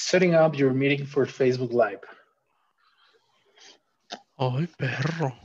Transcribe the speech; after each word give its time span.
Setting 0.00 0.36
up 0.36 0.54
your 0.54 0.72
meeting 0.72 1.04
for 1.04 1.26
Facebook 1.26 1.72
Live. 1.72 2.00
Ay, 4.38 4.68
perro. 4.78 5.36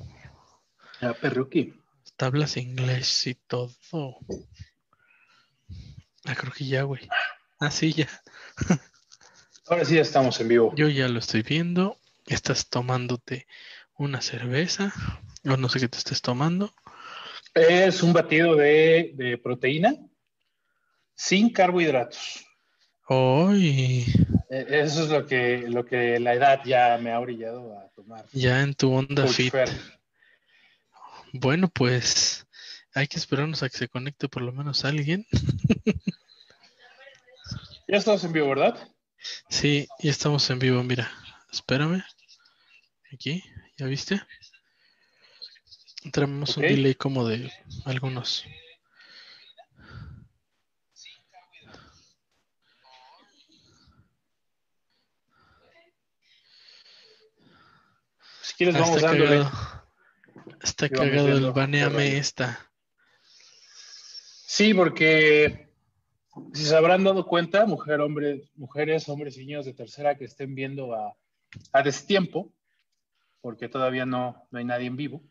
Ya, 1.02 1.14
perruqui. 1.14 1.74
Hasta 2.06 2.28
hablas 2.28 2.56
inglés 2.58 3.26
y 3.26 3.34
todo. 3.34 3.74
Ah, 6.26 6.36
creo 6.36 6.54
que 6.54 6.66
ya, 6.68 6.84
güey. 6.84 7.10
Ah, 7.60 7.72
sí, 7.72 7.94
ya. 7.94 8.08
Ahora 9.68 9.86
sí 9.86 9.96
ya 9.96 10.02
estamos 10.02 10.40
en 10.40 10.48
vivo. 10.48 10.72
Yo 10.76 10.88
ya 10.88 11.08
lo 11.08 11.18
estoy 11.18 11.42
viendo. 11.42 11.98
Estás 12.28 12.70
tomándote 12.70 13.48
una 13.98 14.22
cerveza. 14.22 14.94
O 15.46 15.58
no 15.58 15.68
sé 15.68 15.80
qué 15.80 15.90
te 15.90 15.98
estés 15.98 16.22
tomando. 16.22 16.72
Es 17.56 18.04
un 18.04 18.14
batido 18.14 18.56
de, 18.56 19.14
de 19.16 19.40
proteína 19.40 19.96
sin 21.16 21.50
carbohidratos. 21.50 22.46
Eh, 23.10 24.06
Eso 24.54 25.04
es 25.04 25.10
lo 25.10 25.26
que, 25.26 25.66
lo 25.68 25.86
que 25.86 26.20
la 26.20 26.34
edad 26.34 26.62
ya 26.64 26.98
me 27.02 27.12
ha 27.12 27.20
orillado 27.20 27.78
a 27.80 27.88
tomar. 27.90 28.26
ya 28.32 28.62
en 28.62 28.76
tu 28.76 28.94
onda 28.94 29.24
Coach 29.24 29.36
fit. 29.36 29.54
Bueno, 31.32 31.70
pues 31.70 32.46
hay 32.94 33.08
que 33.08 33.18
esperarnos 33.18 33.64
a 33.64 33.70
que 33.70 33.78
se 33.78 33.88
conecte 33.88 34.30
por 34.30 34.44
lo 34.44 34.52
menos 34.52 34.86
alguien. 34.86 35.26
Ya 37.86 37.98
estamos 37.98 38.24
en 38.24 38.34
vivo, 38.34 38.48
¿verdad? 38.50 38.76
Sí, 39.50 39.88
ya 40.00 40.10
estamos 40.10 40.50
en 40.50 40.58
vivo, 40.58 40.82
mira. 40.84 41.12
Espérame. 41.52 42.02
Aquí, 43.14 43.44
¿ya 43.78 43.86
viste? 43.86 44.22
Tenemos 46.12 46.58
un 46.58 46.64
delay 46.64 46.96
como 46.96 47.28
de 47.28 47.52
algunos. 47.86 48.46
Si 58.54 58.58
quieres, 58.58 58.76
Ah, 58.76 58.80
vamos 58.80 58.96
está 58.98 59.08
dándole. 59.10 59.30
cagado. 59.38 59.84
Está 60.62 60.88
vamos 60.88 61.00
cagado 61.00 61.28
el 61.28 61.32
viendo 61.34 61.54
baneame 61.54 62.18
esta. 62.18 62.70
Sí, 64.46 64.74
porque 64.74 65.70
si 66.54 66.64
se 66.66 66.76
habrán 66.76 67.04
dado 67.04 67.26
cuenta, 67.26 67.66
mujer, 67.66 68.00
hombre, 68.02 68.44
mujeres, 68.56 69.08
hombres 69.10 69.38
y 69.38 69.42
niños 69.46 69.66
de 69.66 69.74
tercera 69.74 70.16
que 70.18 70.26
estén 70.26 70.54
viendo 70.56 70.94
a, 70.94 71.16
a 71.72 71.82
destiempo, 71.84 72.52
porque 73.42 73.68
todavía 73.70 74.06
no, 74.06 74.48
no 74.52 74.60
hay 74.60 74.66
nadie 74.66 74.88
en 74.88 74.96
vivo, 74.96 75.24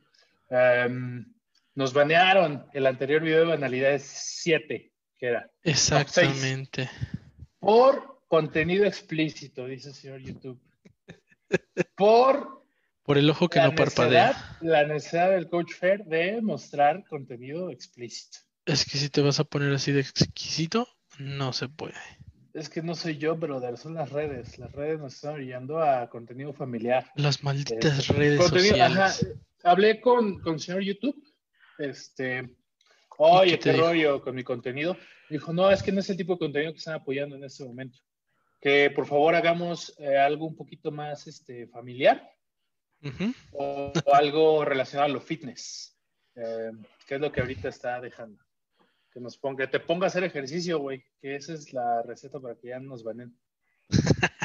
em, 0.50 1.32
nos 1.74 1.92
banearon 1.94 2.66
el 2.72 2.86
anterior 2.86 3.22
video 3.22 3.40
de 3.40 3.46
banalidades 3.46 4.02
7, 4.02 4.92
que 5.18 5.26
era 5.26 5.50
Exactamente. 5.62 6.90
por 7.60 8.22
contenido 8.28 8.84
explícito, 8.84 9.66
dice 9.66 9.90
el 9.90 9.94
señor 9.94 10.20
YouTube. 10.20 10.60
Por 11.96 12.61
Por 13.04 13.18
el 13.18 13.28
ojo 13.30 13.48
que 13.48 13.58
la 13.58 13.68
no 13.68 13.74
parpadea. 13.74 14.58
la 14.60 14.84
necesidad 14.86 15.30
del 15.30 15.48
coach 15.48 15.72
Fair 15.74 16.04
de 16.04 16.40
mostrar 16.40 17.04
contenido 17.08 17.70
explícito. 17.70 18.38
Es 18.64 18.84
que 18.84 18.96
si 18.98 19.08
te 19.08 19.20
vas 19.22 19.40
a 19.40 19.44
poner 19.44 19.72
así 19.74 19.90
de 19.92 20.00
exquisito, 20.00 20.86
no 21.18 21.52
se 21.52 21.68
puede. 21.68 21.94
Es 22.54 22.68
que 22.68 22.82
no 22.82 22.94
soy 22.94 23.16
yo, 23.18 23.34
brother, 23.34 23.76
son 23.76 23.94
las 23.94 24.10
redes. 24.10 24.58
Las 24.58 24.70
redes 24.72 25.00
nos 25.00 25.14
están 25.14 25.34
orillando 25.34 25.82
a 25.82 26.08
contenido 26.10 26.52
familiar. 26.52 27.10
Las 27.16 27.42
malditas 27.42 27.98
Este, 27.98 28.12
redes 28.12 28.38
contenido- 28.38 28.70
sociales. 28.76 28.98
ajá, 28.98 29.40
hablé 29.64 30.00
con, 30.00 30.38
con 30.40 30.54
el 30.54 30.60
señor 30.60 30.82
YouTube. 30.82 31.16
Este, 31.78 32.54
oye, 33.18 33.58
qué 33.58 33.72
dijo? 33.72 33.84
rollo 33.86 34.20
con 34.22 34.34
mi 34.34 34.44
contenido. 34.44 34.96
Dijo, 35.30 35.52
no, 35.52 35.70
es 35.70 35.82
que 35.82 35.90
no 35.92 36.00
es 36.00 36.10
el 36.10 36.16
tipo 36.16 36.34
de 36.34 36.38
contenido 36.40 36.72
que 36.72 36.78
están 36.78 36.94
apoyando 36.94 37.34
en 37.36 37.44
este 37.44 37.64
momento. 37.64 37.98
Que 38.60 38.90
por 38.94 39.06
favor 39.06 39.34
hagamos 39.34 39.94
eh, 39.98 40.16
algo 40.18 40.46
un 40.46 40.54
poquito 40.54 40.92
más 40.92 41.26
este, 41.26 41.66
familiar 41.68 42.22
O, 43.52 43.92
o 44.04 44.14
algo 44.14 44.64
relacionado 44.64 45.10
a 45.10 45.12
lo 45.14 45.20
fitness, 45.20 45.96
eh, 46.36 46.70
que 47.06 47.16
es 47.16 47.20
lo 47.20 47.32
que 47.32 47.40
ahorita 47.40 47.68
está 47.68 48.00
dejando. 48.00 48.42
Que 49.12 49.20
nos 49.20 49.36
ponga, 49.36 49.64
que 49.66 49.70
te 49.72 49.80
ponga 49.80 50.06
a 50.06 50.08
hacer 50.08 50.24
ejercicio, 50.24 50.78
güey, 50.78 51.04
que 51.20 51.36
esa 51.36 51.52
es 51.52 51.72
la 51.72 52.02
receta 52.02 52.40
para 52.40 52.54
que 52.54 52.68
ya 52.68 52.78
no 52.78 52.90
nos 52.90 53.02
banen. 53.04 53.36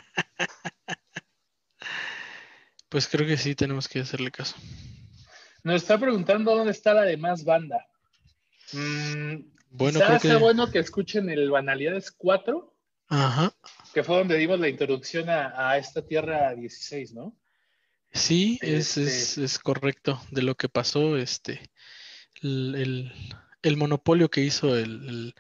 Pues 2.90 3.08
creo 3.08 3.28
que 3.28 3.38
sí 3.38 3.54
tenemos 3.54 3.88
que 3.90 4.00
hacerle 4.00 4.32
caso. 4.32 4.56
Nos 5.64 5.82
está 5.82 5.98
preguntando 6.00 6.56
dónde 6.56 6.72
está 6.72 6.94
la 6.94 7.02
demás 7.02 7.44
banda. 7.44 7.86
Mm, 8.72 9.42
Bueno, 9.72 10.00
creo 10.00 10.20
que. 10.20 10.36
bueno 10.38 10.72
que 10.72 10.80
escuchen 10.80 11.30
el 11.30 11.50
Banalidades 11.52 12.12
4, 12.12 12.74
Ajá. 13.10 13.54
que 13.94 14.04
fue 14.04 14.18
donde 14.18 14.38
dimos 14.38 14.60
la 14.60 14.70
introducción 14.70 15.30
a, 15.30 15.70
a 15.70 15.78
esta 15.78 16.06
Tierra 16.06 16.54
16, 16.56 17.14
¿no? 17.14 17.36
Sí, 18.18 18.58
es, 18.62 18.98
es, 18.98 19.08
Este- 19.30 19.46
es 19.46 19.60
correcto 19.60 20.22
de 20.32 20.42
lo 20.42 20.56
que 20.56 20.70
pasó, 20.70 21.18
este, 21.18 21.62
el, 22.42 22.76
el- 22.76 23.12
el 23.62 23.78
monopolio 23.78 24.30
que 24.30 24.42
hizo 24.42 24.78
el, 24.78 25.08
el 25.10 25.36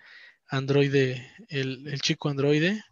androide, 0.49 1.31
el, 1.49 1.87
el 1.87 2.01
chico 2.01 2.29
androide, 2.29 2.83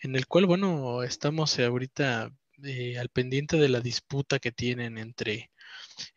en 0.00 0.16
el 0.16 0.26
cual, 0.26 0.46
bueno, 0.46 1.02
estamos 1.02 1.58
ahorita 1.58 2.30
eh, 2.64 2.98
al 2.98 3.08
pendiente 3.08 3.56
de 3.56 3.68
la 3.68 3.80
disputa 3.80 4.38
que 4.38 4.52
tienen 4.52 4.98
entre, 4.98 5.50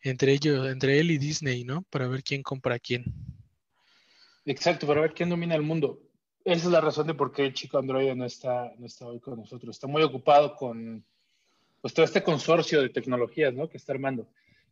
entre 0.02 0.32
ellos, 0.32 0.68
entre 0.68 0.98
él 1.00 1.10
y 1.10 1.18
Disney, 1.18 1.64
¿no? 1.64 1.82
Para 1.90 2.08
ver 2.08 2.22
quién 2.22 2.42
compra 2.42 2.76
a 2.76 2.78
quién. 2.78 3.04
Exacto, 4.44 4.86
para 4.86 5.00
ver 5.02 5.14
quién 5.14 5.28
domina 5.28 5.54
el 5.54 5.62
mundo. 5.62 6.00
Esa 6.44 6.66
es 6.66 6.72
la 6.72 6.80
razón 6.80 7.06
de 7.06 7.14
por 7.14 7.32
qué 7.32 7.44
el 7.46 7.54
chico 7.54 7.78
androide 7.78 8.14
no 8.14 8.24
está, 8.24 8.72
no 8.78 8.86
está 8.86 9.06
hoy 9.06 9.20
con 9.20 9.38
nosotros. 9.38 9.76
Está 9.76 9.86
muy 9.86 10.02
ocupado 10.02 10.56
con 10.56 11.04
pues, 11.80 11.94
todo 11.94 12.04
este 12.04 12.22
consorcio 12.22 12.82
de 12.82 12.88
tecnologías 12.90 13.54
¿no? 13.54 13.68
que 13.68 13.76
está 13.76 13.92
armando. 13.92 14.28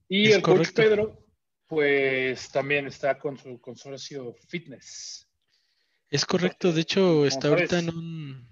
Y 0.08 0.28
Es 0.28 0.36
el 0.36 0.42
coach 0.42 0.56
correcto. 0.56 0.82
Pedro, 0.82 1.26
pues 1.66 2.50
también 2.50 2.86
está 2.86 3.18
con 3.18 3.36
su 3.38 3.60
consorcio 3.60 4.34
fitness. 4.48 5.28
Es 6.10 6.24
correcto, 6.24 6.72
de 6.72 6.80
hecho 6.80 7.26
está 7.26 7.48
ahorita 7.48 7.78
en 7.78 7.90
un, 7.90 8.48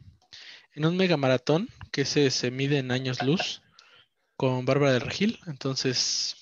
en 0.75 0.84
un 0.84 0.97
mega 0.97 1.16
maratón 1.16 1.69
que 1.91 2.05
se, 2.05 2.31
se 2.31 2.50
mide 2.50 2.78
en 2.78 2.91
años 2.91 3.22
luz 3.22 3.62
con 4.37 4.66
Bárbara 4.66 4.93
de 4.93 4.99
Regil, 4.99 5.39
entonces 5.47 6.37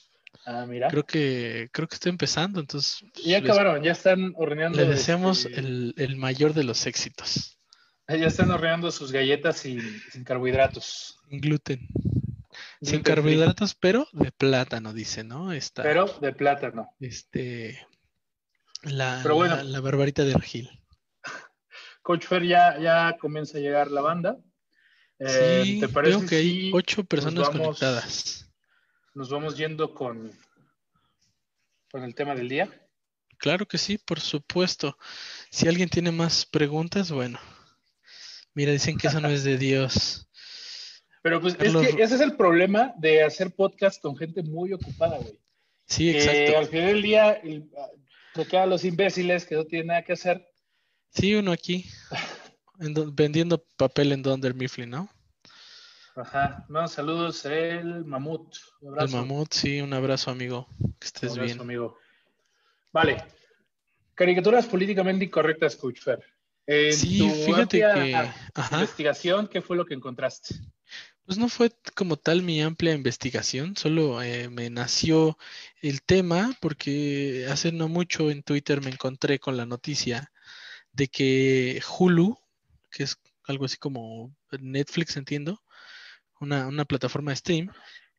Ah, 0.46 0.66
mira. 0.68 0.88
creo 0.88 1.06
que 1.06 1.68
creo 1.72 1.86
que 1.86 1.94
está 1.94 2.08
empezando, 2.08 2.58
entonces 2.58 3.04
ya 3.24 3.40
les- 3.40 3.48
acabaron, 3.48 3.82
ya 3.84 3.92
están 3.92 4.34
horneando. 4.36 4.76
le 4.78 4.86
deseamos 4.86 5.46
este, 5.46 5.60
el, 5.60 5.94
el 5.96 6.16
mayor 6.16 6.52
de 6.52 6.64
los 6.64 6.84
éxitos. 6.86 7.56
Ya 8.08 8.26
están 8.26 8.50
horneando 8.50 8.90
sus 8.90 9.12
galletas 9.12 9.56
sin, 9.58 9.80
sin 10.12 10.24
carbohidratos. 10.24 11.18
Sin 11.30 11.40
gluten, 11.40 11.88
sin 12.82 13.00
carbohidratos, 13.02 13.74
pero 13.74 14.06
de 14.12 14.30
plátano, 14.30 14.92
dice, 14.92 15.24
¿no? 15.24 15.52
Está 15.52 15.82
Pero 15.82 16.06
de 16.20 16.32
plátano. 16.32 16.90
este 17.00 17.86
la, 18.82 19.20
Pero 19.22 19.36
bueno. 19.36 19.56
la, 19.56 19.64
la 19.64 19.80
Barbarita 19.80 20.22
de 20.24 20.34
Regil. 20.34 20.70
Coach 22.02 22.26
Fer 22.26 22.44
ya, 22.46 22.78
ya 22.78 23.16
comienza 23.18 23.56
a 23.56 23.60
llegar 23.62 23.90
la 23.90 24.02
banda. 24.02 24.36
Eh, 25.18 25.62
Sí, 25.64 25.80
¿Te 25.80 25.88
parece 25.88 26.26
que 26.26 26.36
hay 26.36 26.50
si 26.50 26.70
ocho 26.74 27.04
personas 27.04 27.48
vamos- 27.48 27.78
conectadas. 27.78 28.50
nos 29.14 29.30
vamos 29.30 29.56
yendo 29.56 29.94
con, 29.94 30.30
con 31.90 32.02
el 32.04 32.14
tema 32.14 32.34
del 32.34 32.50
día? 32.50 32.68
Claro 33.38 33.66
que 33.66 33.78
sí, 33.78 33.96
por 33.96 34.20
supuesto. 34.20 34.98
Si 35.50 35.66
alguien 35.68 35.88
tiene 35.88 36.12
más 36.12 36.44
preguntas, 36.44 37.10
bueno. 37.10 37.38
Mira, 38.54 38.72
dicen 38.72 38.96
que 38.96 39.08
eso 39.08 39.20
no 39.20 39.28
es 39.28 39.44
de 39.44 39.58
Dios. 39.58 40.28
Pero 41.22 41.40
pues 41.40 41.56
Carlos- 41.56 41.86
es 41.86 41.94
que 41.96 42.02
ese 42.02 42.14
es 42.16 42.20
el 42.20 42.36
problema 42.36 42.92
de 42.98 43.22
hacer 43.24 43.50
podcast 43.54 44.00
con 44.00 44.16
gente 44.16 44.42
muy 44.42 44.72
ocupada, 44.72 45.18
güey. 45.18 45.40
Sí, 45.86 46.10
exacto. 46.10 46.58
al 46.58 46.66
final 46.66 46.86
del 46.86 47.02
día 47.02 47.32
el- 47.32 47.70
se 48.34 48.46
quedan 48.46 48.70
los 48.70 48.84
imbéciles 48.84 49.46
que 49.46 49.54
no 49.54 49.64
tienen 49.64 49.88
nada 49.88 50.02
que 50.02 50.12
hacer. 50.14 50.46
Sí, 51.10 51.34
uno 51.34 51.52
aquí 51.52 51.86
en 52.80 52.92
do- 52.94 53.10
vendiendo 53.12 53.64
papel 53.76 54.12
en 54.12 54.22
Dunder 54.22 54.54
Mifflin, 54.54 54.90
¿no? 54.90 55.08
Ajá. 56.16 56.64
No, 56.68 56.86
saludos, 56.88 57.44
el 57.46 58.04
mamut. 58.04 58.56
Un 58.80 58.88
El 58.94 58.94
abrazo. 59.00 59.16
mamut, 59.16 59.52
sí, 59.52 59.80
un 59.80 59.92
abrazo, 59.94 60.30
amigo. 60.30 60.68
Que 60.78 60.84
Un 60.84 60.96
estés 61.00 61.30
abrazo, 61.30 61.44
bien. 61.46 61.60
amigo. 61.60 61.98
Vale. 62.92 63.24
Caricaturas 64.14 64.66
políticamente 64.66 65.24
incorrectas, 65.24 65.74
Coach 65.76 66.00
Fer. 66.00 66.22
En 66.66 66.92
Sí, 66.92 67.18
tu 67.18 67.30
fíjate 67.30 67.78
que, 67.78 68.14
ajá, 68.54 68.76
investigación, 68.80 69.48
¿qué 69.48 69.60
fue 69.60 69.76
lo 69.76 69.84
que 69.84 69.94
encontraste? 69.94 70.54
pues 71.26 71.38
no 71.38 71.48
fue 71.48 71.72
como 71.94 72.16
tal 72.16 72.42
mi 72.42 72.60
amplia 72.60 72.92
investigación, 72.92 73.76
solo 73.76 74.22
eh, 74.22 74.50
me 74.50 74.68
nació 74.68 75.38
el 75.80 76.02
tema 76.02 76.52
porque 76.60 77.46
hace 77.50 77.72
no 77.72 77.88
mucho 77.88 78.30
en 78.30 78.42
Twitter 78.42 78.82
me 78.82 78.90
encontré 78.90 79.38
con 79.38 79.56
la 79.56 79.64
noticia 79.64 80.30
de 80.92 81.08
que 81.08 81.82
Hulu, 81.98 82.38
que 82.90 83.04
es 83.04 83.18
algo 83.46 83.64
así 83.64 83.78
como 83.78 84.34
Netflix, 84.60 85.16
entiendo, 85.16 85.62
una, 86.40 86.66
una 86.66 86.84
plataforma 86.84 87.30
de 87.32 87.36
stream, 87.36 87.70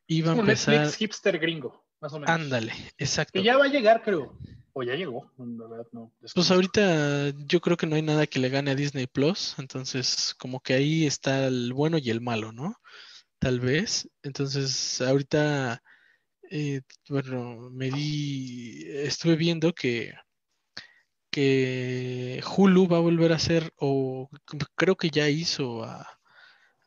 iba 0.08 0.32
a 0.32 0.38
empezar, 0.38 0.74
Netflix 0.74 0.96
hipster 0.96 1.38
gringo. 1.38 1.85
Más 2.00 2.12
o 2.12 2.20
menos. 2.20 2.34
Ándale, 2.34 2.72
exacto. 2.98 3.32
Que 3.32 3.42
ya 3.42 3.56
va 3.56 3.64
a 3.64 3.68
llegar, 3.68 4.02
creo. 4.02 4.38
O 4.78 4.82
ya 4.82 4.94
llegó, 4.94 5.32
la 5.38 5.66
verdad 5.68 5.86
no. 5.92 6.12
Pues 6.34 6.50
ahorita 6.50 7.30
yo 7.46 7.60
creo 7.62 7.78
que 7.78 7.86
no 7.86 7.96
hay 7.96 8.02
nada 8.02 8.26
que 8.26 8.38
le 8.38 8.50
gane 8.50 8.72
a 8.72 8.74
Disney 8.74 9.06
Plus, 9.06 9.54
entonces 9.58 10.34
como 10.38 10.60
que 10.60 10.74
ahí 10.74 11.06
está 11.06 11.46
el 11.46 11.72
bueno 11.72 11.96
y 11.96 12.10
el 12.10 12.20
malo, 12.20 12.52
¿no? 12.52 12.76
Tal 13.38 13.58
vez. 13.58 14.06
Entonces 14.22 15.00
ahorita, 15.00 15.82
eh, 16.50 16.82
bueno, 17.08 17.70
me 17.70 17.90
di, 17.90 18.84
estuve 18.86 19.36
viendo 19.36 19.72
que, 19.72 20.12
que 21.30 22.42
Hulu 22.46 22.86
va 22.86 22.98
a 22.98 23.00
volver 23.00 23.32
a 23.32 23.36
hacer, 23.36 23.72
o 23.76 24.28
creo 24.74 24.96
que 24.96 25.08
ya 25.08 25.30
hizo 25.30 25.84
a, 25.84 26.06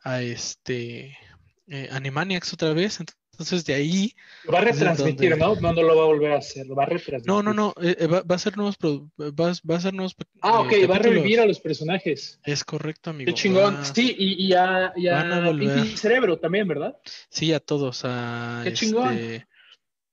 a 0.03 0.21
este 0.21 1.17
eh, 1.65 1.89
Animaniacs 1.91 2.53
otra 2.53 2.73
vez, 2.73 2.99
entonces 3.39 3.63
de 3.65 3.73
ahí 3.73 4.13
Lo 4.43 4.51
va 4.51 4.59
a 4.59 4.61
retransmitir, 4.65 5.29
donde- 5.31 5.45
¿no? 5.45 5.55
No, 5.61 5.73
no 5.73 5.81
lo 5.83 5.95
va 5.95 6.03
a 6.03 6.05
volver 6.07 6.33
a 6.33 6.37
hacer, 6.39 6.67
lo 6.67 6.75
va 6.75 6.83
a 6.83 6.87
retransmitir. 6.87 7.27
No, 7.27 7.41
no, 7.41 7.53
no, 7.53 7.73
eh, 7.81 7.95
eh, 7.99 8.07
va, 8.07 8.21
va 8.21 8.35
a 8.35 8.39
ser 8.39 8.57
nuevos, 8.57 8.77
produ- 8.77 9.09
va, 9.17 9.53
va 9.69 9.75
a 9.77 9.79
ser 9.79 9.93
nuevos 9.93 10.15
Ah, 10.41 10.61
eh, 10.69 10.83
ok, 10.83 10.89
va 10.91 10.95
a 10.97 10.99
revivir 10.99 11.39
a 11.39 11.45
los 11.45 11.59
personajes. 11.59 12.39
Es 12.43 12.63
correcto, 12.63 13.11
amigo. 13.11 13.27
Qué 13.27 13.33
chingón. 13.33 13.77
Sí, 13.95 14.15
y, 14.17 14.45
y 14.47 14.53
a, 14.53 14.91
y 14.95 15.07
a 15.07 15.19
a 15.21 15.85
Cerebro 15.95 16.37
también, 16.37 16.67
¿verdad? 16.67 16.97
Sí, 17.29 17.53
a 17.53 17.59
todos. 17.59 18.01
A, 18.03 18.61
Qué 18.65 18.73
chingón. 18.73 19.13
este, 19.13 19.47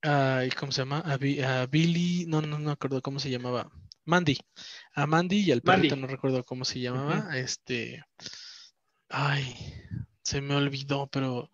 a- 0.03 0.43
¿cómo 0.59 0.71
se 0.73 0.83
llama? 0.83 1.01
A, 1.01 1.17
Bi- 1.17 1.41
a 1.41 1.67
Billy, 1.67 2.27
no, 2.27 2.41
no, 2.43 2.59
no 2.59 2.71
recuerdo 2.71 3.03
cómo 3.03 3.19
se 3.19 3.31
llamaba. 3.31 3.71
Mandy. 4.05 4.39
A 4.95 5.07
Mandy 5.07 5.39
y 5.41 5.51
al 5.51 5.63
Mandy. 5.65 5.89
perrito, 5.89 5.97
no 5.97 6.07
recuerdo 6.07 6.45
cómo 6.45 6.65
se 6.65 6.79
llamaba. 6.79 7.37
Este. 7.37 8.05
Ay, 9.09 9.55
se 10.23 10.41
me 10.41 10.55
olvidó, 10.55 11.07
pero. 11.09 11.51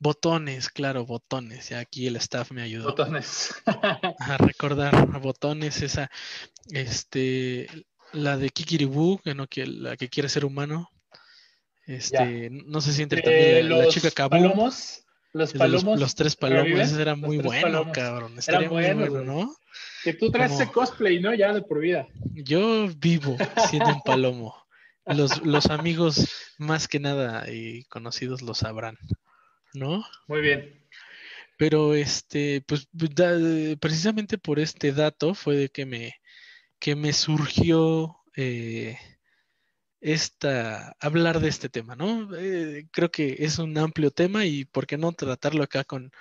Botones, 0.00 0.68
claro, 0.68 1.04
botones. 1.04 1.70
Y 1.70 1.74
aquí 1.74 2.06
el 2.06 2.16
staff 2.16 2.52
me 2.52 2.62
ayudó 2.62 2.84
Botones. 2.90 3.54
a 3.66 4.36
recordar 4.38 5.20
botones, 5.20 5.82
esa, 5.82 6.10
este, 6.70 7.66
la 8.12 8.36
de 8.36 8.50
Kikiribú, 8.50 9.18
que 9.24 9.34
no 9.34 9.46
que 9.48 9.66
la 9.66 9.96
que 9.96 10.08
quiere 10.08 10.28
ser 10.28 10.44
humano. 10.44 10.88
Este, 11.86 12.50
no 12.50 12.80
sé 12.80 12.92
si 12.92 13.02
entre 13.02 13.20
Eh, 13.20 13.22
también 13.62 13.68
la, 13.78 13.88
chica 13.88 14.10
Kabum. 14.10 14.42
palomos. 14.42 15.04
Los 15.32 15.52
palomos. 15.52 16.00
los 16.00 16.14
tres 16.14 16.36
palomos, 16.36 16.78
ese 16.80 17.00
era 17.02 17.14
muy 17.14 17.38
bueno, 17.38 17.62
palomos. 17.62 17.92
cabrón. 17.94 18.38
Estaría 18.38 18.68
muy 18.68 18.82
buenos, 18.82 19.08
bueno, 19.10 19.24
güey. 19.34 19.46
¿no? 19.46 19.56
Que 20.04 20.14
tú 20.14 20.30
traes 20.30 20.52
Como- 20.52 20.62
ese 20.62 20.72
cosplay, 20.72 21.20
¿no? 21.20 21.34
Ya 21.34 21.52
de 21.52 21.62
por 21.62 21.80
vida. 21.80 22.06
Yo 22.34 22.88
vivo 22.96 23.36
siendo 23.68 23.90
un 23.90 24.00
palomo. 24.02 24.54
Los, 25.06 25.44
los 25.44 25.66
amigos 25.66 26.28
más 26.58 26.88
que 26.88 27.00
nada 27.00 27.50
y 27.50 27.84
conocidos 27.84 28.42
lo 28.42 28.54
sabrán, 28.54 28.96
¿no? 29.74 30.04
Muy 30.26 30.40
bien. 30.40 30.84
Pero 31.56 31.94
este, 31.94 32.62
pues 32.66 32.88
da- 32.92 33.76
precisamente 33.80 34.38
por 34.38 34.58
este 34.60 34.92
dato 34.92 35.34
fue 35.34 35.56
de 35.56 35.68
que 35.70 35.86
me, 35.86 36.14
que 36.78 36.94
me 36.94 37.12
surgió 37.12 38.16
eh, 38.36 38.96
esta, 40.00 40.94
hablar 41.00 41.40
de 41.40 41.48
este 41.48 41.68
tema, 41.68 41.96
¿no? 41.96 42.28
Eh, 42.36 42.86
creo 42.92 43.10
que 43.10 43.36
es 43.40 43.58
un 43.58 43.76
amplio 43.76 44.10
tema 44.12 44.44
y 44.44 44.64
por 44.64 44.86
qué 44.86 44.96
no 44.96 45.10
tratarlo 45.12 45.64
acá 45.64 45.82
con, 45.82 46.12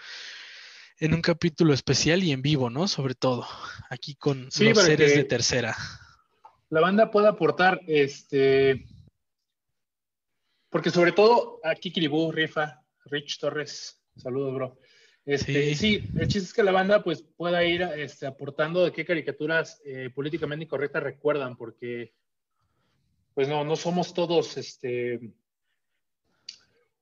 en 0.99 1.13
un 1.13 1.21
capítulo 1.21 1.73
especial 1.73 2.23
y 2.23 2.31
en 2.31 2.41
vivo, 2.41 2.71
¿no? 2.71 2.87
Sobre 2.87 3.13
todo, 3.13 3.45
aquí 3.91 4.15
con 4.15 4.51
Sí, 4.51 4.65
los 4.69 4.79
seres 4.79 5.13
de 5.13 5.23
tercera. 5.23 5.75
La 6.69 6.81
banda 6.81 7.11
puede 7.11 7.27
aportar, 7.27 7.79
este. 7.87 8.87
Porque 10.69 10.89
sobre 10.89 11.11
todo 11.11 11.59
aquí 11.63 11.91
Kiribú, 11.91 12.31
Rifa, 12.31 12.81
Rich 13.09 13.39
Torres, 13.39 14.01
saludos, 14.15 14.53
bro. 14.53 14.79
Este, 15.25 15.75
Sí. 15.75 15.75
sí. 15.75 16.09
el 16.15 16.27
chiste 16.29 16.47
es 16.47 16.53
que 16.53 16.63
la 16.63 16.71
banda 16.71 17.03
pues 17.03 17.21
pueda 17.21 17.63
ir 17.65 17.81
este, 17.81 18.25
aportando 18.25 18.85
de 18.85 18.93
qué 18.93 19.03
caricaturas 19.03 19.81
eh, 19.85 20.09
políticamente 20.15 20.63
incorrectas 20.65 21.03
recuerdan, 21.03 21.57
porque 21.57 22.13
pues 23.33 23.47
no, 23.49 23.63
no 23.65 23.75
somos 23.75 24.13
todos 24.13 24.55
este, 24.57 25.19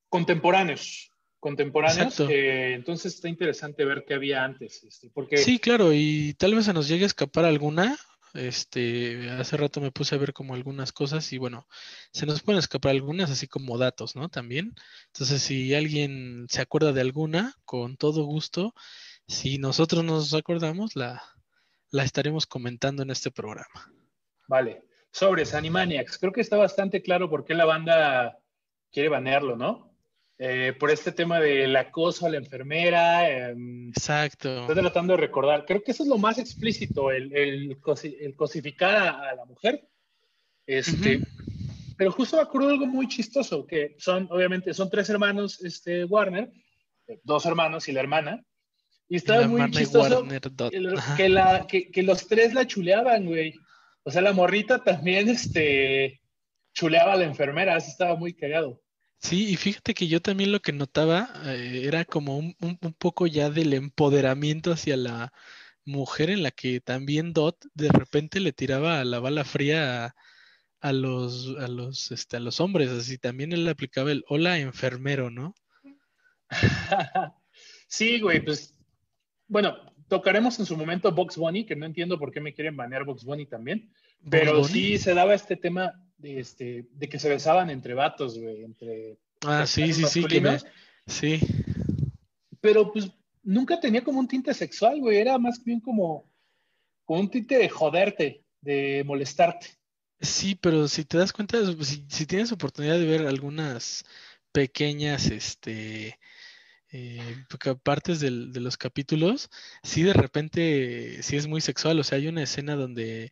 contemporáneos. 0.10 1.12
Contemporáneos, 1.40 2.20
eh, 2.22 2.74
entonces 2.74 3.14
está 3.14 3.30
interesante 3.30 3.86
ver 3.86 4.04
qué 4.08 4.16
había 4.16 4.44
antes, 4.44 4.84
este, 4.84 5.12
porque 5.12 5.38
Sí, 5.38 5.60
claro, 5.60 5.94
y 5.94 6.34
tal 6.40 6.56
vez 6.56 6.66
se 6.66 6.74
nos 6.74 6.88
llegue 6.88 7.04
a 7.04 7.08
escapar 7.08 7.46
alguna. 7.46 7.96
Este, 8.36 9.30
hace 9.32 9.58
rato 9.58 9.82
me 9.82 9.92
puse 9.92 10.16
a 10.16 10.18
ver 10.18 10.34
como 10.34 10.54
algunas 10.54 10.92
cosas 10.92 11.32
y 11.34 11.38
bueno, 11.38 11.68
se 12.12 12.26
nos 12.26 12.42
pueden 12.44 12.60
escapar 12.60 12.92
algunas, 12.92 13.32
así 13.32 13.48
como 13.48 13.78
datos, 13.78 14.16
¿no? 14.16 14.30
También. 14.30 14.74
Entonces, 15.08 15.42
si 15.42 15.74
alguien 15.74 16.46
se 16.50 16.62
acuerda 16.62 16.92
de 16.92 17.02
alguna, 17.02 17.56
con 17.66 17.98
todo 17.98 18.24
gusto, 18.26 18.74
si 19.28 19.58
nosotros 19.58 20.04
nos 20.04 20.34
acordamos, 20.34 20.96
la, 20.96 21.22
la 21.92 22.04
estaremos 22.04 22.46
comentando 22.46 23.04
en 23.04 23.12
este 23.12 23.32
programa. 23.32 23.92
Vale. 24.48 24.84
Sobres, 25.12 25.54
Animaniacs. 25.54 26.18
Creo 26.18 26.34
que 26.34 26.42
está 26.42 26.58
bastante 26.58 27.02
claro 27.02 27.30
por 27.30 27.46
qué 27.46 27.54
la 27.54 27.64
banda 27.64 28.38
quiere 28.92 29.08
banearlo, 29.08 29.56
¿no? 29.56 29.95
Eh, 30.38 30.74
por 30.78 30.92
este 30.92 31.14
tema 31.14 31.40
del 31.40 31.74
acoso 31.78 32.26
a 32.26 32.30
la 32.30 32.38
enfermera. 32.38 33.30
em, 33.50 33.88
Exacto. 33.90 34.62
estoy 34.62 34.76
tratando 34.76 35.14
de 35.14 35.18
recordar. 35.22 35.66
Creo 35.66 35.82
que 35.82 35.92
eso 35.92 36.04
es 36.04 36.10
lo 36.10 36.18
más 36.18 36.38
explícito, 36.38 37.10
el, 37.12 37.34
el 37.36 37.80
cosi- 37.80 38.18
el 38.20 38.36
cosificar 38.36 38.96
a, 38.98 39.30
a 39.30 39.36
la 39.36 39.46
mujer. 39.46 39.88
Este. 40.66 41.22
Pero 41.98 42.12
justo 42.12 42.36
me 42.36 42.42
acuerdo 42.44 42.68
de 42.68 42.74
algo 42.74 42.88
muy 42.88 43.08
chistoso, 43.08 43.66
que 43.66 43.96
son, 43.98 44.28
obviamente, 44.30 44.74
son 44.74 44.90
tres 44.90 45.10
hermanos 45.10 45.64
este, 45.64 46.04
Warner, 46.04 46.52
dos 47.24 47.46
hermanos 47.46 47.88
y 47.88 47.94
la 47.94 48.02
hermana. 48.02 48.44
Y 49.08 49.16
estaba 49.18 49.48
muy 49.48 49.62
chistoso 49.72 50.20
Warner 50.20 50.42
que, 51.16 51.30
la, 51.30 51.66
que, 51.68 51.90
que 51.92 52.04
los 52.04 52.28
tres 52.28 52.54
la 52.54 52.68
chuleaban, 52.68 53.26
güey. 53.26 53.54
O 54.04 54.12
sea, 54.12 54.22
la 54.22 54.34
morrita 54.34 54.84
también 54.84 55.30
este, 55.30 56.20
chuleaba 56.74 57.14
a 57.14 57.16
la 57.16 57.24
enfermera, 57.24 57.76
así 57.78 57.92
estaba 57.92 58.16
muy 58.18 58.34
cagado. 58.34 58.82
Sí, 59.26 59.50
y 59.50 59.56
fíjate 59.56 59.96
que 59.96 60.08
yo 60.08 60.22
también 60.22 60.52
lo 60.52 60.60
que 60.62 60.72
notaba 60.72 61.30
eh, 61.46 61.82
era 61.86 62.06
como 62.06 62.38
un, 62.38 62.56
un- 62.62 62.78
un 62.80 62.94
poco 62.94 63.26
ya 63.26 63.50
del 63.50 63.74
empoderamiento 63.74 64.72
hacia 64.72 64.96
la 64.98 65.34
mujer 65.84 66.30
en 66.30 66.44
la 66.44 66.52
que 66.52 66.80
también 66.80 67.34
Dot 67.34 67.58
de 67.74 67.90
repente 67.90 68.40
le 68.40 68.54
tiraba 68.54 69.04
la 69.04 69.20
bala 69.20 69.44
fría 69.44 70.06
a, 70.06 70.16
a 70.80 70.94
los, 70.94 71.56
a 71.60 71.68
los, 71.68 72.12
este, 72.12 72.38
a 72.38 72.40
los 72.40 72.60
hombres, 72.60 72.90
así 72.92 73.18
también 73.18 73.52
él 73.52 73.68
aplicaba 73.68 74.12
el 74.12 74.24
hola 74.28 74.60
enfermero, 74.60 75.32
¿no? 75.32 75.56
sí, 77.88 78.20
güey, 78.20 78.46
pues, 78.46 78.76
bueno, 79.48 79.76
tocaremos 80.08 80.60
en 80.60 80.68
su 80.68 80.78
momento 80.78 81.12
Box 81.12 81.38
Bunny, 81.38 81.66
que 81.66 81.76
no 81.76 81.88
entiendo 81.88 82.20
por 82.20 82.32
qué 82.32 82.42
me 82.42 82.54
quieren 82.54 82.78
banear 82.78 83.06
Box 83.06 83.24
Bunny 83.24 83.48
también, 83.48 83.92
pero 84.30 84.58
Bunny. 84.58 84.68
sí 84.68 84.98
se 85.00 85.16
daba 85.16 85.34
este 85.34 85.56
tema 85.56 85.94
de, 86.18 86.40
este, 86.40 86.86
de 86.92 87.10
que 87.10 87.20
se 87.20 87.30
besaban 87.30 87.70
entre 87.70 87.94
vatos, 87.94 88.38
güey, 88.40 88.64
entre 88.64 89.18
Ah, 89.46 89.66
sí, 89.68 89.94
sí, 89.94 90.06
sí, 90.06 90.26
que 90.26 90.42
me, 90.42 90.50
masculinos, 90.50 90.66
sí, 91.08 91.40
pero 92.62 92.92
pues 92.92 93.12
nunca 93.44 93.80
tenía 93.80 94.04
como 94.04 94.20
un 94.20 94.28
tinte 94.28 94.54
sexual, 94.54 95.00
güey, 95.00 95.18
era 95.18 95.38
más 95.38 95.64
bien 95.64 95.80
como, 95.80 96.26
como 97.06 97.20
un 97.20 97.30
tinte 97.30 97.58
de 97.58 97.70
joderte, 97.70 98.44
de 98.62 99.04
molestarte. 99.06 99.68
sí, 100.20 100.56
pero 100.56 100.88
si 100.88 101.06
te 101.06 101.18
das 101.18 101.32
cuenta, 101.34 101.60
si, 101.84 102.06
si 102.10 102.26
tienes 102.26 102.52
oportunidad 102.52 102.98
de 102.98 103.06
ver 103.06 103.28
algunas 103.28 104.04
pequeñas, 104.52 105.28
este, 105.28 106.18
eh, 106.92 107.36
partes 107.84 108.20
del- 108.20 108.52
de 108.54 108.60
los 108.62 108.78
capítulos, 108.78 109.50
sí 109.84 110.04
de 110.04 110.14
repente, 110.14 111.22
sí 111.24 111.36
es 111.38 111.48
muy 111.48 111.62
sexual, 111.62 112.00
o 112.00 112.04
sea, 112.04 112.18
hay 112.18 112.28
una 112.28 112.44
escena 112.44 112.76
donde, 112.76 113.32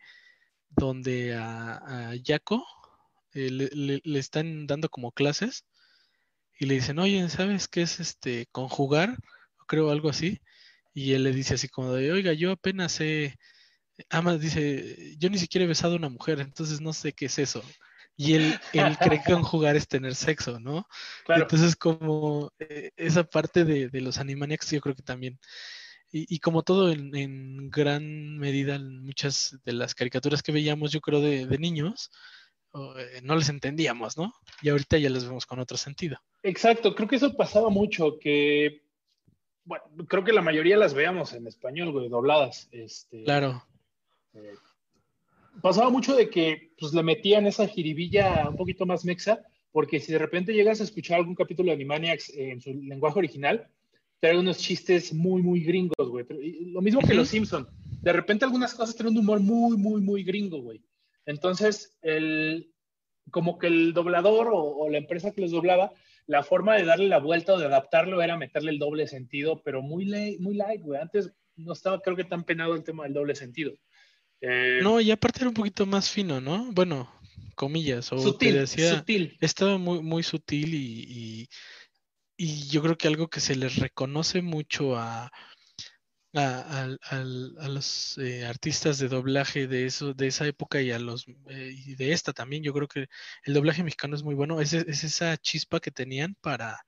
donde 0.75 1.35
a, 1.35 2.11
a 2.11 2.13
Jaco 2.23 2.65
eh, 3.33 3.49
le, 3.51 3.69
le- 3.73 4.01
le 4.03 4.19
están 4.19 4.67
dando 4.67 4.89
como 4.89 5.11
clases 5.11 5.65
y 6.59 6.65
le 6.65 6.75
dicen, 6.75 6.99
oye, 6.99 7.27
¿sabes 7.29 7.67
qué 7.67 7.81
es 7.81 7.99
este 7.99 8.47
conjugar? 8.51 9.17
Creo 9.67 9.91
algo 9.91 10.09
así. 10.09 10.39
Y 10.93 11.13
él 11.13 11.23
le 11.23 11.31
dice 11.33 11.55
así 11.55 11.67
como 11.69 11.93
de, 11.93 12.11
oiga, 12.11 12.33
yo 12.33 12.51
apenas 12.51 12.99
he, 13.01 13.35
ama, 14.09 14.37
dice, 14.37 15.15
yo 15.19 15.29
ni 15.29 15.37
siquiera 15.39 15.65
he 15.65 15.67
besado 15.67 15.93
a 15.95 15.97
una 15.97 16.09
mujer, 16.09 16.39
entonces 16.39 16.81
no 16.81 16.93
sé 16.93 17.13
qué 17.13 17.25
es 17.27 17.39
eso. 17.39 17.63
Y 18.17 18.35
él, 18.35 18.59
él 18.73 18.99
cree 18.99 19.19
que 19.23 19.33
conjugar 19.33 19.75
es 19.75 19.87
tener 19.87 20.15
sexo, 20.15 20.59
¿no? 20.59 20.87
Claro. 21.25 21.43
Entonces, 21.43 21.75
como 21.75 22.51
eh, 22.59 22.91
esa 22.97 23.23
parte 23.23 23.65
de, 23.65 23.89
de 23.89 24.01
los 24.01 24.19
Animaniacs, 24.19 24.71
yo 24.71 24.81
creo 24.81 24.95
que 24.95 25.03
también. 25.03 25.39
Y, 26.13 26.35
y 26.35 26.39
como 26.39 26.61
todo 26.61 26.91
en, 26.91 27.13
en 27.15 27.71
gran 27.71 28.37
medida, 28.37 28.75
en 28.75 29.03
muchas 29.03 29.57
de 29.65 29.73
las 29.73 29.95
caricaturas 29.95 30.43
que 30.43 30.51
veíamos, 30.51 30.91
yo 30.91 31.01
creo, 31.01 31.19
de, 31.19 31.47
de 31.47 31.57
niños, 31.57 32.11
eh, 32.75 33.21
no 33.23 33.35
les 33.35 33.49
entendíamos, 33.49 34.15
¿no? 34.15 34.31
Y 34.61 34.69
ahorita 34.69 34.97
ya 34.99 35.09
las 35.09 35.25
vemos 35.25 35.45
con 35.47 35.59
otro 35.59 35.75
sentido. 35.75 36.17
Exacto, 36.43 36.93
creo 36.93 37.07
que 37.07 37.15
eso 37.15 37.35
pasaba 37.35 37.69
mucho, 37.69 38.19
que, 38.19 38.83
bueno, 39.65 39.83
creo 40.07 40.23
que 40.23 40.33
la 40.33 40.41
mayoría 40.41 40.77
las 40.77 40.93
veíamos 40.93 41.33
en 41.33 41.47
español, 41.47 41.91
güey, 41.91 42.09
dobladas. 42.09 42.69
Este, 42.71 43.23
Claro, 43.23 43.63
eh, 44.35 44.53
pasaba 45.61 45.89
mucho 45.89 46.15
de 46.15 46.29
que 46.29 46.73
pues 46.79 46.93
le 46.93 47.03
metían 47.03 47.47
esa 47.47 47.67
jiribilla 47.67 48.49
un 48.49 48.55
poquito 48.55 48.85
más 48.85 49.03
mexa, 49.03 49.41
porque 49.71 49.99
si 49.99 50.11
de 50.11 50.19
repente 50.19 50.53
llegas 50.53 50.79
a 50.79 50.83
escuchar 50.83 51.17
algún 51.17 51.35
capítulo 51.35 51.69
de 51.69 51.75
Animaniacs 51.75 52.29
en 52.35 52.61
su 52.61 52.71
lenguaje 52.71 53.19
original, 53.19 53.67
trae 54.23 54.37
unos 54.37 54.57
chistes 54.57 55.13
muy, 55.13 55.41
muy 55.41 55.65
gringos, 55.65 56.07
güey. 56.07 56.25
Lo 56.71 56.81
mismo 56.81 57.01
que 57.01 57.13
Los 57.13 57.27
Simpson. 57.27 57.67
De 58.01 58.13
repente 58.13 58.45
algunas 58.45 58.73
cosas 58.73 58.95
traen 58.95 59.17
un 59.17 59.19
humor 59.19 59.41
muy, 59.41 59.75
muy, 59.75 59.99
muy 59.99 60.23
gringo, 60.23 60.61
güey. 60.61 60.81
Entonces, 61.25 61.97
el, 62.01 62.71
como 63.31 63.57
que 63.57 63.67
el 63.67 63.93
doblador 63.93 64.47
o, 64.53 64.87
la 64.89 64.97
empresa 64.97 65.33
que 65.33 65.41
los 65.41 65.51
doblaba, 65.51 65.91
la 66.25 66.41
forma 66.41 66.77
de 66.77 66.85
darle 66.85 67.09
la 67.09 67.19
vuelta 67.19 67.51
o 67.51 67.59
de 67.59 67.65
adaptarlo 67.65 68.21
era 68.21 68.37
meterle 68.37 68.71
el 68.71 68.79
doble 68.79 69.09
sentido, 69.09 69.61
pero 69.61 69.81
muy, 69.81 70.05
muy 70.39 70.55
light, 70.55 70.81
güey. 70.81 71.01
Antes 71.01 71.29
no 71.57 71.73
estaba, 71.73 72.01
creo 72.01 72.15
que 72.15 72.23
tan 72.23 72.45
penado 72.45 72.75
el 72.75 72.83
tema 72.85 73.03
del 73.03 73.11
doble 73.11 73.35
sentido. 73.35 73.73
Eh, 74.39 74.79
no, 74.81 75.01
y 75.01 75.11
aparte 75.11 75.39
era 75.39 75.49
un 75.49 75.53
poquito 75.53 75.85
más 75.85 76.09
fino, 76.09 76.39
¿no? 76.39 76.71
Bueno, 76.71 77.11
comillas, 77.55 78.13
o 78.13 78.17
sutil, 78.19 78.53
decía, 78.53 78.99
sutil. 78.99 79.37
Estaba 79.41 79.77
muy, 79.77 80.01
muy 80.01 80.23
sutil 80.23 80.75
y, 80.75 81.05
y, 81.09 81.49
yo 82.37 82.81
creo 82.81 82.97
que 82.97 83.07
algo 83.07 83.27
que 83.29 83.39
se 83.39 83.55
les 83.55 83.77
reconoce 83.77 84.41
mucho 84.41 84.95
a, 84.97 85.31
a, 86.35 86.87
a, 87.09 87.67
los 87.69 88.17
eh, 88.17 88.45
artistas 88.45 88.97
de 88.97 89.07
doblaje 89.07 89.67
de 89.67 89.85
eso, 89.85 90.13
de 90.13 90.27
esa 90.27 90.47
época 90.47 90.81
y 90.81 90.91
a 90.91 90.99
los 90.99 91.27
eh, 91.49 91.73
y 91.73 91.95
de 91.95 92.11
esta 92.11 92.33
también, 92.33 92.63
yo 92.63 92.73
creo 92.73 92.87
que 92.87 93.07
el 93.45 93.53
doblaje 93.53 93.83
mexicano 93.83 94.15
es 94.15 94.23
muy 94.23 94.35
bueno, 94.35 94.59
es, 94.59 94.73
es 94.73 95.03
esa 95.03 95.37
chispa 95.37 95.79
que 95.79 95.91
tenían 95.91 96.35
para, 96.41 96.85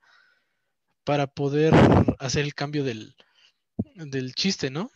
para 1.04 1.26
poder 1.28 1.72
hacer 2.18 2.44
el 2.44 2.54
cambio 2.54 2.82
del, 2.82 3.14
del 3.94 4.34
chiste, 4.34 4.70
¿no? 4.70 4.90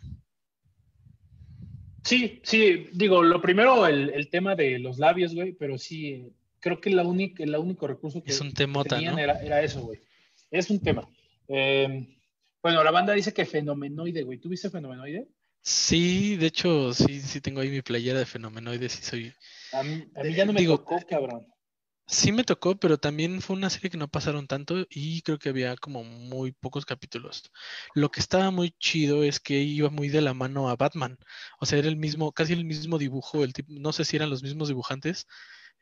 Sí, 2.03 2.41
sí, 2.43 2.89
digo, 2.93 3.23
lo 3.23 3.41
primero, 3.41 3.87
el, 3.87 4.29
tema 4.31 4.55
de 4.55 4.79
los 4.79 4.99
labios, 4.99 5.35
güey, 5.35 5.53
pero 5.53 5.79
sí, 5.79 6.33
creo 6.59 6.81
que 6.81 6.91
la 6.91 7.05
única, 7.05 7.45
el 7.45 7.55
único 7.57 7.87
recurso 7.87 8.23
que, 8.23 8.31
es 8.31 8.41
un 8.41 8.53
tenían 8.53 9.19
era, 9.19 9.63
eso, 9.63 9.83
güey. 9.83 10.01
Es 10.51 10.71
un 10.71 10.81
tema. 10.81 11.09
Em, 11.49 12.07
bueno, 12.63 12.83
la 12.83 12.91
banda 12.91 13.13
dice 13.13 13.33
que 13.33 13.47
fenomenoide, 13.47 14.23
güey. 14.23 14.39
¿Tú 14.39 14.49
viste 14.49 14.71
fenomenoide? 14.71 15.29
Sí, 15.63 16.37
de 16.37 16.47
hecho, 16.47 16.93
sí, 16.95 17.21
sí 17.21 17.41
tengo 17.41 17.61
ahí 17.61 17.69
mi 17.69 17.83
playera 17.83 18.19
de 18.19 18.27
fenomenoide, 18.27 18.89
sí 18.89 19.03
soy. 19.03 19.33
A 19.73 19.83
mí, 19.83 20.05
ya 20.35 20.45
no 20.45 20.53
me 20.53 20.65
tocó, 20.65 20.99
cabrón. 21.09 21.47
Sí 22.07 22.33
me 22.33 22.43
tocó, 22.43 22.77
pero 22.77 22.99
también 22.99 23.41
fue 23.41 23.55
una 23.55 23.71
serie 23.71 23.89
que 23.89 23.97
no 23.97 24.09
pasaron 24.09 24.49
tanto 24.49 24.85
y 24.91 25.23
creo 25.23 25.39
que 25.39 25.51
había 25.51 25.77
como 25.77 26.03
muy 26.03 26.51
pocos 26.51 26.85
capítulos. 26.85 27.53
Lo 27.95 28.11
que 28.11 28.19
estaba 28.19 28.51
muy 28.51 28.73
chido 28.81 29.23
es 29.23 29.39
que 29.39 29.61
iba 29.61 29.91
muy 29.91 30.09
de 30.09 30.21
la 30.21 30.35
mano 30.35 30.69
a 30.69 30.77
Batman. 30.77 31.19
O 31.61 31.67
sea, 31.67 31.79
era 31.79 31.87
el 31.87 31.97
mismo, 31.97 32.33
casi 32.33 32.55
el 32.55 32.65
mismo 32.65 32.99
dibujo, 32.99 33.45
el 33.45 33.53
tipo, 33.53 33.73
no 33.75 33.93
sé 33.93 34.05
si 34.05 34.17
eran 34.17 34.29
los 34.29 34.43
mismos 34.43 34.67
dibujantes. 34.67 35.29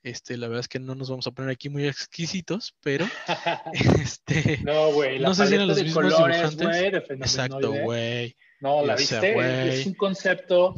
Este, 0.02 0.37
la 0.37 0.47
verdad 0.47 0.61
es 0.61 0.69
que 0.69 0.78
no 0.78 0.95
nos 0.95 1.11
vamos 1.11 1.26
a 1.26 1.33
poner 1.33 1.50
aquí 1.50 1.69
muy 1.69 1.87
exquisitos, 1.87 2.75
pero 2.83 3.07
este 4.00 4.59
No, 4.62 4.93
güey, 4.93 5.19
no 5.19 5.35
sé 5.35 5.47
si 5.47 5.55
eran 5.55 5.69
los 5.69 5.83
mismos 5.83 6.05
dibujantes. 6.05 7.11
Exacto, 7.11 7.73
güey. 7.73 8.37
No, 8.61 8.85
la 8.85 8.97
viste, 8.97 9.69
es 9.69 9.87
un 9.87 9.95
concepto 9.95 10.75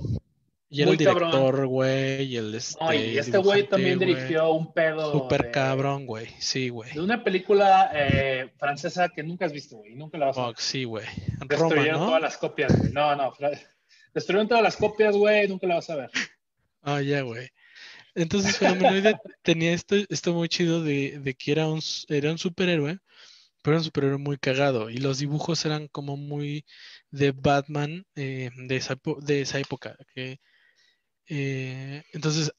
y 0.73 0.83
era 0.83 0.93
el 0.93 0.97
director, 0.97 1.67
güey, 1.67 2.27
y 2.27 2.37
el 2.37 2.55
este. 2.55 2.97
y 2.97 3.19
este 3.19 3.39
güey 3.39 3.67
también 3.67 3.99
dirigió 3.99 4.53
un 4.53 4.73
pedo. 4.73 5.11
Súper 5.11 5.51
cabrón, 5.51 6.07
güey. 6.07 6.29
Sí, 6.39 6.69
güey. 6.69 6.93
De 6.93 7.01
una 7.01 7.25
película 7.25 7.91
eh, 7.93 8.53
francesa 8.57 9.09
que 9.09 9.25
nunca 9.25 9.47
has 9.47 9.53
visto, 9.53 9.79
güey. 9.79 9.97
Nunca 9.97 10.17
la 10.17 10.27
vas 10.27 10.39
a 10.39 10.47
ver. 10.47 10.55
sí, 10.59 10.85
güey. 10.85 11.07
Destruyeron 11.49 11.99
todas 11.99 12.23
las 12.23 12.37
copias, 12.39 12.79
güey. 12.79 12.93
No, 12.93 13.17
no. 13.17 13.33
Destruyeron 14.15 14.47
todas 14.47 14.63
las 14.63 14.77
copias, 14.77 15.17
güey. 15.17 15.49
Nunca 15.49 15.67
la 15.67 15.75
vas 15.75 15.91
a 15.91 15.97
ver. 15.97 16.11
Ah, 16.83 17.03
ya, 17.03 17.23
güey. 17.23 17.51
Entonces, 18.15 18.57
Fenomenoide 18.59 19.19
tenía 19.43 19.73
esto, 19.73 19.97
esto 20.09 20.35
muy 20.35 20.49
chido 20.49 20.83
de, 20.83 21.19
de 21.21 21.35
que 21.35 21.53
era 21.53 21.69
un, 21.69 21.81
era 22.09 22.31
un 22.31 22.39
superhéroe, 22.39 22.99
pero 23.63 23.75
era 23.75 23.81
un 23.81 23.85
superhéroe 23.85 24.19
muy 24.19 24.39
cagado. 24.39 24.91
Y 24.91 24.99
los 24.99 25.19
dibujos 25.19 25.65
eran 25.65 25.89
como 25.89 26.17
muy 26.17 26.65
de 27.11 27.33
Batman 27.33 28.05
eh, 28.17 28.51
de, 28.57 28.77
esa, 28.77 28.99
de 29.21 29.43
esa 29.43 29.59
época. 29.59 29.97
Que 30.15 30.41
eh, 31.29 32.03
entonces, 32.13 32.53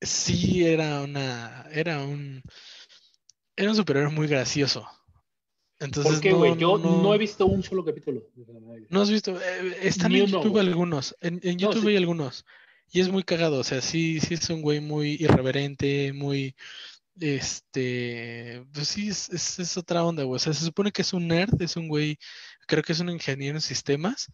sí 0.00 0.64
era 0.64 1.02
una, 1.02 1.66
era 1.72 2.02
un, 2.02 2.42
era 3.56 3.70
un 3.70 3.76
superhéroe 3.76 4.10
muy 4.10 4.26
gracioso. 4.26 4.86
Entonces, 5.78 6.12
¿Por 6.12 6.20
qué, 6.20 6.32
güey? 6.32 6.56
Yo 6.58 6.76
no, 6.76 7.14
he 7.14 7.18
visto 7.18 7.46
un 7.46 7.62
solo 7.62 7.84
capítulo. 7.84 8.22
No 8.90 9.00
has 9.00 9.10
visto, 9.10 9.40
eh, 9.40 9.78
están 9.82 10.14
en 10.14 10.26
YouTube 10.26 10.58
algunos, 10.58 11.16
en, 11.20 11.40
YouTube 11.58 11.88
hay 11.88 11.96
algunos. 11.96 12.44
Y 12.90 13.00
es 13.00 13.08
muy 13.08 13.22
cagado, 13.22 13.60
o 13.60 13.64
sea, 13.64 13.80
sí, 13.80 14.20
sí 14.20 14.34
es 14.34 14.50
un 14.50 14.62
güey 14.62 14.80
muy 14.80 15.12
irreverente, 15.20 16.12
muy, 16.12 16.56
este, 17.20 18.64
pues 18.72 18.88
sí, 18.88 19.08
es, 19.08 19.28
es, 19.30 19.58
es, 19.60 19.76
otra 19.76 20.04
onda, 20.04 20.24
güey. 20.24 20.36
O 20.36 20.38
sea, 20.40 20.52
se 20.52 20.64
supone 20.64 20.90
que 20.90 21.02
es 21.02 21.12
un 21.12 21.28
nerd, 21.28 21.60
es 21.62 21.76
un 21.76 21.88
güey, 21.88 22.18
creo 22.66 22.82
que 22.82 22.92
es 22.92 23.00
un 23.00 23.10
ingeniero 23.10 23.56
en 23.56 23.62
sistemas, 23.62 24.32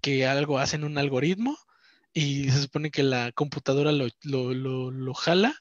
que 0.00 0.26
algo 0.26 0.58
hace 0.58 0.76
en 0.76 0.84
un 0.84 0.98
algoritmo 0.98 1.58
y 2.12 2.50
se 2.50 2.62
supone 2.62 2.90
que 2.90 3.02
la 3.02 3.32
computadora 3.32 3.92
lo, 3.92 4.08
lo, 4.22 4.90
lo, 4.90 5.14
jala 5.14 5.54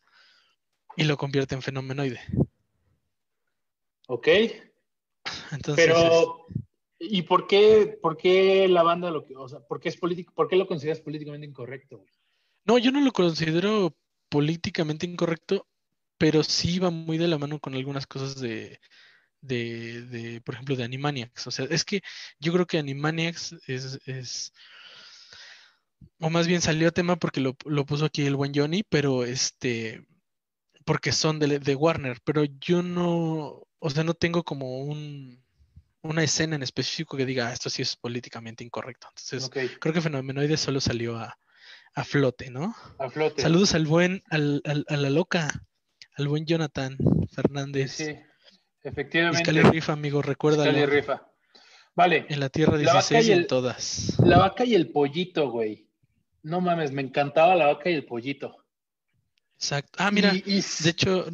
y 0.96 1.04
lo 1.04 1.18
convierte 1.18 1.56
en 1.56 1.62
fenomenoide. 1.62 2.22
Ok. 4.08 4.28
Entonces, 5.52 5.86
Pero, 5.86 6.46
¿y 7.00 7.24
por 7.24 7.48
qué, 7.48 7.98
por 8.02 8.18
qué 8.18 8.68
la 8.68 8.84
banda 8.84 9.12
lo 9.12 9.26
que, 9.26 9.36
o 9.36 9.48
sea, 9.48 9.60
por 9.62 9.80
qué 9.80 9.90
es 9.90 9.98
político, 9.98 10.34
por 10.34 10.48
qué 10.48 10.56
lo 10.56 10.68
consideras 10.68 11.02
políticamente 11.02 11.48
incorrecto? 11.48 12.04
No, 12.66 12.78
yo 12.78 12.92
no 12.92 13.02
lo 13.02 13.12
considero 13.12 13.96
políticamente 14.30 15.06
incorrecto, 15.06 15.68
pero 16.18 16.44
sí 16.44 16.80
va 16.80 16.90
muy 16.92 17.18
de 17.18 17.28
la 17.28 17.38
mano 17.38 17.60
con 17.60 17.74
algunas 17.74 18.06
cosas 18.06 18.40
de, 18.40 18.80
de, 19.42 20.04
de 20.04 20.42
por 20.42 20.56
ejemplo, 20.56 20.76
de 20.76 20.84
Animaniacs. 20.84 21.48
O 21.48 21.52
sea, 21.52 21.66
es 21.70 21.84
que 21.84 22.02
yo 22.40 22.54
creo 22.54 22.68
que 22.68 22.78
Animaniacs 22.78 23.56
es, 23.68 24.00
es 24.06 24.54
o 26.20 26.30
más 26.30 26.48
bien 26.48 26.62
salió 26.62 26.92
tema 26.92 27.18
porque 27.18 27.42
lo, 27.42 27.56
puso 27.86 28.06
aquí 28.06 28.26
el 28.26 28.36
buen 28.36 28.54
Johnny, 28.54 28.84
pero 28.84 29.24
este, 29.24 30.06
porque 30.86 31.12
son 31.12 31.40
de, 31.40 31.60
de, 31.60 31.76
Warner, 31.76 32.20
pero 32.24 32.44
yo 32.46 32.82
no, 32.84 33.64
o 33.80 33.90
sea, 33.90 34.04
no 34.04 34.14
tengo 34.14 34.44
como 34.44 34.80
un, 34.84 35.44
una 36.02 36.24
escena 36.24 36.56
en 36.56 36.64
específico 36.64 37.18
que 37.18 37.26
diga, 37.26 37.48
ah, 37.48 37.54
esto 37.54 37.70
sí 37.70 37.82
es 37.82 37.96
políticamente 37.96 38.64
incorrecto. 38.64 39.08
Entonces, 39.10 39.50
creo 39.80 39.94
que 39.94 40.02
Fenomenoide 40.02 40.58
solo 40.58 40.80
salió 40.80 41.18
a, 41.18 41.38
a, 41.94 42.04
flote, 42.04 42.50
¿no? 42.50 42.76
A 42.98 43.10
flote. 43.10 43.42
Saludos 43.42 43.74
al 43.76 43.86
buen, 43.86 44.24
al, 44.30 44.62
al, 44.66 44.86
a 44.88 44.98
la 44.98 45.10
loca, 45.10 45.50
al 46.16 46.28
buen 46.28 46.46
Jonathan 46.46 46.98
Fernández. 47.32 47.92
Sí, 47.92 48.16
efectivamente. 48.84 49.40
Fiscal 49.40 49.58
y 49.58 49.62
rifa, 49.62 49.94
amigo, 49.94 50.22
recuerda. 50.22 50.64
Fiscal 50.64 50.82
y 50.82 50.86
rifa. 50.86 51.30
Vale. 51.96 52.26
En 52.30 52.40
la 52.40 52.50
Tierra 52.50 52.78
16 52.78 53.28
y, 53.28 53.32
en 53.34 53.48
todas. 53.48 54.18
La 54.20 54.38
vaca 54.38 54.64
y 54.64 54.76
el 54.76 54.90
pollito, 54.92 55.50
güey. 55.50 55.90
No 56.44 56.62
mames, 56.62 56.94
me 56.94 57.02
encantaba 57.02 57.56
la 57.56 57.68
vaca 57.68 57.90
y 57.90 57.96
el 57.96 58.06
pollito. 58.06 58.66
Exacto. 59.56 59.98
Ah, 60.02 60.10
mira, 60.10 60.32
de 60.32 60.90
hecho, 60.90 61.26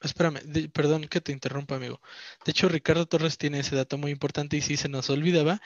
espérame, 0.00 0.40
perdón 0.72 1.08
que 1.08 1.20
te 1.20 1.32
interrumpa, 1.32 1.76
amigo. 1.76 2.00
De 2.44 2.52
hecho, 2.52 2.68
Ricardo 2.68 3.06
Torres 3.06 3.38
tiene 3.38 3.60
ese 3.60 3.76
dato 3.76 3.98
muy 3.98 4.10
importante 4.10 4.56
y 4.56 4.60
si 4.60 4.76
se 4.76 4.88
nos 4.88 5.10
olvidaba, 5.10 5.60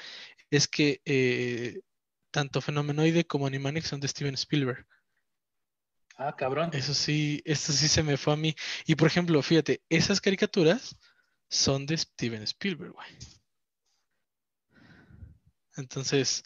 es 0.50 0.68
que 0.68 1.00
eh, 1.04 1.80
tanto 2.30 2.60
Fenomenoide 2.60 3.26
como 3.26 3.46
Animaniacs 3.46 3.88
son 3.88 4.00
de 4.00 4.08
Steven 4.08 4.34
Spielberg. 4.34 4.86
Ah, 6.16 6.34
cabrón. 6.36 6.70
Eso 6.72 6.94
sí, 6.94 7.42
eso 7.44 7.72
sí 7.72 7.88
se 7.88 8.02
me 8.02 8.16
fue 8.16 8.34
a 8.34 8.36
mí. 8.36 8.54
Y 8.86 8.94
por 8.94 9.08
ejemplo, 9.08 9.42
fíjate, 9.42 9.82
esas 9.88 10.20
caricaturas 10.20 10.96
son 11.48 11.86
de 11.86 11.96
Steven 11.98 12.42
Spielberg, 12.42 12.92
güey. 12.92 13.08
Entonces, 15.76 16.44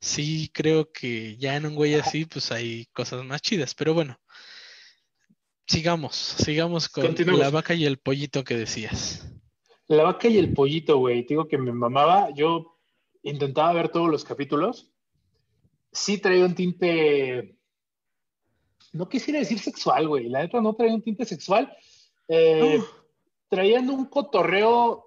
sí 0.00 0.50
creo 0.52 0.92
que 0.92 1.36
ya 1.36 1.56
en 1.56 1.66
un 1.66 1.74
güey 1.74 1.94
así, 1.94 2.24
pues 2.24 2.50
hay 2.52 2.86
cosas 2.86 3.24
más 3.24 3.40
chidas. 3.40 3.74
Pero 3.74 3.94
bueno, 3.94 4.20
sigamos, 5.66 6.14
sigamos 6.14 6.88
con 6.88 7.14
la 7.38 7.50
vaca 7.50 7.74
y 7.74 7.84
el 7.84 7.98
pollito 7.98 8.44
que 8.44 8.56
decías. 8.56 9.30
La 9.86 10.04
vaca 10.04 10.28
y 10.28 10.38
el 10.38 10.52
pollito, 10.52 10.98
güey. 10.98 11.24
Digo 11.24 11.46
que 11.46 11.58
me 11.58 11.72
mamaba. 11.72 12.30
Yo 12.34 12.78
intentaba 13.22 13.72
ver 13.72 13.90
todos 13.90 14.08
los 14.08 14.24
capítulos. 14.24 14.92
Sí 15.92 16.18
traía 16.18 16.44
un 16.44 16.54
tinte. 16.54 17.56
No 18.92 19.08
quisiera 19.08 19.40
decir 19.40 19.58
sexual, 19.58 20.08
güey. 20.08 20.28
La 20.28 20.40
neta 20.40 20.60
no 20.60 20.74
traía 20.74 20.94
un 20.94 21.02
tinte 21.02 21.24
sexual. 21.24 21.72
Eh, 22.28 22.82
traían 23.48 23.90
un 23.90 24.06
cotorreo 24.06 25.06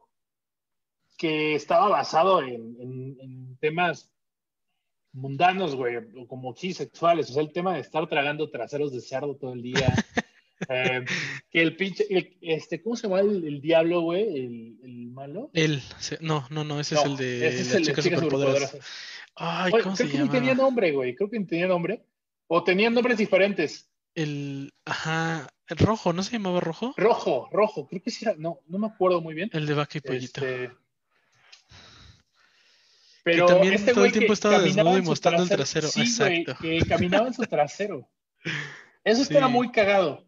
que 1.17 1.55
estaba 1.55 1.89
basado 1.89 2.41
en 2.43 3.57
temas 3.59 4.11
mundanos, 5.17 5.75
güey, 5.75 5.95
como 6.27 6.55
sí 6.55 6.73
sexuales, 6.73 7.29
o 7.29 7.33
sea, 7.33 7.41
el 7.41 7.51
tema 7.51 7.73
de 7.73 7.81
estar 7.81 8.07
tragando 8.07 8.49
traseros 8.49 8.91
de 8.93 9.01
cerdo 9.01 9.35
todo 9.35 9.53
el 9.53 9.61
día. 9.61 9.93
Eh, 10.69 11.05
que 11.51 11.61
el 11.61 11.75
pinche, 11.75 12.05
este, 12.41 12.81
¿cómo 12.81 12.95
se 12.95 13.07
llama 13.07 13.19
el, 13.19 13.61
diablo, 13.61 14.01
güey? 14.01 14.23
El, 14.23 15.09
malo. 15.11 15.49
Él, 15.53 15.81
no, 16.21 16.47
no, 16.49 16.63
no, 16.63 16.79
ese 16.79 16.95
es 16.95 17.05
el 17.05 17.17
de 17.17 17.47
ese 17.47 17.61
es 17.61 17.73
el 17.75 17.85
chica 17.85 18.01
superpoderosa. 18.01 18.77
Ay, 19.35 19.71
¿cómo 19.83 19.95
creo 19.95 20.09
que 20.09 20.17
ni 20.17 20.29
tenía 20.29 20.55
nombre, 20.55 20.91
güey, 20.91 21.15
creo 21.15 21.29
que 21.29 21.39
ni 21.39 21.45
tenía 21.45 21.67
nombre. 21.67 22.03
O 22.47 22.63
tenían 22.63 22.93
nombres 22.93 23.17
diferentes. 23.17 23.89
El, 24.15 24.73
ajá, 24.85 25.47
el 25.67 25.77
rojo, 25.77 26.13
¿no 26.13 26.23
se 26.23 26.31
llamaba 26.31 26.59
rojo? 26.59 26.93
Rojo, 26.97 27.49
rojo, 27.51 27.87
creo 27.87 28.01
que 28.01 28.09
sí 28.09 28.25
era, 28.25 28.35
no, 28.37 28.61
no 28.67 28.79
me 28.79 28.87
acuerdo 28.87 29.21
muy 29.21 29.35
bien. 29.35 29.49
El 29.53 29.67
de 29.67 29.73
vaca 29.75 29.97
y 29.97 30.01
pollito. 30.01 30.45
Este, 30.45 30.71
Pero 33.23 33.45
también 33.45 33.73
este 33.73 33.93
todo 33.93 34.05
el 34.05 34.11
tiempo 34.11 34.29
que 34.29 34.33
estaba 34.33 34.59
desnudo 34.59 34.97
y 34.97 35.01
mostrando 35.01 35.43
el 35.43 35.49
trasero. 35.49 35.87
Sí, 35.87 35.99
güey, 36.17 36.39
Exacto. 36.39 36.63
que 36.63 36.79
caminaba 36.87 37.27
en 37.27 37.33
su 37.33 37.43
trasero. 37.43 38.09
Eso 39.03 39.23
Sí. 39.23 39.33
estaba 39.33 39.47
muy 39.47 39.71
cagado. 39.71 40.26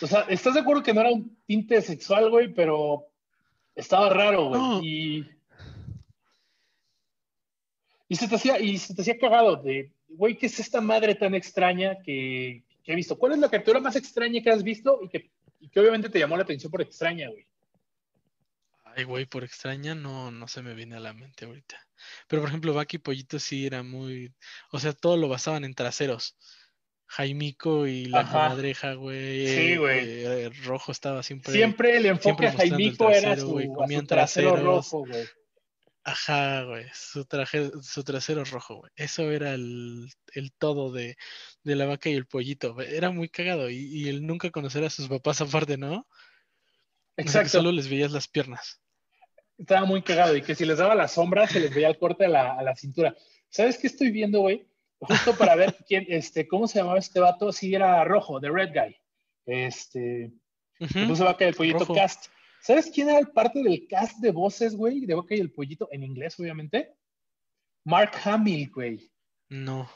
O 0.00 0.06
sea, 0.06 0.20
¿estás 0.28 0.54
de 0.54 0.60
acuerdo 0.60 0.82
que 0.82 0.94
no 0.94 1.00
era 1.00 1.10
un 1.10 1.36
tinte 1.46 1.80
sexual, 1.82 2.30
güey? 2.30 2.52
Pero 2.52 3.06
estaba 3.74 4.08
raro, 4.08 4.48
güey. 4.48 4.60
No. 4.60 4.82
Y, 4.82 5.28
y, 8.08 8.16
se 8.16 8.28
te 8.28 8.36
hacía, 8.36 8.58
y 8.60 8.78
se 8.78 8.94
te 8.94 9.02
hacía 9.02 9.18
cagado 9.18 9.56
de, 9.56 9.92
güey, 10.08 10.36
¿qué 10.36 10.46
es 10.46 10.60
esta 10.60 10.80
madre 10.80 11.14
tan 11.14 11.34
extraña 11.34 11.96
que, 12.02 12.64
que 12.84 12.92
he 12.92 12.96
visto? 12.96 13.18
¿Cuál 13.18 13.32
es 13.32 13.38
la 13.38 13.48
criatura 13.48 13.80
más 13.80 13.96
extraña 13.96 14.42
que 14.42 14.50
has 14.50 14.62
visto 14.62 15.00
y 15.02 15.08
que, 15.08 15.30
y 15.60 15.68
que 15.68 15.80
obviamente 15.80 16.08
te 16.08 16.18
llamó 16.18 16.36
la 16.36 16.42
atención 16.42 16.70
por 16.70 16.82
extraña, 16.82 17.28
güey? 17.28 17.46
Ay, 18.84 19.04
güey, 19.04 19.24
por 19.24 19.42
extraña 19.42 19.94
no, 19.94 20.30
no 20.30 20.48
se 20.48 20.62
me 20.62 20.74
viene 20.74 20.96
a 20.96 21.00
la 21.00 21.14
mente 21.14 21.46
ahorita. 21.46 21.80
Pero 22.28 22.42
por 22.42 22.48
ejemplo, 22.48 22.74
Baki 22.74 22.98
Pollito 22.98 23.38
sí 23.38 23.66
era 23.66 23.82
muy. 23.82 24.34
O 24.70 24.78
sea, 24.78 24.92
todo 24.92 25.16
lo 25.16 25.28
basaban 25.28 25.64
en 25.64 25.74
traseros. 25.74 26.36
Jaimico 27.14 27.86
y 27.86 28.06
la 28.06 28.24
comadreja, 28.24 28.94
güey. 28.94 29.46
Sí, 29.46 29.72
eh, 29.72 29.78
güey. 29.78 30.24
eh, 30.24 30.50
rojo 30.64 30.92
estaba 30.92 31.22
siempre. 31.22 31.52
Siempre 31.52 31.96
el 31.98 32.06
enfoque 32.06 32.22
siempre 32.22 32.48
a 32.48 32.52
Jaimico 32.52 33.10
era 33.10 33.36
su, 33.36 33.52
comían 33.74 34.06
trasero 34.06 34.52
traseros. 34.52 34.62
rojo, 34.64 34.98
güey. 35.06 35.24
Ajá, 36.04 36.62
güey. 36.64 36.86
Su, 36.94 37.26
traje, 37.26 37.70
su 37.82 38.02
trasero 38.02 38.44
rojo, 38.44 38.76
güey. 38.76 38.90
Eso 38.96 39.30
era 39.30 39.52
el, 39.52 40.08
el 40.32 40.52
todo 40.54 40.90
de, 40.90 41.16
de 41.62 41.76
la 41.76 41.84
vaca 41.84 42.08
y 42.08 42.14
el 42.14 42.26
pollito. 42.26 42.80
Era 42.80 43.10
muy 43.10 43.28
cagado. 43.28 43.68
Y, 43.68 43.76
y 43.76 44.08
el 44.08 44.26
nunca 44.26 44.50
conocer 44.50 44.82
a 44.84 44.90
sus 44.90 45.08
papás 45.08 45.42
aparte, 45.42 45.76
¿no? 45.76 45.94
O 45.98 46.04
sea, 46.04 46.06
que 47.16 47.22
Exacto. 47.22 47.48
solo 47.58 47.72
les 47.72 47.90
veías 47.90 48.10
las 48.10 48.26
piernas. 48.26 48.80
Estaba 49.58 49.84
muy 49.84 50.02
cagado 50.02 50.34
y 50.34 50.40
que 50.40 50.54
si 50.54 50.64
les 50.64 50.78
daba 50.78 50.94
la 50.94 51.08
sombra 51.08 51.46
se 51.46 51.60
les 51.60 51.74
veía 51.74 51.88
el 51.88 51.98
corte 51.98 52.24
a 52.24 52.28
la, 52.28 52.54
a 52.58 52.62
la 52.62 52.74
cintura. 52.74 53.14
¿Sabes 53.50 53.76
qué 53.76 53.86
estoy 53.86 54.10
viendo, 54.10 54.40
güey? 54.40 54.66
Justo 55.02 55.34
para 55.36 55.54
ver 55.56 55.76
quién, 55.86 56.04
este, 56.08 56.46
cómo 56.46 56.66
se 56.68 56.78
llamaba 56.78 56.98
este 56.98 57.18
vato, 57.20 57.52
sí 57.52 57.74
era 57.74 58.02
rojo, 58.04 58.40
The 58.40 58.50
Red 58.50 58.70
Guy. 58.72 58.96
Este, 59.46 60.32
Ujú. 60.80 60.98
le 60.98 61.06
puso 61.08 61.24
Vaca 61.24 61.44
y 61.44 61.48
el 61.48 61.54
Pollito 61.54 61.78
Rojo. 61.80 61.94
cast. 61.94 62.26
¿Sabes 62.60 62.90
quién 62.94 63.08
era 63.08 63.18
el 63.18 63.28
parte 63.28 63.62
del 63.62 63.86
cast 63.88 64.18
de 64.18 64.30
voces, 64.30 64.76
güey? 64.76 65.04
De 65.04 65.14
Vaca 65.14 65.34
y 65.34 65.40
el 65.40 65.50
Pollito, 65.52 65.88
en 65.90 66.04
inglés, 66.04 66.38
obviamente. 66.38 66.94
Mark 67.84 68.12
Hamill, 68.24 68.70
güey. 68.70 69.10
No. 69.48 69.90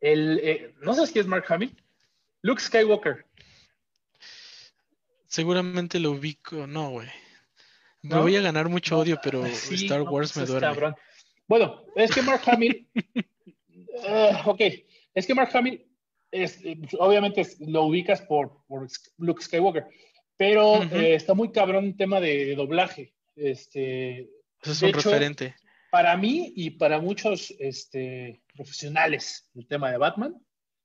El, 0.00 0.38
eh, 0.42 0.74
¿No 0.82 0.92
sabes 0.94 1.10
quién 1.10 1.22
es 1.22 1.28
Mark 1.28 1.46
Hamill? 1.48 1.74
Luke 2.42 2.60
Skywalker. 2.60 3.24
Seguramente 5.26 5.98
lo 5.98 6.12
ubico. 6.12 6.66
No, 6.66 6.90
güey. 6.90 7.08
Me 8.02 8.10
¿No? 8.16 8.22
voy 8.22 8.36
a 8.36 8.42
ganar 8.42 8.68
mucho 8.68 8.98
odio, 8.98 9.18
pero 9.22 9.46
Sí, 9.46 9.86
Star 9.86 10.00
no, 10.04 10.10
Wars 10.10 10.32
pues 10.34 10.46
me 10.46 10.52
duerme. 10.52 10.68
cabrón. 10.68 10.96
Bueno, 11.48 11.82
es 11.96 12.10
que 12.14 12.22
Mark 12.22 12.42
Hamill. 12.46 12.86
eh, 14.06 14.32
ok, 14.44 14.60
es 15.14 15.26
que 15.26 15.34
Mark 15.34 15.50
Hamill, 15.54 15.86
es, 16.30 16.60
obviamente 16.98 17.46
lo 17.60 17.84
ubicas 17.84 18.22
por, 18.22 18.64
por 18.66 18.88
Luke 19.18 19.42
Skywalker, 19.42 19.86
pero 20.36 20.82
eh, 20.82 21.14
está 21.14 21.34
muy 21.34 21.52
cabrón 21.52 21.84
el 21.86 21.96
tema 21.96 22.20
de 22.20 22.54
doblaje. 22.56 23.14
Este, 23.36 24.30
Eso 24.60 24.72
es 24.72 24.82
un 24.82 24.88
hecho, 24.88 25.10
referente. 25.10 25.54
para 25.90 26.16
mí 26.16 26.52
y 26.56 26.70
para 26.70 27.00
muchos 27.00 27.54
este, 27.58 28.42
profesionales 28.54 29.48
del 29.54 29.66
tema 29.66 29.90
de 29.90 29.98
Batman, 29.98 30.34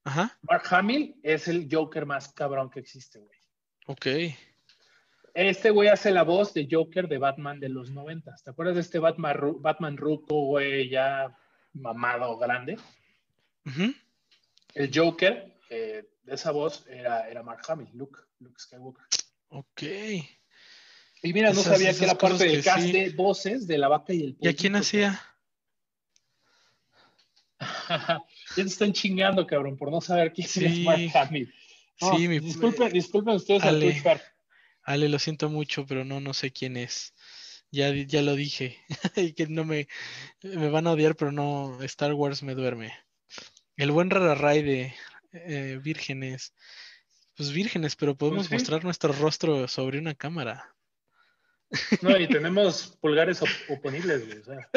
Ajá. 0.03 0.37
Mark 0.41 0.63
Hamill 0.69 1.15
es 1.23 1.47
el 1.47 1.67
Joker 1.69 2.05
más 2.05 2.31
cabrón 2.33 2.69
que 2.69 2.79
existe, 2.79 3.19
güey. 3.19 3.39
Ok. 3.87 4.07
Este 5.33 5.69
güey 5.69 5.89
hace 5.89 6.11
la 6.11 6.23
voz 6.23 6.53
de 6.53 6.67
Joker 6.69 7.07
de 7.07 7.17
Batman 7.17 7.59
de 7.59 7.69
los 7.69 7.91
90. 7.91 8.35
¿Te 8.43 8.49
acuerdas 8.49 8.75
de 8.75 8.81
este 8.81 8.99
Batman, 8.99 9.37
Batman 9.59 9.97
ruco, 9.97 10.45
güey, 10.45 10.89
ya 10.89 11.35
mamado, 11.73 12.37
grande? 12.37 12.77
El 14.73 14.91
Joker 14.93 15.57
eh, 15.69 16.09
de 16.23 16.35
esa 16.35 16.51
voz 16.51 16.85
era, 16.87 17.29
era 17.29 17.43
Mark 17.43 17.61
Hamill, 17.67 17.89
Luke, 17.93 18.19
Luke 18.39 18.59
Skywalker. 18.59 19.05
Ok. 19.49 19.81
Y 21.21 21.33
mira, 21.33 21.51
no 21.53 21.59
Esas- 21.61 21.73
sabía 21.77 21.93
que 21.93 22.05
era 22.05 22.15
parte 22.17 22.45
del 22.45 22.63
cast 22.63 22.85
sí. 22.85 22.91
de 22.91 23.09
voces 23.09 23.67
de 23.67 23.77
la 23.77 23.87
vaca 23.89 24.13
y 24.13 24.23
el 24.23 24.37
¿Y 24.39 24.47
a 24.47 24.55
quién 24.55 24.75
hacía? 24.75 25.19
ya 27.89 28.23
te 28.55 28.61
están 28.61 28.93
chingando, 28.93 29.45
cabrón, 29.45 29.77
por 29.77 29.91
no 29.91 30.01
saber 30.01 30.31
quién 30.33 30.47
Sí. 30.47 30.65
es 30.65 30.79
Mark 30.79 31.01
Hamill. 31.15 31.53
No, 32.01 32.17
Sí, 32.17 32.27
mi- 32.29 32.39
disculpen, 32.39 32.91
disculpen 32.93 33.35
ustedes 33.35 33.63
al 33.63 33.75
Ale. 33.75 33.93
Fair. 34.01 34.21
Ale, 34.83 35.09
lo 35.09 35.19
siento 35.19 35.49
mucho, 35.49 35.85
pero 35.85 36.05
no, 36.05 36.19
no 36.21 36.33
sé 36.33 36.51
quién 36.51 36.77
es. 36.77 37.13
Ya, 37.71 37.91
ya 37.93 38.21
lo 38.21 38.35
dije. 38.35 38.77
y 39.17 39.33
que 39.33 39.47
no 39.47 39.65
me, 39.65 39.87
me 40.41 40.69
van 40.69 40.87
a 40.87 40.93
odiar, 40.93 41.15
pero 41.15 41.31
no, 41.31 41.81
Star 41.83 42.13
Wars 42.13 42.41
me 42.43 42.55
duerme. 42.55 42.93
El 43.79 43.91
buen 43.91 44.09
Rararay 44.09 44.61
de 44.61 44.93
eh, 45.31 45.79
vírgenes. 45.81 46.53
Pues 47.37 47.53
vírgenes, 47.53 47.95
pero 47.95 48.13
podemos 48.13 48.47
sí. 48.47 48.53
mostrar 48.53 48.83
nuestro 48.83 49.13
rostro 49.13 49.69
sobre 49.69 49.99
una 49.99 50.13
cámara. 50.15 50.75
No, 52.01 52.17
y 52.19 52.27
tenemos 52.27 52.97
pulgares 52.99 53.41
op- 53.41 53.47
oponibles, 53.69 54.25
güey. 54.27 54.39
o 54.39 54.43
sea, 54.43 54.69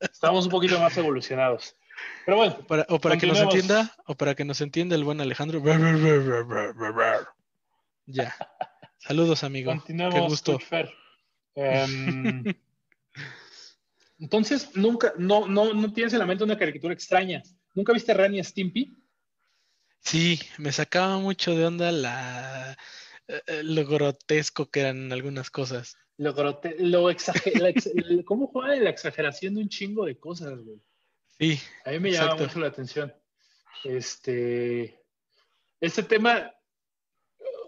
estamos 0.00 0.46
un 0.46 0.50
poquito 0.50 0.80
más 0.80 0.96
evolucionados. 0.96 1.76
Pero 2.24 2.38
bueno, 2.38 2.66
Para- 2.66 2.86
o 2.88 2.98
para 2.98 3.18
que 3.18 3.26
nos 3.26 3.38
entienda, 3.38 3.94
o 4.06 4.14
para 4.14 4.34
que 4.34 4.46
nos 4.46 4.62
entienda 4.62 4.96
el 4.96 5.04
buen 5.04 5.20
Alejandro. 5.20 5.60
Ya. 8.06 8.34
Saludos, 8.96 9.44
amigo. 9.44 9.72
Qué 9.72 9.78
continuemos. 9.78 10.30
gusto. 10.30 10.58
Em, 11.54 12.44
entonces, 14.18 14.70
nunca, 14.74 15.12
no, 15.18 15.46
no, 15.46 15.74
no 15.74 15.92
tienes 15.92 16.14
en 16.14 16.20
la 16.20 16.26
mente 16.26 16.44
una 16.44 16.56
caricatura 16.56 16.94
extraña. 16.94 17.42
¿Nunca 17.74 17.92
viste 17.92 18.14
Ren 18.14 18.34
y 18.34 18.42
Stimpy? 18.44 18.96
Sí, 20.00 20.40
me 20.58 20.72
sacaba 20.72 21.18
mucho 21.18 21.54
de 21.54 21.66
onda 21.66 21.92
la 21.92 22.76
eh, 23.28 23.40
eh, 23.46 23.62
lo 23.62 23.86
grotesco 23.86 24.70
que 24.70 24.80
eran 24.80 25.12
algunas 25.12 25.50
cosas. 25.50 25.96
Lo, 26.16 26.34
grote- 26.34 26.76
lo 26.78 27.10
exager- 27.10 27.64
ex- 27.66 27.90
¿Cómo 28.24 28.46
juega 28.48 28.74
la 28.76 28.90
exageración 28.90 29.54
de 29.54 29.62
un 29.62 29.68
chingo 29.68 30.04
de 30.06 30.18
cosas, 30.18 30.58
güey? 30.62 30.80
Sí, 31.38 31.58
A 31.86 31.90
mí 31.92 31.98
me 32.00 32.10
llama 32.12 32.24
Exacto. 32.32 32.44
mucho 32.46 32.60
la 32.60 32.66
atención. 32.66 33.14
Este, 33.84 35.00
este 35.80 36.02
tema, 36.02 36.52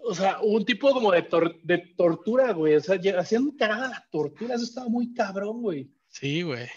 o 0.03 0.13
sea, 0.13 0.39
un 0.41 0.63
tipo 0.65 0.91
como 0.91 1.11
de, 1.11 1.27
tor- 1.27 1.59
de 1.63 1.77
tortura, 1.97 2.51
güey. 2.53 2.75
O 2.75 2.79
sea, 2.81 2.99
hacían 3.17 3.51
cagada 3.51 3.89
la 3.89 4.07
tortura, 4.11 4.55
eso 4.55 4.63
estaba 4.65 4.87
muy 4.89 5.13
cabrón, 5.13 5.61
güey. 5.61 5.91
sí, 6.07 6.41
güey. 6.43 6.67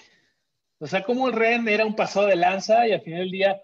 O 0.79 0.87
sea, 0.87 1.03
como 1.05 1.29
el 1.29 1.35
Ren 1.35 1.69
era 1.69 1.85
un 1.87 1.97
pasado 1.97 2.27
de 2.27 2.37
lanza 2.37 2.87
y 2.87 2.93
al 2.93 3.01
final 3.01 3.21
del 3.21 3.31
día 3.31 3.63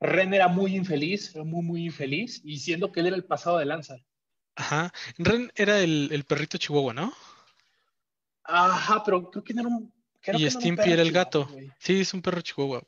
Ren 0.00 0.34
era 0.34 0.48
muy 0.48 0.76
infeliz, 0.76 1.34
era 1.34 1.44
muy, 1.44 1.62
muy 1.62 1.84
infeliz, 1.86 2.40
y 2.44 2.58
siendo 2.58 2.92
que 2.92 3.00
él 3.00 3.06
era 3.06 3.16
el 3.16 3.24
pasado 3.24 3.58
de 3.58 3.64
lanza. 3.64 3.96
Ajá. 4.56 4.92
Ren 5.18 5.50
era 5.56 5.80
el, 5.80 6.10
el 6.12 6.24
perrito 6.24 6.58
chihuahua, 6.58 6.94
¿no? 6.94 7.12
Ajá, 8.44 9.02
pero 9.02 9.30
creo 9.30 9.42
que 9.42 9.54
no 9.54 9.62
era 9.62 9.70
un. 9.70 9.92
creo 10.20 10.38
Y 10.38 10.44
que 10.44 10.50
no 10.50 10.56
un 10.56 10.60
Stimpy 10.60 10.92
era 10.92 11.02
el 11.02 11.12
gato. 11.12 11.48
Sí, 11.78 12.00
es 12.00 12.14
un 12.14 12.22
perro 12.22 12.40
chihuahua. 12.40 12.82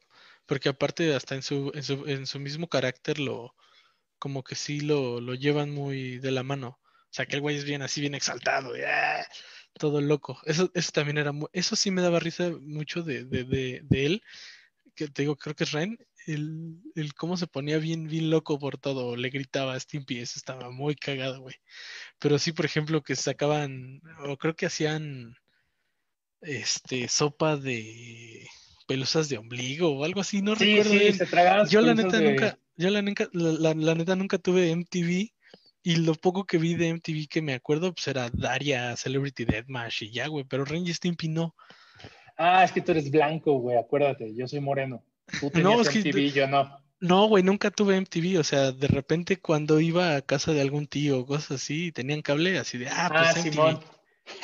Porque 0.44 0.68
aparte, 0.68 1.14
hasta 1.14 1.34
en 1.34 1.42
su, 1.42 1.72
en 1.74 1.82
su, 1.82 2.06
en 2.06 2.26
su 2.26 2.38
mismo 2.38 2.68
carácter, 2.68 3.18
lo, 3.18 3.56
como 4.18 4.44
que 4.44 4.54
sí 4.54 4.80
lo, 4.80 5.20
lo 5.20 5.34
llevan 5.34 5.70
muy 5.70 6.18
de 6.18 6.30
la 6.30 6.42
mano. 6.42 6.78
O 6.78 7.08
sea, 7.16 7.26
que 7.26 7.36
el 7.36 7.40
güey 7.40 7.56
es 7.56 7.64
bien 7.64 7.82
así, 7.82 8.00
bien 8.00 8.14
exaltado, 8.14 8.76
y, 8.76 8.82
¡ah! 8.82 9.26
Todo 9.78 10.00
loco. 10.00 10.38
Eso, 10.44 10.70
eso 10.74 10.90
también 10.92 11.18
era, 11.18 11.32
eso 11.52 11.76
sí 11.76 11.90
me 11.90 12.02
daba 12.02 12.20
risa 12.20 12.50
mucho 12.60 13.02
de, 13.02 13.24
de, 13.24 13.44
de, 13.44 13.80
de 13.84 14.06
él, 14.06 14.22
que 14.94 15.08
te 15.08 15.22
digo, 15.22 15.36
creo 15.36 15.54
que 15.54 15.64
es 15.64 15.72
Ren, 15.72 15.98
el, 16.26 16.80
el 16.94 17.14
cómo 17.14 17.36
se 17.36 17.46
ponía 17.46 17.78
bien, 17.78 18.08
bien 18.08 18.30
loco 18.30 18.58
por 18.58 18.78
todo, 18.78 19.16
le 19.16 19.30
gritaba 19.30 19.74
a 19.74 19.80
Stimpy, 19.80 20.18
eso 20.18 20.34
estaba 20.38 20.70
muy 20.70 20.94
cagado, 20.96 21.40
güey. 21.40 21.56
Pero 22.18 22.38
sí, 22.38 22.52
por 22.52 22.64
ejemplo, 22.64 23.02
que 23.02 23.16
sacaban, 23.16 24.00
o 24.26 24.36
creo 24.36 24.56
que 24.56 24.66
hacían, 24.66 25.36
este, 26.40 27.08
sopa 27.08 27.56
de 27.56 28.46
pelusas 28.86 29.28
de 29.28 29.38
ombligo 29.38 29.90
o 29.90 30.04
algo 30.04 30.20
así, 30.20 30.42
no 30.42 30.54
Sí, 30.54 30.64
recuerdo 30.66 30.92
sí, 30.92 30.98
bien. 31.00 31.14
se 31.14 31.26
Yo 31.70 31.80
la 31.82 31.94
neta 31.94 32.18
de- 32.18 32.22
nunca, 32.22 32.58
yo 32.76 32.90
la 32.90 33.02
neta, 33.02 33.28
la, 33.32 33.52
la- 33.52 33.74
la 33.74 33.94
neta 33.94 34.16
nunca 34.16 34.38
tuve 34.38 34.70
MTV 34.70 35.32
y 35.88 35.96
lo 35.96 36.14
poco 36.16 36.44
que 36.44 36.58
vi 36.58 36.74
de 36.74 36.92
MTV 36.94 37.28
que 37.28 37.42
me 37.42 37.54
acuerdo 37.54 37.94
pues 37.94 38.08
era 38.08 38.28
Daria, 38.32 38.96
Celebrity 38.96 39.44
Deathmatch 39.44 40.02
y 40.02 40.10
ya, 40.10 40.26
güey, 40.26 40.44
pero 40.44 40.64
Ren 40.64 40.84
y 40.84 40.92
Stimpy 40.92 41.28
no. 41.28 41.54
Ah, 42.36 42.64
es 42.64 42.72
que 42.72 42.80
tú 42.80 42.90
eres 42.90 43.08
blanco, 43.10 43.58
güey, 43.60 43.78
acuérdate, 43.78 44.34
yo 44.34 44.48
soy 44.48 44.58
moreno. 44.60 45.04
Tú 45.40 45.48
tenías 45.50 45.70
No, 45.76 45.80
es 45.82 45.88
que- 45.88 46.00
MTV, 46.00 46.32
yo 46.32 46.48
no. 46.48 46.76
No, 46.98 47.28
güey, 47.28 47.42
nunca 47.44 47.70
tuve 47.70 47.96
MTV, 48.00 48.38
o 48.40 48.42
sea, 48.44 48.72
de 48.72 48.88
repente 48.88 49.36
cuando 49.38 49.78
iba 49.80 50.16
a 50.16 50.22
casa 50.22 50.52
de 50.52 50.60
algún 50.62 50.86
tío 50.88 51.20
o 51.20 51.26
cosas 51.26 51.62
así, 51.62 51.92
tenían 51.92 52.22
cable 52.22 52.58
así 52.58 52.78
de, 52.78 52.88
ah, 52.88 53.08
Ah, 53.12 53.30
pues 53.34 53.44
MTV. 53.44 53.52
Simón. 53.52 53.80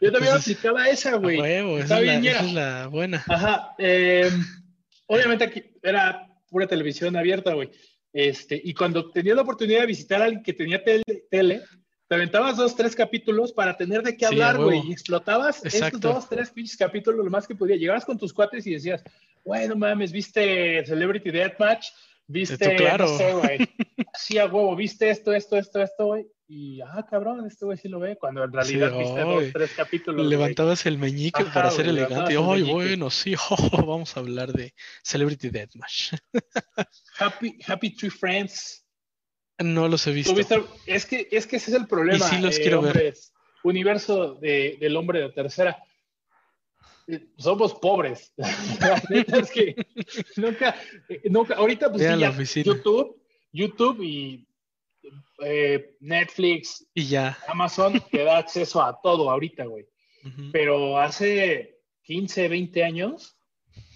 yo 0.00 0.10
también 0.12 0.32
Entonces, 0.32 0.56
aplicaba 0.56 0.88
esa, 0.88 1.16
güey. 1.16 1.38
huevo, 1.38 1.78
Está 1.80 1.96
esa 1.96 2.00
es, 2.00 2.06
la, 2.06 2.12
bien, 2.20 2.32
esa 2.34 2.40
ya. 2.42 2.46
es 2.48 2.52
la 2.54 2.86
buena. 2.86 3.24
Ajá. 3.28 3.74
eh, 3.78 4.30
obviamente 5.06 5.44
aquí 5.44 5.62
era 5.82 6.26
pura 6.48 6.66
televisión 6.66 7.14
abierta, 7.14 7.52
güey. 7.52 7.70
Este, 8.18 8.60
y 8.64 8.74
cuando 8.74 9.12
tenía 9.12 9.32
la 9.32 9.42
oportunidad 9.42 9.82
de 9.82 9.86
visitar 9.86 10.20
a 10.20 10.24
alguien 10.24 10.42
que 10.42 10.52
tenía 10.52 10.82
tele, 10.82 11.04
tele, 11.30 11.62
te 12.08 12.16
aventabas 12.16 12.56
dos, 12.56 12.74
tres 12.74 12.96
capítulos 12.96 13.52
para 13.52 13.76
tener 13.76 14.02
de 14.02 14.16
qué 14.16 14.26
hablar, 14.26 14.58
güey. 14.58 14.88
Y 14.88 14.90
explotabas 14.90 15.64
estos 15.64 16.00
dos, 16.00 16.28
tres 16.28 16.50
pinches 16.50 16.76
capítulos 16.76 17.24
lo 17.24 17.30
más 17.30 17.46
que 17.46 17.54
podía. 17.54 17.76
Llegabas 17.76 18.04
con 18.04 18.18
tus 18.18 18.32
cuates 18.32 18.66
y 18.66 18.72
decías, 18.72 19.04
bueno, 19.44 19.76
mames, 19.76 20.10
viste 20.10 20.84
Celebrity 20.84 21.30
Deathmatch, 21.30 21.90
viste, 22.26 22.54
Esto, 22.54 22.76
claro. 22.76 23.06
no 23.06 23.18
sé, 23.18 23.32
güey. 23.34 23.58
Sí, 24.14 24.36
a 24.36 24.46
huevo, 24.46 24.74
viste 24.74 25.10
esto, 25.10 25.32
esto, 25.32 25.56
esto, 25.56 25.80
esto, 25.80 26.06
güey. 26.06 26.26
Y, 26.50 26.80
ah, 26.80 27.06
cabrón, 27.08 27.46
este 27.46 27.66
güey 27.66 27.76
sí 27.76 27.88
lo 27.88 28.00
ve. 28.00 28.16
Cuando 28.16 28.42
en 28.42 28.50
realidad 28.50 28.90
Sí, 28.90 28.98
viste 28.98 29.20
dos, 29.20 29.44
tres 29.52 29.72
capítulos. 29.76 30.16
güey. 30.26 30.30
Levantabas 30.30 30.86
el 30.86 30.96
meñique 30.96 31.42
Ajá, 31.42 31.52
para 31.52 31.70
ser 31.70 31.84
güey, 31.84 31.98
elegante. 31.98 32.36
Ay, 32.38 32.62
bueno, 32.62 33.10
sí, 33.10 33.34
vamos 33.86 34.16
a 34.16 34.20
hablar 34.20 34.52
de 34.52 34.72
Celebrity 35.02 35.50
Deathmatch. 35.50 36.14
Happy, 37.18 37.58
Happy 37.66 37.94
Tree 37.94 38.10
Friends. 38.10 38.86
No 39.58 39.88
los 39.88 40.06
he 40.06 40.12
visto. 40.12 40.34
Es, 40.86 41.04
que, 41.04 41.28
es 41.30 41.46
que 41.46 41.56
ese 41.56 41.70
es 41.70 41.76
el 41.76 41.86
problema. 41.86 42.24
Y 42.24 42.28
sí 42.28 42.38
los 42.40 42.56
eh, 42.58 42.62
quiero 42.62 42.80
ver. 42.80 42.92
hombres. 42.96 43.34
Universo 43.64 44.34
de- 44.36 44.78
del 44.80 44.96
hombre 44.96 45.20
de 45.20 45.30
tercera. 45.30 45.76
Eh, 47.08 47.26
Somos 47.36 47.74
pobres. 47.74 48.32
La 48.80 49.02
neta 49.10 49.38
es 49.38 49.50
que 49.50 49.74
nunca, 50.36 50.76
eh, 51.10 51.20
nunca, 51.28 51.56
ahorita 51.56 51.90
pues 51.90 52.02
sí, 52.02 52.62
ya. 52.62 52.62
YouTube, 52.72 53.20
YouTube 53.52 54.02
y 54.02 54.47
eh, 55.44 55.96
Netflix, 56.00 56.86
Y 56.94 57.06
ya. 57.06 57.38
Amazon 57.48 58.02
te 58.10 58.24
da 58.24 58.38
acceso 58.38 58.82
a 58.82 58.98
todo 59.02 59.30
ahorita, 59.30 59.64
güey. 59.66 59.86
Pero 60.52 60.98
hace 60.98 61.80
15, 62.02 62.48
20 62.48 62.84
años, 62.84 63.36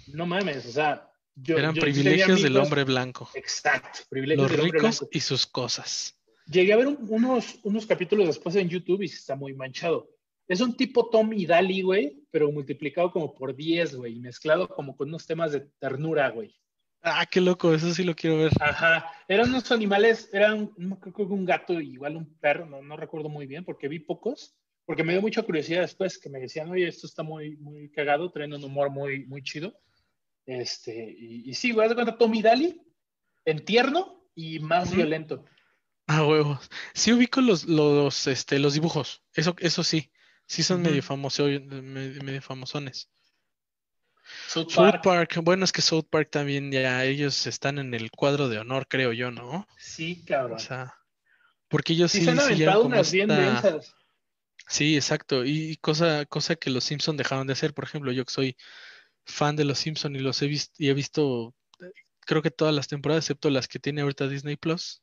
no 0.09 0.25
mames, 0.27 0.65
o 0.67 0.73
sea, 0.73 1.09
yo, 1.35 1.59
Eran 1.59 1.75
yo 1.75 1.83
privilegios 1.83 2.43
del 2.43 2.57
hombre 2.57 2.85
blanco. 2.85 3.29
Exacto, 3.35 4.01
privilegios 4.09 4.43
Los 4.45 4.51
del 4.53 4.61
hombre 4.61 4.79
ricos 4.79 5.01
blanco. 5.01 5.11
y 5.17 5.21
sus 5.21 5.47
cosas. 5.47 6.19
Llegué 6.47 6.73
a 6.73 6.77
ver 6.77 6.87
un- 6.89 6.99
unos, 7.09 7.59
unos 7.65 7.87
capítulos 7.87 8.27
después 8.27 8.55
en 8.57 8.69
YouTube 8.69 9.03
y 9.03 9.07
está 9.07 9.35
muy 9.37 9.53
manchado. 9.55 10.09
Es 10.49 10.61
un 10.61 10.77
tipo 10.77 11.09
Tom 11.09 11.33
y 11.33 11.47
Dali, 11.47 11.83
güey, 11.83 12.19
pero 12.31 12.51
multiplicado 12.51 13.11
como 13.13 13.35
por 13.35 13.55
10, 13.55 13.97
güey, 13.97 14.17
y 14.17 14.21
mezclado 14.21 14.69
como 14.69 14.97
con 14.97 15.09
unos 15.09 15.27
temas 15.27 15.53
de 15.53 15.61
ternura, 15.79 16.29
güey. 16.31 16.55
Ah, 17.03 17.27
qué 17.27 17.41
loco, 17.41 17.75
eso 17.75 17.93
sí 17.93 18.05
lo 18.05 18.15
quiero 18.15 18.39
ver. 18.39 18.53
Ajá, 18.61 19.13
eran 19.27 19.51
unos 19.51 19.73
animales, 19.73 20.31
eran, 20.33 20.69
creo 20.69 21.13
que 21.13 21.23
un 21.23 21.45
gato 21.45 21.81
y 21.81 21.95
igual 21.95 22.17
un 22.17 22.39
perro, 22.39 22.65
no, 22.67 22.81
no 22.81 22.97
recuerdo 22.97 23.29
muy 23.29 23.47
bien, 23.47 23.65
porque 23.65 23.89
vi 23.89 23.99
pocos, 23.99 24.55
porque 24.85 25.03
me 25.03 25.13
dio 25.13 25.21
mucha 25.21 25.43
curiosidad 25.43 25.81
después, 25.81 26.19
que 26.19 26.31
me 26.31 26.39
decían, 26.39 26.71
oye, 26.71 26.87
esto 26.87 27.07
está 27.07 27.23
muy, 27.23 27.57
muy 27.57 27.91
cagado, 27.91 28.31
traen 28.31 28.53
un 28.53 28.63
humor 28.63 28.91
muy, 28.91 29.27
muy 29.27 29.43
chido. 29.43 29.77
Este, 30.47 31.17
y, 31.19 31.51
y 31.51 31.55
sí, 31.55 31.73
haz 31.81 31.89
de 31.89 31.95
cuenta, 31.97 32.17
Tom 32.17 32.35
y 32.35 32.43
Dali, 32.43 32.81
en 33.45 33.65
tierno 33.65 34.25
y 34.35 34.61
más 34.61 34.95
violento. 34.95 35.45
Ah, 36.07 36.27
huevos. 36.27 36.69
Sí 36.95 37.13
ubico 37.13 37.41
los, 37.41 37.65
los, 37.65 38.27
este, 38.27 38.59
los 38.59 38.75
dibujos. 38.75 39.25
Eso, 39.35 39.55
eso 39.59 39.83
sí. 39.83 40.11
Sí 40.47 40.63
son 40.63 40.83
medio 40.83 41.03
famosos, 41.03 41.49
medio 41.71 42.43
famosones. 42.43 43.11
South 44.49 44.71
South 44.71 45.01
Park, 45.03 45.39
bueno, 45.43 45.65
es 45.65 45.73
que 45.73 45.83
South 45.83 46.07
Park 46.11 46.29
también 46.31 46.71
ya 46.73 47.05
ellos 47.05 47.47
están 47.47 47.79
en 47.79 47.95
el 47.95 48.11
cuadro 48.11 48.49
de 48.49 48.59
honor, 48.59 48.87
creo 48.89 49.13
yo, 49.13 49.31
¿no? 49.31 49.67
sí, 49.79 50.23
cabrón. 50.25 50.57
O 50.57 50.59
sea, 50.59 50.95
porque 51.69 51.95
ellos 51.95 52.13
sí, 52.13 52.19
sí 52.21 52.25
se 52.27 52.31
han 52.33 52.41
aventado 52.41 52.83
como 52.83 52.95
unas 52.95 53.11
bien 53.13 53.31
esta- 53.31 53.63
densas. 53.71 53.95
Sí, 54.69 54.97
exacto. 54.97 55.45
Y 55.45 55.77
cosa, 55.79 56.25
cosa 56.27 56.55
que 56.57 56.71
los 56.71 56.85
Simpson 56.85 57.17
dejaron 57.17 57.47
de 57.47 57.53
hacer. 57.55 57.75
Por 57.75 57.85
ejemplo, 57.85 58.13
yo 58.13 58.25
que 58.25 58.33
soy 58.33 58.57
fan 59.27 59.57
de 59.57 59.65
los 59.65 59.79
Simpson 59.79 60.15
y 60.17 60.21
los 60.21 60.41
he 60.41 60.47
visto 60.47 60.73
y 60.79 60.89
he 60.89 60.95
visto, 60.95 61.55
creo 62.21 62.41
que 62.43 62.51
todas 62.51 62.75
las 62.75 62.89
temporadas, 62.89 63.25
excepto 63.25 63.51
las 63.51 63.69
que 63.69 63.79
tiene 63.79 64.01
ahorita 64.03 64.29
Disney 64.29 64.57
Plus. 64.57 65.03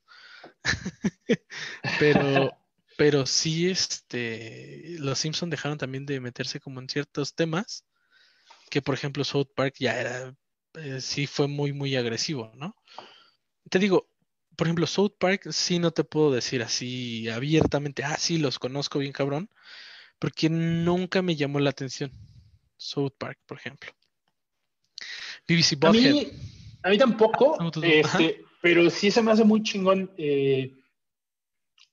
Pero, 1.99 2.51
pero 2.97 3.25
sí, 3.25 3.69
este, 3.69 4.95
los 4.99 5.19
Simpson 5.19 5.49
dejaron 5.49 5.77
también 5.77 6.05
de 6.05 6.19
meterse 6.19 6.59
como 6.59 6.79
en 6.79 6.89
ciertos 6.89 7.33
temas, 7.35 7.85
que 8.69 8.81
por 8.81 8.95
ejemplo 8.95 9.23
South 9.23 9.49
Park 9.55 9.75
ya 9.79 9.99
era, 9.99 10.35
eh, 10.75 11.01
sí 11.01 11.27
fue 11.27 11.47
muy, 11.47 11.73
muy 11.73 11.95
agresivo, 11.95 12.51
¿no? 12.55 12.75
Te 13.69 13.79
digo, 13.79 14.09
por 14.55 14.67
ejemplo, 14.67 14.87
South 14.87 15.13
Park 15.19 15.51
sí 15.51 15.79
no 15.79 15.91
te 15.91 16.03
puedo 16.03 16.31
decir 16.31 16.61
así 16.61 17.29
abiertamente, 17.29 18.03
ah, 18.03 18.17
sí, 18.17 18.37
los 18.37 18.59
conozco 18.59 18.99
bien 18.99 19.13
cabrón, 19.13 19.49
porque 20.19 20.49
nunca 20.49 21.21
me 21.21 21.35
llamó 21.35 21.59
la 21.59 21.69
atención 21.69 22.11
South 22.77 23.13
Park, 23.17 23.39
por 23.45 23.57
ejemplo. 23.57 23.91
BBC 25.47 25.77
A 25.81 25.91
mí, 25.91 26.27
a 26.83 26.89
mí 26.89 26.97
tampoco, 26.97 27.57
No, 27.59 27.71
tú- 27.71 27.81
este, 27.83 28.43
pero 28.61 28.89
sí 28.89 29.11
se 29.11 29.21
me 29.21 29.31
hace 29.31 29.43
muy 29.43 29.63
chingón 29.63 30.11
eh, 30.17 30.75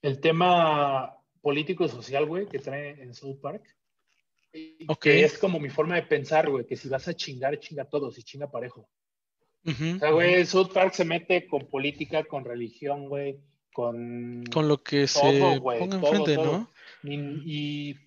el 0.02 0.20
tema 0.20 1.16
político-social, 1.40 2.26
güey, 2.26 2.48
que 2.48 2.58
trae 2.58 3.00
en 3.02 3.14
South 3.14 3.40
Park. 3.40 3.62
Ok. 4.88 5.02
Que 5.02 5.24
es 5.24 5.38
como 5.38 5.58
mi 5.58 5.68
forma 5.68 5.96
de 5.96 6.02
pensar, 6.02 6.48
güey, 6.48 6.66
que 6.66 6.76
si 6.76 6.88
vas 6.88 7.06
a 7.08 7.14
chingar, 7.14 7.58
chinga 7.58 7.84
a 7.84 7.88
todos 7.88 8.18
y 8.18 8.22
chinga 8.22 8.50
parejo. 8.50 8.88
O 9.66 9.98
sea, 9.98 10.10
güey, 10.10 10.46
South 10.46 10.70
Park 10.72 10.94
se 10.94 11.04
mete 11.04 11.48
con 11.48 11.66
política, 11.68 12.22
con 12.24 12.44
religión, 12.44 13.08
güey, 13.08 13.40
con... 13.72 14.44
Con 14.52 14.68
lo 14.68 14.80
que 14.82 15.08
se 15.08 15.58
güey, 15.58 15.80
ponga 15.80 15.96
enfrente. 15.96 16.36
¿no? 16.36 16.70
Y, 17.02 17.90
y- 17.90 18.05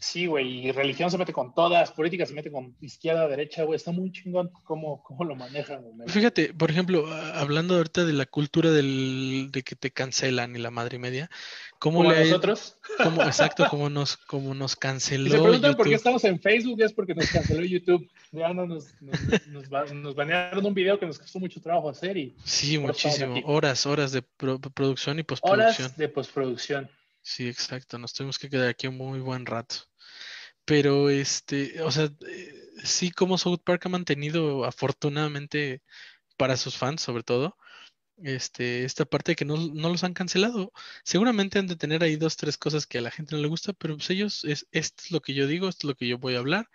sí, 0.00 0.26
güey, 0.26 0.66
y 0.66 0.72
religión 0.72 1.10
se 1.10 1.18
mete 1.18 1.32
con 1.32 1.54
todas, 1.54 1.92
política 1.92 2.24
se 2.26 2.32
mete 2.34 2.50
con 2.50 2.74
izquierda, 2.80 3.28
derecha, 3.28 3.62
güey, 3.64 3.76
está 3.76 3.92
muy 3.92 4.10
chingón 4.10 4.50
cómo, 4.64 5.02
cómo 5.04 5.24
lo 5.24 5.36
manejan, 5.36 5.82
güey. 5.82 6.08
Fíjate, 6.08 6.52
por 6.54 6.70
ejemplo, 6.70 7.06
hablando 7.34 7.76
ahorita 7.76 8.04
de 8.04 8.12
la 8.14 8.26
cultura 8.26 8.70
del, 8.72 9.50
de 9.52 9.62
que 9.62 9.76
te 9.76 9.90
cancelan 9.92 10.56
y 10.56 10.58
la 10.58 10.70
madre 10.70 10.96
y 10.96 10.98
media, 11.00 11.30
¿cómo 11.78 12.02
le 12.10 12.24
nosotros. 12.24 12.78
cómo- 12.96 13.22
exacto, 13.24 13.66
como 13.68 13.90
nos, 13.90 14.16
como 14.16 14.54
nos 14.54 14.72
Y 14.72 14.76
canceló 14.76 15.30
se 15.30 15.38
preguntan 15.38 15.76
por 15.76 15.84
qué 15.86 15.90
YouTube? 15.92 15.96
estamos 15.96 16.24
en 16.24 16.40
Facebook, 16.40 16.80
es 16.82 16.92
porque 16.92 17.14
nos 17.14 17.30
canceló 17.30 17.62
YouTube. 17.64 18.10
Ya 18.32 18.52
no 18.54 18.66
nos, 18.66 18.94
nos, 19.02 19.20
nos, 19.48 19.92
nos 19.92 20.14
banearon 20.14 20.64
un 20.64 20.72
video 20.74 20.98
que 20.98 21.04
nos 21.06 21.18
costó 21.18 21.38
mucho 21.40 21.60
trabajo 21.60 21.90
hacer 21.90 22.16
y 22.16 22.34
Sí, 22.44 22.78
muchísimo. 22.78 23.40
Horas, 23.44 23.84
horas 23.86 24.12
de 24.12 24.22
pro- 24.22 24.58
producción 24.60 25.18
y 25.18 25.24
postproducción. 25.24 25.84
horas 25.86 25.96
de 25.96 26.08
postproducción. 26.08 26.90
Sí, 27.22 27.48
exacto. 27.48 27.98
Nos 27.98 28.14
tuvimos 28.14 28.38
que 28.38 28.48
quedar 28.48 28.68
aquí 28.68 28.86
un 28.86 28.96
muy 28.96 29.20
buen 29.20 29.44
rato. 29.44 29.76
Pero 30.70 31.10
este, 31.10 31.82
o 31.82 31.90
sea, 31.90 32.04
eh, 32.04 32.54
sí 32.84 33.10
como 33.10 33.38
South 33.38 33.58
Park 33.64 33.86
ha 33.86 33.88
mantenido 33.88 34.64
afortunadamente 34.64 35.82
para 36.36 36.56
sus 36.56 36.76
fans, 36.76 37.02
sobre 37.02 37.24
todo, 37.24 37.56
este, 38.22 38.84
esta 38.84 39.04
parte 39.04 39.32
de 39.32 39.36
que 39.36 39.44
no, 39.44 39.56
no 39.56 39.88
los 39.88 40.04
han 40.04 40.14
cancelado. 40.14 40.72
Seguramente 41.02 41.58
han 41.58 41.66
de 41.66 41.74
tener 41.74 42.04
ahí 42.04 42.14
dos, 42.14 42.36
tres 42.36 42.56
cosas 42.56 42.86
que 42.86 42.98
a 42.98 43.00
la 43.00 43.10
gente 43.10 43.34
no 43.34 43.42
le 43.42 43.48
gusta, 43.48 43.72
pero 43.72 43.96
pues 43.96 44.10
ellos, 44.10 44.44
es, 44.44 44.68
esto 44.70 45.02
es 45.04 45.10
lo 45.10 45.20
que 45.20 45.34
yo 45.34 45.48
digo, 45.48 45.68
esto 45.68 45.88
es 45.88 45.90
lo 45.90 45.96
que 45.96 46.06
yo 46.06 46.18
voy 46.18 46.36
a 46.36 46.38
hablar. 46.38 46.68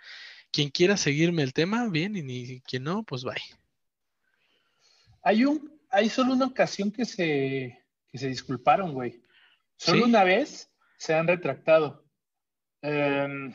Quien 0.52 0.72
quiera 0.72 0.98
seguirme 0.98 1.44
el 1.44 1.54
tema, 1.54 1.88
bien, 1.88 2.18
y 2.18 2.22
ni 2.22 2.60
quien 2.60 2.84
no, 2.84 3.04
pues 3.04 3.24
bye. 3.24 3.42
Hay 5.24 5.46
un, 5.46 5.72
hay 5.90 6.10
solo 6.10 6.34
una 6.34 6.48
ocasión 6.48 6.92
que 6.92 7.06
se, 7.06 7.82
que 8.10 8.18
se 8.18 8.28
disculparon, 8.28 8.92
güey. 8.92 9.22
Solo 9.78 10.00
¿Sí? 10.00 10.10
una 10.10 10.26
vez 10.26 10.70
se 10.98 11.14
han 11.14 11.28
retractado. 11.28 12.04
Em, 12.82 13.54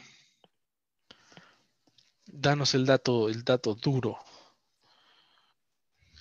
Danos 2.32 2.74
el 2.74 2.86
dato, 2.86 3.28
el 3.28 3.44
dato 3.44 3.74
duro. 3.74 4.18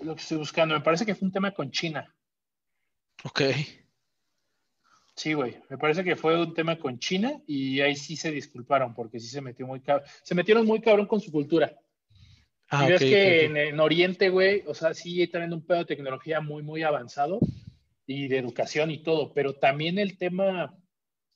lo 0.02 0.16
que 0.16 0.22
estoy 0.22 0.38
buscando, 0.38 0.76
me 0.76 0.82
parece 0.82 1.06
que 1.06 1.16
fue 1.16 1.28
un 1.28 1.32
tema 1.32 1.52
con 1.52 1.72
China. 1.72 2.16
Ok. 3.24 3.42
Sí, 5.16 5.34
güey. 5.34 5.58
Me 5.70 5.78
parece 5.78 6.04
que 6.04 6.16
fue 6.16 6.42
un 6.42 6.54
tema 6.54 6.80
con 6.80 6.98
China 6.98 7.42
y 7.46 7.82
ahí 7.82 7.96
sí 7.96 8.16
se 8.16 8.32
disculparon 8.32 8.94
porque 8.94 9.20
sí 9.20 9.28
se 9.28 9.42
metió 9.42 9.68
muy 9.68 9.82
cabrón. 9.82 10.08
Se 10.24 10.34
metieron 10.34 10.66
muy 10.66 10.80
cabrón 10.80 11.08
con 11.08 11.20
su 11.20 11.32
cultura. 11.32 11.78
Ah, 12.70 12.86
y 12.86 12.92
ves 12.92 13.02
ok, 13.02 13.06
ok, 13.06 13.10
que. 13.10 13.46
En, 13.46 13.58
en 13.58 13.80
Oriente, 13.80 14.30
güey, 14.30 14.64
o 14.66 14.74
sea, 14.74 14.94
sí 14.94 15.28
traen 15.28 15.54
un 15.54 15.66
pedo 15.66 15.80
de 15.80 15.86
tecnología 15.86 16.40
muy, 16.40 16.64
muy 16.64 16.84
avanzado 16.84 17.40
y 18.06 18.28
de 18.28 18.38
educación 18.38 18.92
y 18.92 19.04
todo, 19.04 19.34
pero 19.34 19.54
también 19.54 20.00
el 20.00 20.18
tema 20.18 20.76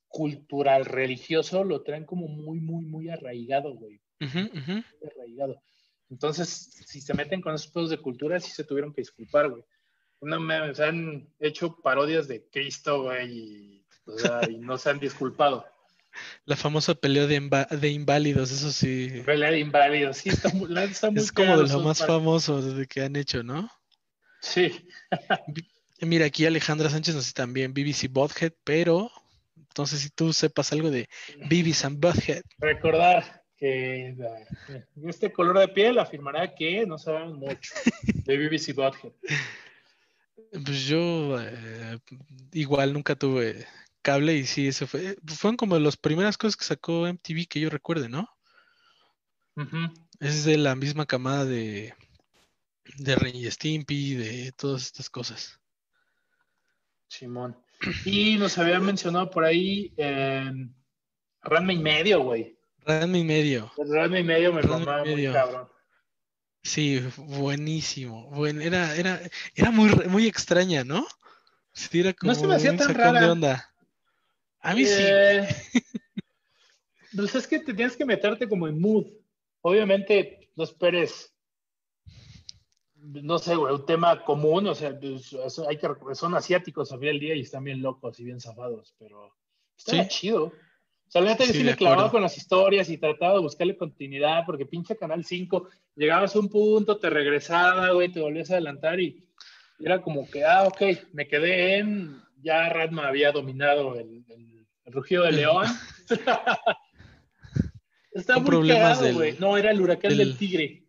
cultural, 0.07 0.85
religioso, 0.85 1.63
lo 1.63 1.81
traen 1.81 2.05
como 2.05 2.27
muy, 2.27 2.59
muy, 2.59 2.85
muy 2.85 3.09
arraigado, 3.09 3.73
güey. 3.73 3.99
Arraigado. 4.23 5.61
Entonces, 6.09 6.49
si 6.85 7.01
se 7.01 7.13
meten 7.13 7.41
con 7.41 7.55
esos 7.55 7.71
pedos 7.71 7.89
de 7.89 7.97
cultura, 7.97 8.39
sí 8.39 8.51
se 8.51 8.63
tuvieron 8.63 8.93
que 8.93 9.01
disculpar, 9.01 9.49
güey. 9.49 9.63
No 10.21 10.39
me 10.39 10.73
se 10.73 10.83
han 10.83 11.27
hecho 11.39 11.75
parodias 11.81 12.27
de 12.27 12.45
Cristo, 12.49 13.03
güey, 13.03 13.31
y, 13.31 13.85
o 14.05 14.17
sea, 14.17 14.41
y 14.49 14.57
no 14.57 14.77
se 14.77 14.89
han 14.89 14.99
disculpado. 14.99 15.65
La 16.45 16.55
famosa 16.55 16.93
pelea 16.93 17.25
de, 17.25 17.89
inválidos, 17.89 18.51
eso 18.51 18.71
sí. 18.71 19.23
Pelea 19.25 19.51
de 19.51 19.59
inválidos, 19.59 20.17
sí, 20.17 20.29
está 20.29 20.49
muy, 20.49 20.71
está 20.83 21.09
muy 21.11 21.19
Es 21.19 21.31
como 21.31 21.57
de 21.57 21.63
lo 21.63 21.67
South 21.67 21.83
más 21.83 21.99
Park. 21.99 22.11
famoso 22.11 22.61
de 22.61 22.85
que 22.85 23.01
han 23.01 23.15
hecho, 23.15 23.41
¿no? 23.43 23.69
Sí, 24.39 24.87
Mira, 26.01 26.25
aquí 26.25 26.45
Alejandra 26.45 26.89
Sánchez 26.89 27.15
nos 27.15 27.23
dice 27.25 27.33
también 27.33 27.73
BBC 27.73 28.09
Bothead, 28.09 28.51
pero 28.63 29.09
entonces 29.55 30.01
si 30.01 30.09
tú 30.09 30.33
sepas 30.33 30.71
algo 30.73 30.91
de 30.91 31.07
BBC 31.49 31.85
and 31.85 31.99
Bothead. 31.99 32.43
recordar 32.59 33.42
que 33.63 34.07
eh, 34.09 34.85
este 35.05 35.31
color 35.31 35.57
de 35.57 35.69
piel 35.69 35.97
afirmará 35.97 36.53
que 36.53 36.85
no 36.85 36.97
sabemos 36.97 37.37
mucho 37.37 37.73
de 38.25 38.37
BBC 38.37 38.75
Bothead. 38.75 39.13
Pues 40.51 40.85
yo 40.85 41.39
eh, 41.39 41.97
igual 42.51 42.91
nunca 42.91 43.15
tuve 43.15 43.65
cable 44.01 44.35
y 44.35 44.45
sí, 44.45 44.67
eso 44.67 44.85
fue, 44.85 45.15
fueron 45.25 45.55
como 45.55 45.79
las 45.79 45.95
primeras 45.95 46.37
cosas 46.37 46.57
que 46.57 46.65
sacó 46.65 47.07
MTV 47.07 47.47
que 47.47 47.61
yo 47.61 47.69
recuerde, 47.69 48.09
¿no? 48.09 48.27
Es 50.19 50.43
de 50.43 50.57
la 50.57 50.75
misma 50.75 51.05
camada 51.05 51.45
de, 51.45 51.93
de 52.97 53.15
Ren 53.15 53.35
y 53.37 53.49
Stimpy, 53.49 54.15
de 54.15 54.51
todas 54.51 54.87
estas 54.87 55.09
cosas. 55.09 55.61
Simón. 57.07 57.55
Y 58.03 58.35
nos 58.35 58.57
había 58.57 58.81
mencionado 58.81 59.29
por 59.29 59.45
ahí 59.45 59.93
eh, 59.95 60.51
Ranma 61.43 61.71
y 61.71 61.77
medio, 61.77 62.23
güey. 62.23 62.57
Ranma 62.85 63.17
y 63.17 63.23
medio. 63.23 63.71
Ranma 63.77 64.19
y 64.19 64.23
medio 64.23 64.53
me 64.53 64.61
mamaba 64.63 65.05
muy 65.05 65.25
cabrón. 65.31 65.67
Sí, 66.63 67.01
buenísimo. 67.17 68.29
Bueno, 68.31 68.61
era, 68.61 68.95
era, 68.95 69.19
era 69.53 69.71
muy, 69.71 69.89
muy 70.07 70.27
extraña, 70.27 70.83
¿no? 70.83 71.05
Sí, 71.73 71.99
era 71.99 72.13
como 72.13 72.31
no 72.31 72.39
se 72.39 72.47
me 72.47 72.55
hacía 72.55 72.77
tan 72.77 72.93
rara. 72.93 73.31
onda. 73.31 73.73
A 74.61 74.73
mí 74.73 74.85
sí. 74.85 74.95
Eh, 74.97 75.47
pues 77.15 77.35
es 77.35 77.47
que 77.47 77.59
te 77.59 77.73
tienes 77.73 77.97
que 77.97 78.05
meterte 78.05 78.47
como 78.47 78.67
en 78.67 78.79
mood. 78.79 79.07
Obviamente, 79.61 80.49
los 80.55 80.73
Pérez, 80.73 81.33
no 82.95 83.39
sé, 83.39 83.55
güey, 83.55 83.73
un 83.73 83.85
tema 83.85 84.23
común, 84.23 84.67
o 84.67 84.75
sea, 84.75 84.97
pues, 84.97 85.35
hay 85.67 85.77
que, 85.77 85.89
son 86.13 86.35
asiáticos 86.35 86.91
a 86.91 86.97
fin 86.97 87.07
del 87.07 87.19
día 87.19 87.35
y 87.35 87.41
están 87.41 87.63
bien 87.65 87.81
locos 87.81 88.19
y 88.19 88.23
bien 88.23 88.39
zafados, 88.39 88.95
pero 88.97 89.35
está 89.77 90.07
chido. 90.07 90.53
Sea, 91.13 91.21
la 91.21 91.29
neta 91.29 91.45
sí, 91.45 91.61
le 91.61 91.75
clavaba 91.75 92.09
con 92.09 92.23
las 92.23 92.35
historias 92.35 92.89
y 92.89 92.97
trataba 92.97 93.35
de 93.35 93.41
buscarle 93.41 93.77
continuidad, 93.77 94.47
porque 94.47 94.65
pinche 94.65 94.97
Canal 94.97 95.23
5, 95.23 95.69
llegabas 95.95 96.35
a 96.35 96.39
un 96.39 96.49
punto, 96.49 96.97
te 96.97 97.07
regresaba, 97.07 97.91
güey, 97.91 98.11
te 98.11 98.19
volvías 98.19 98.49
a 98.49 98.53
adelantar 98.53 98.99
y 98.99 99.23
era 99.77 100.01
como 100.01 100.27
que, 100.27 100.43
ah, 100.43 100.63
ok, 100.63 100.81
me 101.11 101.27
quedé 101.27 101.77
en, 101.77 102.19
ya 102.41 102.67
Radma 102.69 103.09
había 103.09 103.31
dominado 103.31 103.93
el, 103.93 104.25
el, 104.27 104.65
rugido 104.91 105.25
de 105.25 105.33
león. 105.33 105.67
Está 108.11 108.39
muy 108.39 108.67
cagado, 108.67 109.13
güey. 109.13 109.37
No, 109.37 109.55
era 109.55 109.69
el 109.69 109.81
huracán 109.81 110.17
del... 110.17 110.35
tigre. 110.35 110.87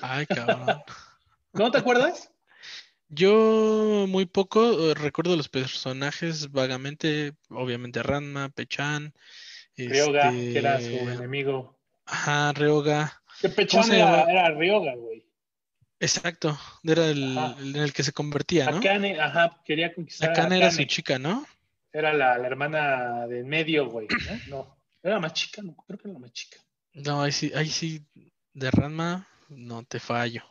Ay, 0.00 0.24
cabrón. 0.24 0.80
¿No 1.52 1.70
te 1.70 1.76
acuerdas? 1.76 2.32
Yo 3.10 4.06
muy 4.08 4.24
poco 4.24 4.90
eh, 4.90 4.94
recuerdo 4.94 5.36
los 5.36 5.50
personajes 5.50 6.50
vagamente, 6.50 7.34
obviamente 7.50 8.02
Ranma, 8.02 8.48
Pechan. 8.48 9.12
Ryoga, 9.76 10.30
que 10.30 10.58
era 10.58 10.78
su 10.78 10.86
este, 10.86 11.12
enemigo. 11.12 11.78
Ajá, 12.06 12.52
Ryoga. 12.52 13.22
Que 13.40 13.48
Pechan 13.48 13.92
era, 13.92 14.22
era 14.24 14.50
Ryoga, 14.50 14.94
güey. 14.94 15.24
Exacto, 15.98 16.58
era 16.82 17.08
el, 17.08 17.36
en 17.58 17.76
el 17.76 17.92
que 17.92 18.02
se 18.02 18.12
convertía, 18.12 18.70
¿no? 18.70 18.78
Akane, 18.78 19.20
ajá, 19.20 19.60
quería 19.64 19.94
conquistar. 19.94 20.30
Akane, 20.30 20.56
era 20.56 20.70
su 20.70 20.84
chica, 20.84 21.18
¿no? 21.18 21.46
Era 21.92 22.14
la, 22.14 22.38
la 22.38 22.46
hermana 22.46 23.26
de 23.26 23.44
medio, 23.44 23.86
güey, 23.90 24.08
¿no? 24.08 24.56
No, 24.56 24.76
era 25.02 25.14
la 25.14 25.20
más 25.20 25.34
chica, 25.34 25.60
no, 25.60 25.76
creo 25.86 25.98
que 25.98 26.08
era 26.08 26.14
la 26.14 26.20
más 26.20 26.32
chica. 26.32 26.58
No, 26.94 27.22
ahí 27.22 27.32
sí, 27.32 27.52
ahí 27.54 27.68
sí, 27.68 28.06
de 28.54 28.70
Ranma 28.70 29.28
no 29.50 29.84
te 29.84 30.00
fallo. 30.00 30.42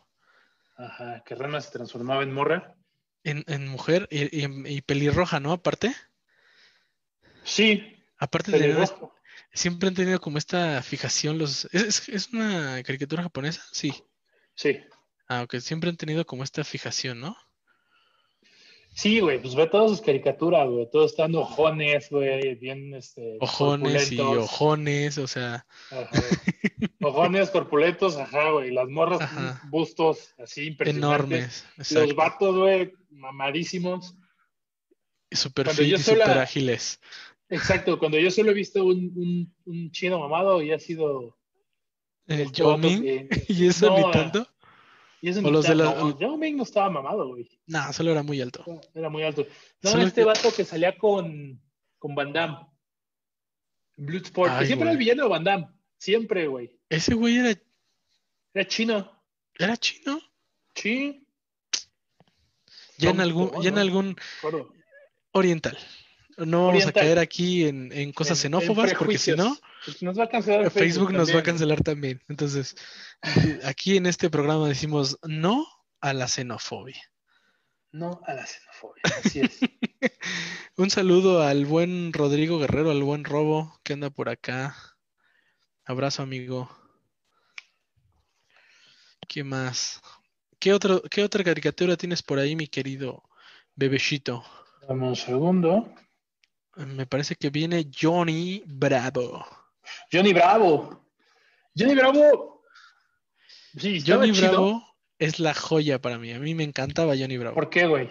Ajá, 0.77 1.23
que 1.25 1.33
Ranma 1.33 1.59
se 1.61 1.71
transformaba 1.71 2.21
en 2.23 2.31
morra. 2.31 2.75
En, 3.23 3.43
en 3.47 3.67
mujer 3.67 4.07
y, 4.11 4.45
y, 4.75 4.81
pelirroja, 4.81 5.39
¿no? 5.39 5.51
Aparte. 5.51 5.93
Sí. 7.43 7.98
Aparte 8.19 8.51
de 8.51 8.87
siempre 9.53 9.87
han 9.89 9.95
tenido 9.95 10.19
como 10.19 10.37
esta 10.37 10.81
fijación 10.83 11.37
los... 11.37 11.65
¿Es, 11.71 12.07
¿Es, 12.09 12.29
una 12.33 12.83
caricatura 12.83 13.23
japonesa? 13.23 13.63
Sí. 13.71 13.93
Sí. 14.55 14.79
Ah, 15.27 15.43
ok, 15.43 15.55
siempre 15.59 15.89
han 15.89 15.97
tenido 15.97 16.25
como 16.25 16.43
esta 16.43 16.63
fijación, 16.63 17.21
¿no? 17.21 17.35
Sí, 18.93 19.19
güey, 19.19 19.39
pues 19.39 19.55
ve 19.55 19.67
todas 19.67 19.91
sus 19.91 20.01
caricaturas, 20.01 20.67
güey, 20.67 20.89
todos 20.91 21.11
están 21.11 21.33
ojones, 21.35 22.09
güey, 22.09 22.55
bien, 22.55 22.93
este... 22.95 23.37
Ojones 23.39 24.11
y 24.11 24.19
ojones, 24.19 25.17
o 25.17 25.27
sea... 25.27 25.65
Ojones, 26.99 27.49
corpulentos, 27.51 28.17
ajá, 28.17 28.51
güey, 28.51 28.71
las 28.71 28.89
morras, 28.89 29.21
bustos, 29.69 30.33
así, 30.37 30.65
impresionantes. 30.67 31.65
Enormes, 31.77 31.91
Los 31.91 32.15
vatos, 32.15 32.57
güey, 32.57 32.93
mamadísimos. 33.11 34.15
Super 35.31 35.69
fit 35.69 35.93
y 35.93 35.97
super 35.97 36.39
ágiles. 36.39 36.99
Exacto, 37.49 37.97
cuando 37.97 38.19
yo 38.19 38.29
solo 38.29 38.51
he 38.51 38.53
visto 38.53 38.85
un, 38.85 39.11
un, 39.15 39.55
un 39.65 39.91
chino 39.91 40.19
mamado 40.19 40.61
y 40.61 40.71
ha 40.71 40.79
sido... 40.79 41.35
El 42.27 42.41
este 42.41 42.63
¿Y 43.47 43.67
eso 43.67 43.87
no, 43.89 44.11
tanto? 44.11 44.47
Y 45.21 45.29
eso 45.29 45.41
o 45.43 45.49
los 45.49 45.65
de 45.65 45.75
la... 45.75 46.15
Yao 46.19 46.37
Ming 46.37 46.55
no 46.55 46.63
estaba 46.63 46.89
mamado, 46.89 47.29
güey. 47.29 47.49
No, 47.65 47.91
solo 47.91 48.11
era 48.11 48.21
muy 48.21 48.39
alto. 48.39 48.63
Era 48.93 49.09
muy 49.09 49.23
alto. 49.23 49.47
No, 49.81 49.99
este 49.99 50.23
vato 50.23 50.53
que 50.55 50.63
salía 50.63 50.97
con, 50.97 51.59
con 51.97 52.13
Van 52.13 52.31
Damme. 52.31 52.67
Bloodsport. 53.97 54.59
que 54.59 54.67
siempre 54.67 54.85
era 54.85 54.91
el 54.91 54.97
villano 54.97 55.23
de 55.23 55.29
Van 55.29 55.43
Damme. 55.43 55.67
Siempre, 55.97 56.47
güey. 56.47 56.71
Ese 56.87 57.15
güey 57.15 57.37
era. 57.37 57.59
Era 58.53 58.67
chino. 58.67 59.11
¿Era 59.57 59.75
chino? 59.75 60.21
Sí. 60.75 61.27
Ya 62.97 63.09
en 63.09 63.19
algún, 63.19 63.51
ya 63.61 63.69
en 63.69 63.77
algún 63.77 64.15
oriental. 65.31 65.77
No 66.45 66.67
vamos 66.67 66.85
a 66.85 66.91
caer 66.91 67.19
aquí 67.19 67.65
en, 67.65 67.91
en 67.91 68.13
cosas 68.13 68.39
xenófobas, 68.39 68.93
porque 68.93 69.17
si 69.17 69.31
no, 69.31 69.57
nos 70.01 70.17
va 70.17 70.23
a 70.23 70.29
cancelar 70.29 70.71
Facebook, 70.71 71.11
nos 71.11 71.33
va 71.33 71.39
a 71.39 71.43
cancelar 71.43 71.81
también. 71.81 72.21
Entonces, 72.27 72.75
aquí 73.63 73.97
en 73.97 74.05
este 74.05 74.29
programa 74.29 74.67
decimos 74.67 75.17
no 75.23 75.65
a 75.99 76.13
la 76.13 76.27
xenofobia. 76.27 77.01
No 77.91 78.21
a 78.25 78.33
la 78.33 78.45
xenofobia, 78.45 79.01
así 79.17 79.41
es. 79.41 79.59
Un 80.77 80.89
saludo 80.89 81.43
al 81.43 81.65
buen 81.65 82.13
Rodrigo 82.13 82.59
Guerrero, 82.59 82.91
al 82.91 83.03
buen 83.03 83.25
Robo 83.25 83.77
que 83.83 83.93
anda 83.93 84.09
por 84.09 84.29
acá. 84.29 84.75
Abrazo, 85.85 86.23
amigo. 86.23 86.69
¿Qué 89.27 89.43
más? 89.43 89.99
¿Qué, 90.59 90.71
otro, 90.71 91.01
¿Qué 91.01 91.23
otra 91.23 91.43
caricatura 91.43 91.97
tienes 91.97 92.23
por 92.23 92.39
ahí, 92.39 92.55
mi 92.55 92.67
querido 92.67 93.23
bebecito? 93.75 94.43
Dame 94.87 95.07
un 95.07 95.15
segundo. 95.15 95.93
Me 96.87 97.05
parece 97.05 97.35
que 97.35 97.49
viene 97.49 97.89
Johnny 97.93 98.63
Bravo. 98.65 99.45
Johnny 100.11 100.31
Bravo. 100.31 101.05
Johnny 101.77 101.93
Bravo. 101.93 102.63
Sí, 103.77 104.01
Johnny 104.05 104.31
Bravo 104.31 104.81
es 105.17 105.39
la 105.39 105.53
joya 105.53 105.99
para 105.99 106.17
mí. 106.17 106.31
A 106.31 106.39
mí 106.39 106.55
me 106.55 106.63
encantaba 106.63 107.17
Johnny 107.17 107.37
Bravo. 107.37 107.55
¿Por 107.55 107.69
qué, 107.69 107.85
güey? 107.85 108.09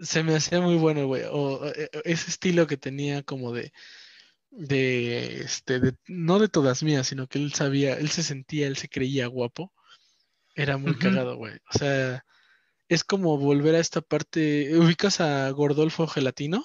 Se 0.00 0.24
me 0.24 0.34
hacía 0.34 0.60
muy 0.60 0.76
bueno, 0.76 1.06
güey. 1.06 1.22
O, 1.30 1.64
e, 1.66 1.84
e, 1.92 2.02
ese 2.04 2.30
estilo 2.30 2.66
que 2.66 2.76
tenía 2.76 3.22
como 3.22 3.52
de. 3.52 3.72
De 4.50 5.40
este, 5.40 5.80
no 6.06 6.38
de 6.38 6.48
todas 6.48 6.84
mías, 6.84 7.08
sino 7.08 7.26
que 7.26 7.38
él 7.38 7.54
sabía, 7.54 7.94
él 7.94 8.10
se 8.10 8.22
sentía, 8.22 8.68
él 8.68 8.76
se 8.76 8.88
creía 8.88 9.26
guapo. 9.26 9.72
Era 10.54 10.76
muy 10.76 10.96
cagado, 10.96 11.36
güey. 11.36 11.54
O 11.72 11.78
sea, 11.78 12.24
es 12.88 13.04
como 13.04 13.38
volver 13.38 13.76
a 13.76 13.80
esta 13.80 14.00
parte. 14.00 14.76
¿Ubicas 14.78 15.20
a 15.20 15.50
Gordolfo 15.50 16.06
Gelatino? 16.06 16.64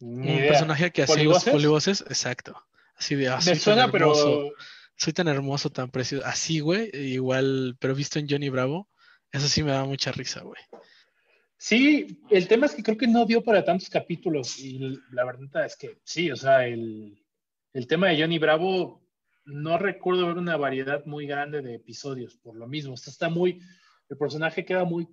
Un 0.00 0.24
personaje 0.48 0.90
que 0.90 1.02
hacía 1.02 1.24
los 1.24 1.44
polivoces, 1.44 2.02
exacto. 2.02 2.56
Así 2.96 3.14
de, 3.14 3.28
ah, 3.28 3.38
Me 3.44 3.54
suena, 3.56 3.90
pero. 3.90 4.52
Soy 4.98 5.12
tan 5.12 5.28
hermoso, 5.28 5.68
tan 5.68 5.90
precioso. 5.90 6.26
Así, 6.26 6.60
güey, 6.60 6.90
igual, 6.94 7.76
pero 7.78 7.94
visto 7.94 8.18
en 8.18 8.28
Johnny 8.28 8.48
Bravo, 8.48 8.88
eso 9.30 9.46
sí 9.46 9.62
me 9.62 9.72
da 9.72 9.84
mucha 9.84 10.10
risa, 10.10 10.40
güey. 10.40 10.60
Sí, 11.58 12.22
el 12.30 12.48
tema 12.48 12.66
es 12.66 12.74
que 12.74 12.82
creo 12.82 12.96
que 12.96 13.06
no 13.06 13.26
dio 13.26 13.42
para 13.42 13.64
tantos 13.64 13.90
capítulos 13.90 14.58
y 14.58 14.78
la 15.10 15.24
verdad 15.24 15.66
es 15.66 15.76
que 15.76 16.00
sí, 16.04 16.30
o 16.30 16.36
sea, 16.36 16.66
el, 16.66 17.22
el 17.72 17.86
tema 17.86 18.08
de 18.08 18.20
Johnny 18.20 18.38
Bravo, 18.38 19.02
no 19.44 19.78
recuerdo 19.78 20.26
ver 20.26 20.38
una 20.38 20.56
variedad 20.56 21.04
muy 21.06 21.26
grande 21.26 21.62
de 21.62 21.74
episodios, 21.74 22.36
por 22.36 22.56
lo 22.56 22.66
mismo, 22.66 22.94
está 22.94 23.28
muy, 23.28 23.60
el 24.08 24.16
personaje 24.16 24.64
queda 24.64 24.84
muy, 24.84 25.08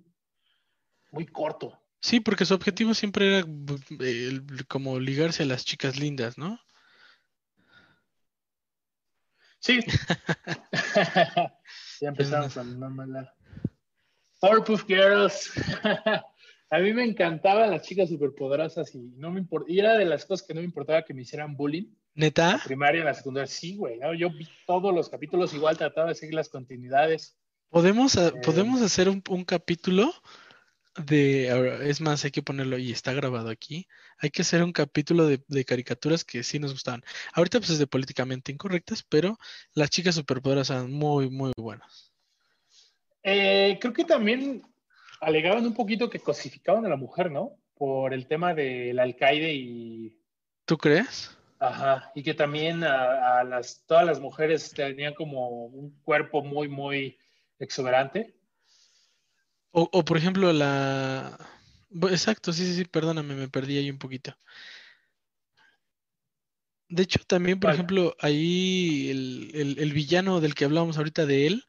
muy 1.12 1.26
corto. 1.26 1.78
Sí, 2.04 2.20
porque 2.20 2.44
su 2.44 2.52
objetivo 2.52 2.92
siempre 2.92 3.38
era 3.38 3.46
eh, 4.00 4.38
como 4.68 5.00
ligarse 5.00 5.42
a 5.42 5.46
las 5.46 5.64
chicas 5.64 5.98
lindas, 5.98 6.36
¿no? 6.36 6.60
Sí. 9.58 9.80
ya 12.02 12.08
empezamos 12.08 12.52
con 12.52 12.78
no 12.78 12.90
mala. 12.90 13.34
Powerpuff 14.38 14.84
Girls. 14.86 15.50
a 16.70 16.78
mí 16.80 16.92
me 16.92 17.04
encantaban 17.04 17.70
las 17.70 17.80
chicas 17.80 18.10
superpoderosas 18.10 18.94
y 18.94 18.98
no 19.16 19.30
me 19.30 19.40
importa. 19.40 19.72
Y 19.72 19.78
era 19.78 19.96
de 19.96 20.04
las 20.04 20.26
cosas 20.26 20.46
que 20.46 20.52
no 20.52 20.60
me 20.60 20.66
importaba 20.66 21.06
que 21.06 21.14
me 21.14 21.22
hicieran 21.22 21.56
bullying. 21.56 21.86
¿Neta? 22.14 22.58
La 22.58 22.64
primaria, 22.64 22.98
en 22.98 23.06
la 23.06 23.14
secundaria, 23.14 23.46
sí, 23.46 23.76
güey. 23.76 23.98
Yo 24.18 24.28
vi 24.28 24.46
todos 24.66 24.94
los 24.94 25.08
capítulos 25.08 25.54
igual, 25.54 25.78
trataba 25.78 26.10
de 26.10 26.16
seguir 26.16 26.34
las 26.34 26.50
continuidades. 26.50 27.38
¿Podemos, 27.70 28.14
eh, 28.16 28.30
¿podemos 28.44 28.82
hacer 28.82 29.08
un, 29.08 29.22
un 29.30 29.44
capítulo 29.46 30.12
de, 30.96 31.88
es 31.88 32.00
más, 32.00 32.24
hay 32.24 32.30
que 32.30 32.42
ponerlo 32.42 32.78
y 32.78 32.92
está 32.92 33.12
grabado 33.12 33.50
aquí. 33.50 33.88
Hay 34.18 34.30
que 34.30 34.42
hacer 34.42 34.62
un 34.62 34.72
capítulo 34.72 35.26
de, 35.26 35.64
caricaturas 35.64 36.24
que 36.24 36.42
sí 36.42 36.58
nos 36.58 36.72
gustaban. 36.72 37.02
Ahorita 37.32 37.58
pues 37.58 37.70
es 37.70 37.78
de 37.78 37.86
políticamente 37.86 38.52
incorrectas, 38.52 39.02
pero 39.02 39.38
las 39.74 39.90
chicas 39.90 40.14
superpoderas 40.14 40.70
eran 40.70 40.92
muy, 40.92 41.30
muy 41.30 41.52
buenas. 41.56 42.12
Eh, 43.22 43.78
creo 43.80 43.92
que 43.92 44.04
también 44.04 44.62
alegaban 45.20 45.66
un 45.66 45.74
poquito 45.74 46.10
que 46.10 46.20
cosificaban 46.20 46.84
a 46.84 46.90
la 46.90 46.96
mujer, 46.96 47.30
¿no? 47.30 47.58
por 47.76 48.14
el 48.14 48.26
tema 48.26 48.54
del 48.54 48.98
alcaide 48.98 49.52
y... 49.52 50.18
¿Tú 50.64 50.78
crees? 50.78 51.36
Ajá, 51.58 52.10
y 52.14 52.22
que 52.22 52.34
también 52.34 52.84
a, 52.84 53.40
a 53.40 53.44
las, 53.44 53.84
todas 53.86 54.04
las 54.04 54.20
mujeres 54.20 54.72
tenían 54.72 55.14
como 55.14 55.66
un 55.66 55.98
cuerpo 56.02 56.42
muy, 56.42 56.68
muy 56.68 57.18
exuberante. 57.58 58.34
O, 59.80 59.82
o 59.98 60.00
por 60.04 60.16
ejemplo, 60.16 60.52
la... 60.52 61.38
Exacto, 62.10 62.52
sí, 62.52 62.64
sí, 62.66 62.74
sí, 62.76 62.84
perdóname, 62.84 63.34
me 63.34 63.48
perdí 63.48 63.78
ahí 63.78 63.90
un 63.90 63.98
poquito. 63.98 64.34
De 66.88 67.02
hecho, 67.02 67.20
también, 67.26 67.58
por 67.60 67.70
ejemplo, 67.70 68.14
ahí 68.20 69.10
el, 69.10 69.50
el- 69.54 69.78
el 69.78 69.92
villano 69.92 70.40
del 70.40 70.54
que 70.54 70.64
hablábamos 70.64 70.96
ahorita 70.98 71.26
de 71.26 71.46
él, 71.46 71.64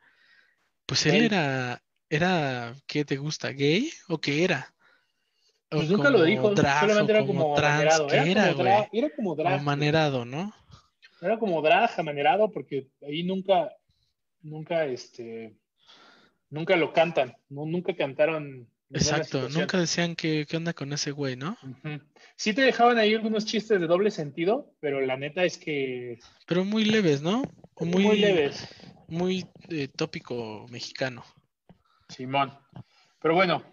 pues 0.85 1.05
él 1.05 1.15
Él. 1.15 1.25
era, 1.25 1.83
era, 2.09 2.75
¿qué 2.87 3.05
te 3.05 3.17
gusta? 3.17 3.51
¿Gay? 3.51 3.91
¿O 4.09 4.19
qué 4.19 4.43
era? 4.43 4.75
O 5.71 5.77
Pues 5.77 5.89
nunca 5.89 6.09
lo 6.09 6.23
dijo, 6.23 6.55
solamente 6.55 7.13
o 7.13 7.15
era 7.15 7.25
como 7.25 7.39
como 7.43 7.55
trans, 7.55 7.83
amanerado. 7.85 8.07
¿qué 8.09 8.15
Era 8.17 8.31
era, 8.31 8.53
como 8.53 8.63
drag, 8.63 8.89
era 8.93 9.09
como 9.15 9.35
drag. 9.35 9.61
manerado, 9.63 10.25
¿no? 10.25 10.53
Era 11.21 11.39
como 11.39 11.61
drag, 11.61 11.89
amanerado, 11.99 12.51
porque 12.51 12.89
ahí 13.01 13.23
nunca, 13.23 13.71
nunca, 14.41 14.85
este, 14.85 15.57
nunca 16.55 16.77
lo 16.77 16.93
cantan, 16.93 17.35
no, 17.49 17.65
nunca 17.65 17.95
cantaron. 17.95 18.67
Exacto, 18.89 19.49
nunca 19.49 19.77
decían 19.77 20.15
qué, 20.15 20.45
qué 20.47 20.57
onda 20.57 20.73
con 20.73 20.93
ese 20.93 21.11
güey, 21.11 21.35
¿no? 21.35 21.57
Sí 22.37 22.53
te 22.53 22.61
dejaban 22.61 22.97
ahí 22.97 23.13
algunos 23.13 23.45
chistes 23.45 23.79
de 23.79 23.87
doble 23.87 24.09
sentido, 24.09 24.71
pero 24.79 25.01
la 25.01 25.17
neta 25.17 25.43
es 25.43 25.57
que 25.57 26.19
Pero 26.47 26.63
muy 26.63 26.85
leves, 26.85 27.21
¿no? 27.21 27.43
O 27.73 27.83
muy, 27.85 28.03
muy, 28.03 28.19
leves, 28.19 28.67
muy 29.09 29.45
eh, 29.69 29.89
tópico 29.89 30.65
mexicano. 30.69 31.25
Simón. 32.07 32.57
Pero 33.21 33.35
bueno, 33.35 33.63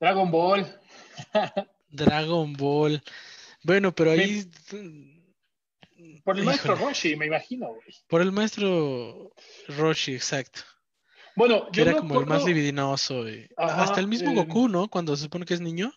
Dragon 0.00 0.30
Ball. 0.30 0.66
Dragon 1.90 2.52
Ball. 2.54 3.00
Bueno, 3.62 3.94
pero 3.94 4.10
ahí... 4.10 4.44
Por 6.24 6.38
el 6.38 6.44
maestro. 6.44 6.74
Roshi, 6.74 7.16
me 7.16 7.26
imagino, 7.26 7.68
güey. 7.68 7.94
Por 8.08 8.22
el 8.22 8.32
maestro 8.32 9.32
Roshi, 9.68 10.14
exacto. 10.14 10.62
Bueno, 11.38 11.66
Que 11.70 11.84
yo 11.84 11.90
era 11.90 11.96
como 12.00 12.20
el 12.20 12.26
más 12.26 12.44
libidinoso. 12.44 13.28
y- 13.28 13.48
Ajá, 13.56 13.82
Hasta 13.84 14.00
el 14.00 14.08
mismo 14.08 14.32
eh, 14.32 14.34
Goku, 14.34 14.68
¿no? 14.68 14.88
Cuando 14.88 15.16
se 15.16 15.22
supone 15.24 15.44
que 15.46 15.54
es 15.54 15.60
niño. 15.60 15.92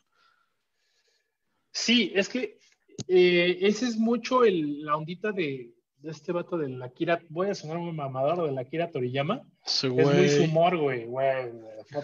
Sí, 1.71 2.11
es 2.15 2.29
que 2.29 2.59
eh, 3.07 3.57
ese 3.61 3.87
es 3.87 3.97
mucho 3.97 4.43
el, 4.43 4.83
la 4.85 4.95
ondita 4.97 5.31
de, 5.31 5.71
de 5.97 6.11
este 6.11 6.31
vato 6.31 6.57
del 6.57 6.81
Akira. 6.81 7.21
Voy 7.29 7.49
a 7.49 7.55
sonar 7.55 7.77
muy 7.77 7.91
mamador 7.93 8.45
del 8.45 8.57
Akira 8.57 8.91
Toriyama. 8.91 9.41
Ese 9.65 9.87
Es 9.87 9.93
muy 9.93 10.29
su 10.29 10.43
humor, 10.43 10.77
güey, 10.77 11.05
güey. 11.05 11.51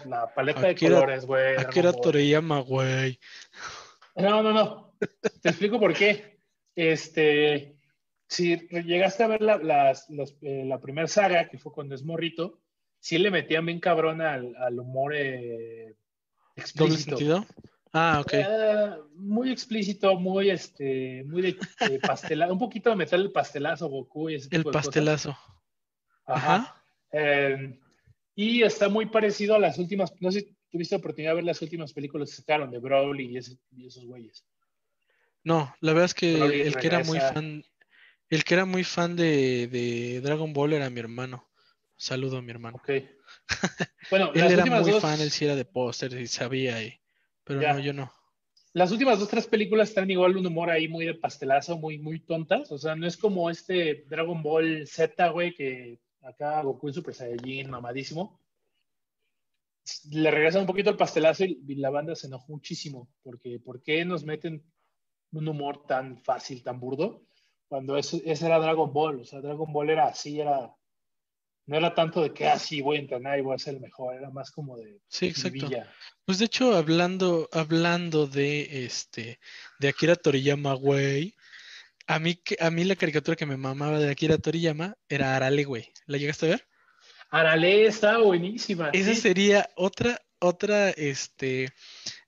La 0.06 0.34
paleta 0.34 0.68
de 0.68 0.76
colores, 0.76 1.26
güey. 1.26 1.58
Akira. 1.58 1.94
Toriyama, 1.94 2.60
güey. 2.62 3.20
No, 4.16 4.42
no, 4.42 4.52
no. 4.54 4.94
Te 5.42 5.50
explico 5.50 5.80
por 5.80 5.94
qué. 5.94 6.40
Este, 6.76 7.76
si 8.28 8.58
llegaste 8.70 9.24
a 9.24 9.28
ver 9.28 9.42
la, 9.42 9.58
las- 9.58 10.10
los- 10.10 10.36
eh, 10.42 10.64
la 10.66 10.80
primera 10.80 11.08
saga, 11.08 11.48
que 11.50 11.58
fue 11.60 11.72
cuando 11.72 11.94
es 11.96 12.04
morrito, 12.04 12.60
sí 13.00 13.18
le 13.18 13.32
metían 13.32 13.66
bien 13.66 13.80
cabrón 13.80 14.22
al, 14.22 14.56
al 14.56 14.80
humor 14.80 15.14
eh, 15.16 15.96
¿Doble 16.56 16.94
explícito. 16.96 17.18
sentido? 17.18 17.46
Ah, 17.94 18.20
ok. 18.22 18.34
Eh, 18.34 18.90
muy 19.16 19.52
explícito, 19.52 20.16
muy 20.20 20.50
este, 20.50 21.24
muy 21.26 21.42
de, 21.42 21.58
de 21.80 22.00
pastelazo, 22.06 22.54
un 22.54 22.60
poquito 22.60 22.90
de 22.90 22.96
meter 22.96 23.20
el 23.20 23.32
pastelazo 23.32 23.88
Goku 23.88 24.30
y 24.30 24.36
ese 24.36 24.50
El 24.52 24.64
cosas. 24.64 24.84
pastelazo. 24.86 25.30
Ajá. 26.26 26.56
Ajá. 26.56 26.84
Eh, 27.12 27.80
y 28.36 28.62
está 28.64 28.90
muy 28.90 29.06
parecido 29.08 29.56
a 29.56 29.60
las 29.60 29.78
últimas, 29.80 30.14
no 30.20 30.32
sé 30.32 30.42
si 30.42 30.56
tuviste 30.70 30.96
oportunidad 30.96 31.32
de 31.32 31.36
ver 31.36 31.44
las 31.46 31.62
últimas 31.62 31.94
películas 31.94 32.30
que 32.30 32.36
sacaron 32.36 32.70
de 32.70 32.80
Broly 32.80 33.32
y, 33.32 33.38
ese- 33.38 33.58
y 33.72 33.88
esos 33.88 34.06
güeyes. 34.06 34.46
No, 35.44 35.74
la 35.80 35.94
verdad 35.94 36.06
es 36.06 36.14
que 36.14 36.34
Broly 36.34 36.62
el 36.62 36.76
que 36.78 36.88
era 36.88 37.00
muy 37.04 37.20
fan, 37.20 37.64
el 38.30 38.44
que 38.44 38.54
era 38.54 38.66
muy 38.66 38.84
fan 38.84 39.16
de, 39.16 39.68
de 39.68 40.20
Dragon 40.22 40.52
Ball 40.54 40.74
era 40.74 40.90
mi 40.90 41.00
hermano. 41.00 41.47
Saludo 41.98 42.38
a 42.38 42.42
mi 42.42 42.52
hermano. 42.52 42.78
Ok. 42.78 42.90
Bueno, 44.10 44.32
Él 44.34 44.40
las 44.40 44.52
era 44.52 44.64
últimas 44.64 44.84
muy 44.84 44.92
dos, 44.92 45.02
fan, 45.02 45.20
él 45.20 45.32
sí 45.32 45.44
era 45.44 45.56
de 45.58 45.66
póster 45.66 46.14
y 46.14 46.28
sabía, 46.28 46.82
y- 46.82 46.94
pero 47.44 47.62
Ya. 47.62 47.74
no, 47.74 47.80
yo 47.80 47.92
no. 47.92 48.10
las 48.74 48.90
últimas 48.92 49.20
dos, 49.20 49.28
tres 49.28 49.48
películas 49.48 49.90
están 49.90 50.10
igual 50.10 50.38
un 50.38 50.46
humor 50.46 50.70
ahí 50.70 50.88
muy 50.88 51.06
de 51.06 51.16
pastelazo, 51.16 51.78
muy, 51.78 51.98
muy 51.98 52.20
tontas. 52.22 52.72
O 52.72 52.78
sea, 52.78 52.96
no 52.96 53.06
es 53.06 53.18
como 53.18 53.50
este 53.50 54.06
Dragon 54.08 54.42
Ball 54.42 54.88
Z, 54.88 55.28
güey, 55.30 55.54
que 55.54 56.00
acá 56.22 56.62
Goku 56.62 56.88
en 56.88 56.94
Super 56.94 57.14
Saiyajin, 57.16 57.70
mamadísimo. 57.70 58.40
Le 60.12 60.32
regresan 60.32 60.62
un 60.62 60.68
poquito 60.68 60.90
el 60.90 60.98
pastelazo 60.98 61.44
y, 61.46 61.60
la 61.76 61.90
banda 61.90 62.16
se 62.16 62.28
enojó 62.28 62.52
muchísimo. 62.54 63.10
Porque, 63.24 63.60
¿por 63.60 63.82
qué 63.82 64.06
nos 64.06 64.24
meten 64.24 64.64
un 65.32 65.48
humor 65.48 65.86
tan 65.88 66.18
fácil, 66.18 66.62
tan 66.64 66.80
burdo? 66.80 67.24
Cuando 67.68 67.98
eso, 67.98 68.20
ese 68.24 68.46
era 68.46 68.60
Dragon 68.60 68.94
Ball. 68.94 69.22
O 69.22 69.26
sea, 69.26 69.42
Dragon 69.42 69.72
Ball 69.74 69.90
era 69.90 70.06
así, 70.08 70.40
era. 70.40 70.74
No 71.68 71.76
era 71.76 71.94
tanto 71.94 72.24
de 72.24 72.34
que 72.34 72.48
así 72.48 72.82
voy 72.82 72.96
a 72.98 73.02
entrenar 73.02 73.38
y 73.38 73.42
voy 73.42 73.54
a 73.54 73.60
ser 73.60 73.76
el 73.76 73.82
mejor, 73.82 74.16
era 74.16 74.30
más 74.30 74.52
como 74.52 74.78
de 74.78 75.00
Sí, 75.10 75.28
exacto. 75.28 75.52
jiribilla. 75.52 75.94
Pues 76.26 76.40
de 76.40 76.46
hecho, 76.46 76.76
hablando, 76.76 77.50
hablando 77.52 78.26
de 78.26 78.86
este, 78.86 79.40
de 79.80 79.90
Akira 79.90 80.16
Toriyama, 80.16 80.74
güey, 80.74 81.36
a 82.08 82.20
mí, 82.20 82.42
a 82.62 82.72
mí 82.72 82.86
la 82.86 82.96
caricatura 82.96 83.36
que 83.36 83.46
me 83.46 83.58
mamaba 83.58 84.00
de 84.00 84.10
Akira 84.10 84.38
Toriyama 84.38 84.96
era 85.10 85.36
Arale, 85.36 85.66
güey. 85.66 85.92
¿La 86.06 86.18
llegaste 86.18 86.46
a 86.46 86.50
ver? 86.50 86.68
Arale 87.30 87.86
está 87.86 88.18
buenísima. 88.20 88.90
Esa 88.94 89.14
sí. 89.14 89.20
sería 89.20 89.70
otra, 89.76 90.22
otra, 90.40 90.92
este, 90.92 91.68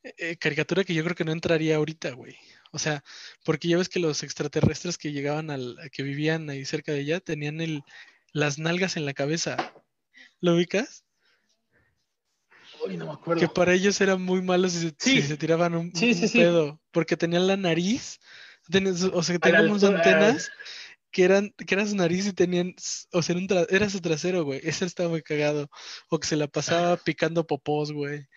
eh, 0.04 0.36
caricatura 0.36 0.84
que 0.84 0.94
yo 0.94 1.04
creo 1.06 1.16
que 1.16 1.24
no 1.24 1.32
entraría 1.32 1.78
ahorita, 1.78 2.12
güey. 2.12 2.36
O 2.72 2.78
sea, 2.78 3.06
porque 3.46 3.70
ya 3.70 3.78
ves 3.78 3.88
que 3.88 4.02
los 4.02 4.22
extraterrestres 4.22 4.98
que 4.98 5.14
llegaban 5.14 5.50
al, 5.50 5.78
que 5.94 6.04
vivían 6.04 6.50
ahí 6.50 6.66
cerca 6.66 6.92
de 6.92 7.00
ella 7.00 7.20
tenían 7.22 7.62
el, 7.62 7.84
las 8.34 8.60
nalgas 8.60 8.98
en 8.98 9.06
la 9.06 9.14
cabeza. 9.14 9.74
¿Lo 10.42 10.56
ubicas? 10.56 11.06
Uy, 12.86 12.98
no 12.98 13.08
me 13.08 13.14
acuerdo. 13.14 13.42
Que 13.42 13.48
para 13.48 13.74
ellos 13.74 14.00
eran 14.02 14.22
muy 14.22 14.42
malos 14.42 14.74
si 14.74 14.80
se, 14.90 14.96
Sí. 14.98 15.22
si 15.22 15.28
se 15.28 15.38
tiraban 15.38 15.76
un, 15.76 15.94
Sí, 15.96 16.14
sí, 16.14 16.40
pedo, 16.40 16.82
porque 16.92 17.18
tenían 17.18 17.48
la 17.48 17.58
nariz, 17.58 18.20
o 19.14 19.24
sea, 19.24 19.40
tenían 19.40 19.70
unas 19.70 19.84
antenas 19.84 20.52
que 21.12 21.24
eran, 21.24 21.52
que 21.52 21.76
era 21.76 21.86
su 21.86 21.96
nariz 21.96 22.28
y 22.28 22.34
tenían, 22.34 22.76
o 23.12 23.22
sea, 23.22 23.36
era, 23.36 23.66
era 23.70 23.90
su 23.90 24.00
trasero, 24.00 24.44
güey. 24.44 24.62
Ese 24.64 24.86
estaba 24.86 25.10
muy 25.10 25.24
cagado. 25.24 25.70
O 26.10 26.20
que 26.20 26.28
se 26.28 26.36
la 26.36 26.48
pasaba 26.48 26.98
picando 27.04 27.48
popós, 27.48 27.92
güey. 27.92 28.28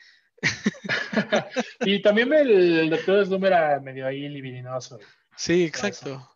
y 1.81 2.03
también 2.03 2.33
el, 2.33 2.51
el 2.51 2.91
Doctor 2.91 3.29
Doom 3.29 3.45
era 3.45 3.79
medio 3.81 4.07
ahí 4.07 4.29
libidinoso. 4.29 4.99
Sí, 5.37 5.65
exacto. 5.65 6.32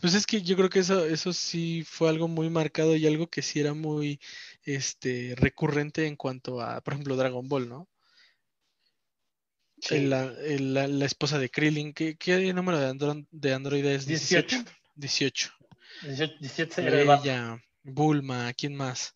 Pues 0.00 0.14
es 0.14 0.26
que 0.26 0.42
yo 0.42 0.56
creo 0.56 0.70
que 0.70 0.78
eso, 0.78 1.04
eso 1.04 1.32
sí 1.32 1.82
fue 1.84 2.08
algo 2.08 2.28
muy 2.28 2.48
marcado 2.50 2.94
y 2.96 3.06
algo 3.06 3.26
que 3.28 3.42
sí 3.42 3.58
era 3.60 3.74
muy 3.74 4.20
este 4.62 5.34
recurrente 5.36 6.06
en 6.06 6.14
cuanto 6.16 6.60
a, 6.60 6.80
por 6.80 6.94
ejemplo, 6.94 7.16
Dragon 7.16 7.48
Ball, 7.48 7.68
¿no? 7.68 7.88
Sí. 9.80 10.06
La, 10.06 10.24
la- 10.24 10.88
la 10.88 11.04
esposa 11.04 11.38
de 11.38 11.50
Krillin, 11.50 11.92
¿qué, 11.92 12.16
qué 12.16 12.52
número 12.52 12.78
de, 12.78 12.88
andro- 12.88 13.26
de 13.30 13.52
Android 13.54 13.84
es? 13.84 14.06
18. 14.06 14.56
18. 14.94 15.52
18, 16.02 16.34
17 16.40 16.82
era 16.82 17.00
el 17.00 17.06
vato. 17.06 17.24
Ella, 17.24 17.62
Bulma, 17.82 18.52
¿quién 18.54 18.74
más? 18.76 19.14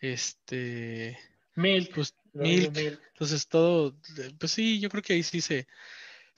Este, 0.00 1.18
Milk. 1.54 1.94
pues 1.94 2.14
digo, 2.32 2.70
Milk. 2.70 3.00
Entonces 3.08 3.48
todo, 3.48 3.96
pues 4.38 4.52
sí, 4.52 4.78
yo 4.80 4.88
creo 4.88 5.02
que 5.02 5.14
ahí 5.14 5.22
sí 5.22 5.40
se, 5.40 5.66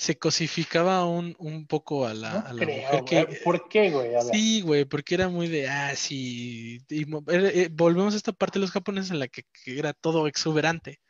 se 0.01 0.17
cosificaba 0.17 1.05
un, 1.05 1.37
un 1.39 1.67
poco 1.67 2.07
a 2.07 2.15
la, 2.15 2.33
No 2.33 2.47
a 2.47 2.53
la 2.55 2.65
creo, 2.65 2.77
mujer 2.77 3.05
que, 3.05 3.25
güey. 3.25 3.43
¿Por 3.45 3.69
qué, 3.69 3.91
güey? 3.91 4.15
A. 4.15 4.23
Sí, 4.23 4.63
güey, 4.63 4.87
porque 4.87 5.15
era 5.15 5.29
muy 5.29 5.47
de, 5.47 5.69
ah, 5.69 5.95
sí. 5.95 6.81
y 6.89 7.03
eh, 7.03 7.07
eh, 7.29 7.69
volvemos 7.71 8.15
a 8.15 8.17
esta 8.17 8.33
parte 8.33 8.59
de 8.59 8.63
los 8.63 8.71
japoneses 8.71 9.11
en 9.11 9.19
la 9.19 9.29
que, 9.29 9.43
que 9.53 9.79
era 9.79 9.93
todo 9.93 10.27
exuberante. 10.27 11.01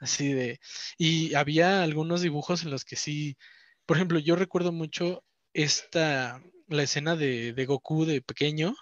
Así 0.00 0.32
de. 0.32 0.60
Y 0.96 1.34
había 1.34 1.82
algunos 1.82 2.22
dibujos 2.22 2.62
en 2.62 2.70
los 2.70 2.86
que 2.86 2.96
sí. 2.96 3.36
Por 3.84 3.98
ejemplo, 3.98 4.18
yo 4.18 4.34
recuerdo 4.34 4.72
mucho 4.72 5.22
esta. 5.52 6.42
La 6.68 6.84
escena 6.84 7.16
de, 7.16 7.52
de 7.52 7.66
Goku 7.66 8.06
de 8.06 8.22
pequeño. 8.22 8.74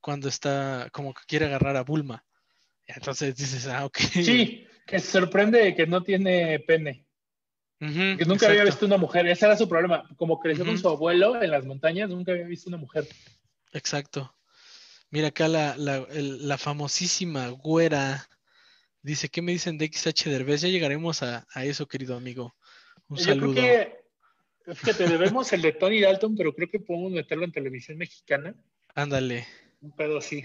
Cuando 0.00 0.28
está 0.28 0.90
como 0.92 1.12
que 1.12 1.22
quiere 1.26 1.46
agarrar 1.46 1.76
a 1.76 1.82
Bulma. 1.82 2.24
Entonces 2.86 3.34
dices, 3.34 3.66
ah, 3.66 3.84
ok. 3.84 3.98
Sí, 3.98 4.64
que 4.86 5.00
se 5.00 5.10
sorprende 5.10 5.74
que 5.74 5.88
no 5.88 6.04
tiene 6.04 6.60
pene. 6.60 7.04
Nunca 8.26 8.46
había 8.48 8.64
visto 8.64 8.86
una 8.86 8.96
mujer. 8.96 9.26
Ese 9.26 9.46
era 9.46 9.56
su 9.56 9.68
problema. 9.68 10.08
Como 10.16 10.38
creció 10.40 10.64
con 10.64 10.78
su 10.78 10.88
abuelo 10.88 11.42
en 11.42 11.50
las 11.50 11.64
montañas, 11.64 12.08
nunca 12.10 12.32
había 12.32 12.46
visto 12.46 12.68
una 12.68 12.78
mujer. 12.78 13.06
Exacto. 13.72 14.34
Mira 15.10 15.28
acá 15.28 15.48
la, 15.48 15.76
la, 15.76 15.96
el- 16.10 16.46
la 16.48 16.58
famosísima 16.58 17.48
güera. 17.48 18.28
Dice, 19.02 19.28
¿qué 19.28 19.42
me 19.42 19.52
dicen 19.52 19.76
de 19.78 19.86
XH 19.92 20.30
Derbez? 20.30 20.62
Ya 20.62 20.68
llegaremos 20.68 21.22
a, 21.22 21.46
a 21.52 21.64
eso, 21.64 21.86
querido 21.86 22.16
amigo. 22.16 22.56
Un 23.08 23.18
Yo 23.18 23.24
saludo. 23.24 23.52
creo 23.52 23.64
que, 24.66 24.74
fíjate, 24.74 25.06
debemos 25.06 25.52
el 25.52 25.60
de 25.62 25.72
Tony 25.72 26.00
Dalton, 26.00 26.34
pero 26.36 26.54
creo 26.54 26.68
que 26.70 26.80
podemos 26.80 27.12
meterlo 27.12 27.44
en 27.44 27.52
televisión 27.52 27.98
mexicana. 27.98 28.54
Ándale, 28.94 29.46
Un 29.82 29.94
pedo 29.94 30.18
así. 30.18 30.44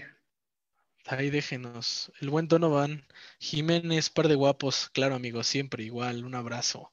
ahí 1.06 1.30
déjenos. 1.30 2.12
El 2.20 2.28
buen 2.30 2.46
Donovan 2.48 3.06
Jiménez, 3.38 4.10
par 4.10 4.28
de 4.28 4.34
guapos. 4.34 4.90
Claro, 4.92 5.14
amigo, 5.14 5.42
siempre 5.42 5.82
igual. 5.84 6.24
Un 6.24 6.34
abrazo. 6.34 6.92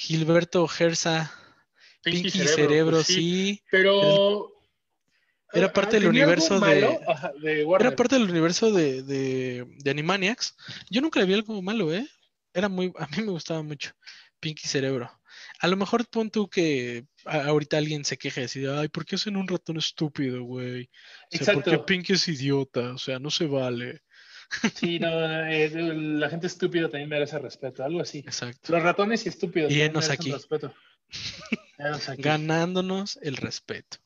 Gilberto 0.00 0.68
Gersa, 0.68 1.34
Pinky, 2.04 2.30
Cerebro, 2.30 2.98
pues 2.98 3.08
sí. 3.08 3.60
Pero. 3.68 4.52
Era 5.52 5.66
ah, 5.66 5.72
parte 5.72 5.98
del 5.98 6.04
¿tenía 6.04 6.22
algo 6.22 6.34
universo 6.34 6.60
de. 6.60 7.00
Ajá, 7.08 7.32
de 7.42 7.64
Warner. 7.64 7.88
Era 7.88 7.96
parte 7.96 8.14
del 8.14 8.30
universo 8.30 8.70
de, 8.70 9.02
de, 9.02 9.66
de 9.66 9.90
Animaniacs. 9.90 10.54
Yo 10.88 11.00
nunca 11.00 11.18
le 11.18 11.26
vi 11.26 11.34
algo 11.34 11.60
malo, 11.62 11.92
¿eh? 11.92 12.06
Era 12.54 12.68
muy. 12.68 12.92
A 12.96 13.08
mí 13.08 13.24
me 13.24 13.32
gustaba 13.32 13.60
mucho. 13.64 13.90
Pinky 14.38 14.68
Cerebro. 14.68 15.10
A 15.58 15.66
lo 15.66 15.76
mejor 15.76 16.06
pon 16.06 16.30
tú 16.30 16.48
que 16.48 17.04
ahorita 17.24 17.76
alguien 17.76 18.04
se 18.04 18.18
queje 18.18 18.40
y 18.40 18.44
decide, 18.44 18.78
ay, 18.78 18.86
¿por 18.86 19.04
qué 19.04 19.16
hacen 19.16 19.36
un 19.36 19.48
ratón 19.48 19.78
estúpido, 19.78 20.44
güey? 20.44 20.88
O 21.32 21.44
sea, 21.44 21.54
porque 21.54 21.70
Exacto. 21.70 21.86
Pinky 21.86 22.12
es 22.12 22.28
idiota, 22.28 22.92
o 22.92 22.98
sea, 22.98 23.18
no 23.18 23.32
se 23.32 23.46
vale. 23.46 24.02
Sí, 24.74 24.98
no, 24.98 25.08
eh, 25.46 25.70
la 25.70 26.30
gente 26.30 26.46
estúpida 26.46 26.88
también 26.88 27.08
merece 27.10 27.38
respeto, 27.38 27.84
algo 27.84 28.00
así. 28.00 28.20
Exacto. 28.20 28.72
Los 28.72 28.82
ratones 28.82 29.26
y 29.26 29.28
estúpidos. 29.28 29.70
Y 29.70 29.82
enos 29.82 30.08
aquí. 30.08 30.32
Respeto. 30.32 30.74
Enos 31.76 32.08
aquí. 32.08 32.22
Ganándonos 32.22 33.18
el 33.22 33.36
respeto. 33.36 33.98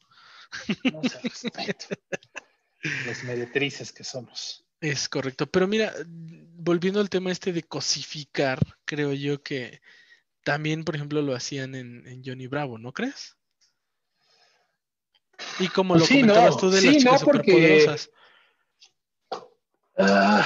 No 0.93 1.01
se 1.03 1.21
respeto. 1.21 1.87
Los 3.07 3.23
meretrices 3.25 3.93
que 3.93 4.03
somos. 4.05 4.65
Es 4.81 5.09
correcto. 5.09 5.47
Pero 5.47 5.69
mira, 5.69 5.95
volviendo 6.07 6.99
al 7.01 7.09
tema 7.09 7.31
este 7.31 7.53
de 7.53 7.63
cosificar, 7.63 8.59
creo 8.85 9.13
yo 9.13 9.43
que 9.43 9.81
también, 10.43 10.83
por 10.83 10.97
ejemplo, 10.97 11.23
lo 11.23 11.37
hacían 11.37 11.77
en, 11.77 12.05
en 12.09 12.23
Johnny 12.25 12.49
Bravo, 12.49 12.79
¿no 12.79 12.93
crees? 12.93 13.37
Y 15.61 15.69
como 15.69 15.95
Pues 15.95 16.01
lo 16.03 16.07
sí, 16.07 16.21
comentabas 16.21 16.51
no, 16.55 16.57
tú 16.57 16.71
de 16.71 16.81
sí, 16.81 16.87
las 16.89 16.97
chicas 16.97 17.21
no, 17.21 17.27
porque- 17.27 17.53
superpoderosas. 17.53 18.11
Ah, 19.97 20.45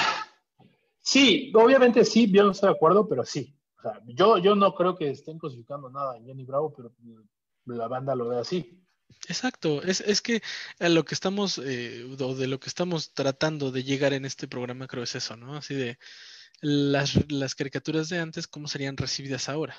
sí, 1.01 1.53
obviamente 1.55 2.05
sí, 2.05 2.31
yo 2.31 2.45
no 2.45 2.51
estoy 2.51 2.71
de 2.71 2.77
acuerdo, 2.77 3.09
pero 3.09 3.25
sí. 3.25 3.57
O 3.79 3.83
sea, 3.83 4.01
yo, 4.07 4.39
yo 4.39 4.55
no 4.55 4.75
creo 4.75 4.97
que 4.97 5.11
estén 5.11 5.39
cosificando 5.39 5.91
nada 5.91 6.17
en 6.17 6.27
Jenny 6.27 6.45
Bravo, 6.45 6.73
pero 6.75 6.93
la 7.67 7.89
banda 7.89 8.15
lo 8.15 8.29
ve 8.29 8.39
así. 8.39 8.83
Exacto, 9.29 9.83
es, 9.83 10.01
es 10.01 10.21
que 10.21 10.43
a 10.79 10.89
lo 10.89 11.05
que 11.05 11.15
estamos, 11.15 11.59
eh, 11.59 12.05
o 12.05 12.35
de 12.35 12.47
lo 12.47 12.59
que 12.59 12.69
estamos 12.69 13.13
tratando 13.13 13.71
de 13.71 13.85
llegar 13.85 14.13
en 14.13 14.25
este 14.25 14.49
programa, 14.49 14.87
creo 14.87 15.05
es 15.05 15.15
eso, 15.15 15.37
¿no? 15.37 15.57
Así 15.57 15.75
de 15.75 15.99
las, 16.61 17.31
las 17.31 17.55
caricaturas 17.55 18.09
de 18.09 18.19
antes, 18.19 18.47
¿cómo 18.47 18.69
serían 18.69 18.97
recibidas 18.97 19.49
ahora? 19.49 19.77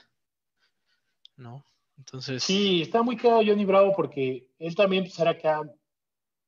¿No? 1.36 1.66
Entonces, 1.98 2.44
Sí, 2.44 2.84
está 2.84 3.02
muy 3.02 3.18
cagado 3.18 3.44
Johnny 3.46 3.66
Bravo 3.66 3.94
porque 3.96 4.48
él 4.60 4.76
también 4.76 5.04
pues, 5.04 5.18
era 5.20 5.32
acá 5.32 5.62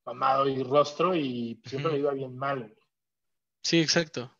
mamado 0.04 0.48
y 0.48 0.62
rostro 0.62 1.14
y 1.14 1.60
siempre 1.64 1.92
le 1.92 1.98
iba 1.98 2.12
bien 2.12 2.36
mal. 2.36 2.74
Sí, 3.62 3.80
exacto. 3.80 4.36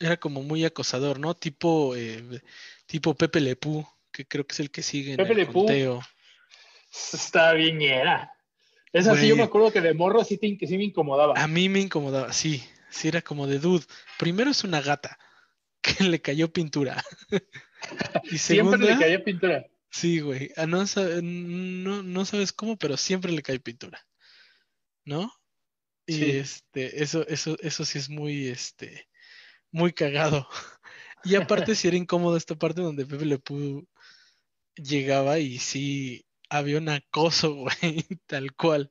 Era 0.00 0.16
como 0.16 0.42
muy 0.42 0.64
acosador, 0.64 1.18
¿no? 1.18 1.34
Tipo, 1.34 1.96
eh, 1.96 2.40
tipo 2.86 3.14
Pepe 3.14 3.40
Le 3.40 3.56
Pew, 3.56 3.84
que 4.12 4.26
creo 4.26 4.46
que 4.46 4.52
es 4.52 4.60
el 4.60 4.70
que 4.70 4.82
sigue 4.82 5.12
en 5.12 5.16
Pepe 5.16 5.32
el 5.32 5.38
Le 5.38 5.44
Pew. 5.46 5.54
conteo. 5.54 6.00
Está 7.12 7.52
bien 7.52 7.78
ñera. 7.78 8.32
Es 8.92 9.06
así, 9.06 9.18
Güey. 9.20 9.28
yo 9.30 9.36
me 9.36 9.42
acuerdo 9.42 9.72
que 9.72 9.80
de 9.80 9.94
morro 9.94 10.24
sí, 10.24 10.38
te, 10.38 10.66
sí 10.66 10.78
me 10.78 10.84
incomodaba. 10.84 11.34
A 11.36 11.46
mí 11.46 11.68
me 11.68 11.80
incomodaba, 11.80 12.32
sí, 12.32 12.62
sí 12.90 13.08
era 13.08 13.20
como 13.22 13.46
de 13.46 13.58
dude. 13.58 13.84
Primero 14.18 14.50
es 14.50 14.64
una 14.64 14.80
gata 14.80 15.18
que 15.82 16.04
le 16.04 16.20
cayó 16.20 16.52
pintura. 16.52 17.02
y 18.24 18.38
Siempre 18.38 18.78
le 18.78 18.86
segunda, 18.86 18.98
caía 18.98 19.24
pintura. 19.24 19.66
Sí, 19.90 20.20
güey. 20.20 20.52
No, 20.66 20.84
no, 21.22 22.02
no 22.02 22.24
sabes 22.24 22.52
cómo, 22.52 22.76
pero 22.76 22.96
siempre 22.96 23.32
le 23.32 23.42
cae 23.42 23.58
pintura. 23.60 24.06
¿No? 25.04 25.32
Y 26.08 26.14
Sí. 26.14 26.30
este, 26.38 27.02
eso, 27.02 27.26
eso, 27.28 27.56
eso 27.60 27.84
sí 27.84 27.98
es 27.98 28.08
muy, 28.08 28.48
este, 28.48 29.06
muy 29.70 29.92
cagado. 29.92 30.48
Y 31.24 31.34
aparte 31.34 31.74
sí 31.74 31.88
era 31.88 31.96
incómodo 31.96 32.36
esta 32.36 32.54
parte 32.54 32.80
donde 32.80 33.04
Pepe 33.04 33.24
Le 33.26 33.38
Pew 33.40 33.84
llegaba 34.76 35.40
y 35.40 35.58
sí 35.58 36.24
había 36.48 36.78
un 36.78 36.88
acoso, 36.88 37.54
güey, 37.82 38.04
tal 38.26 38.54
cual. 38.54 38.90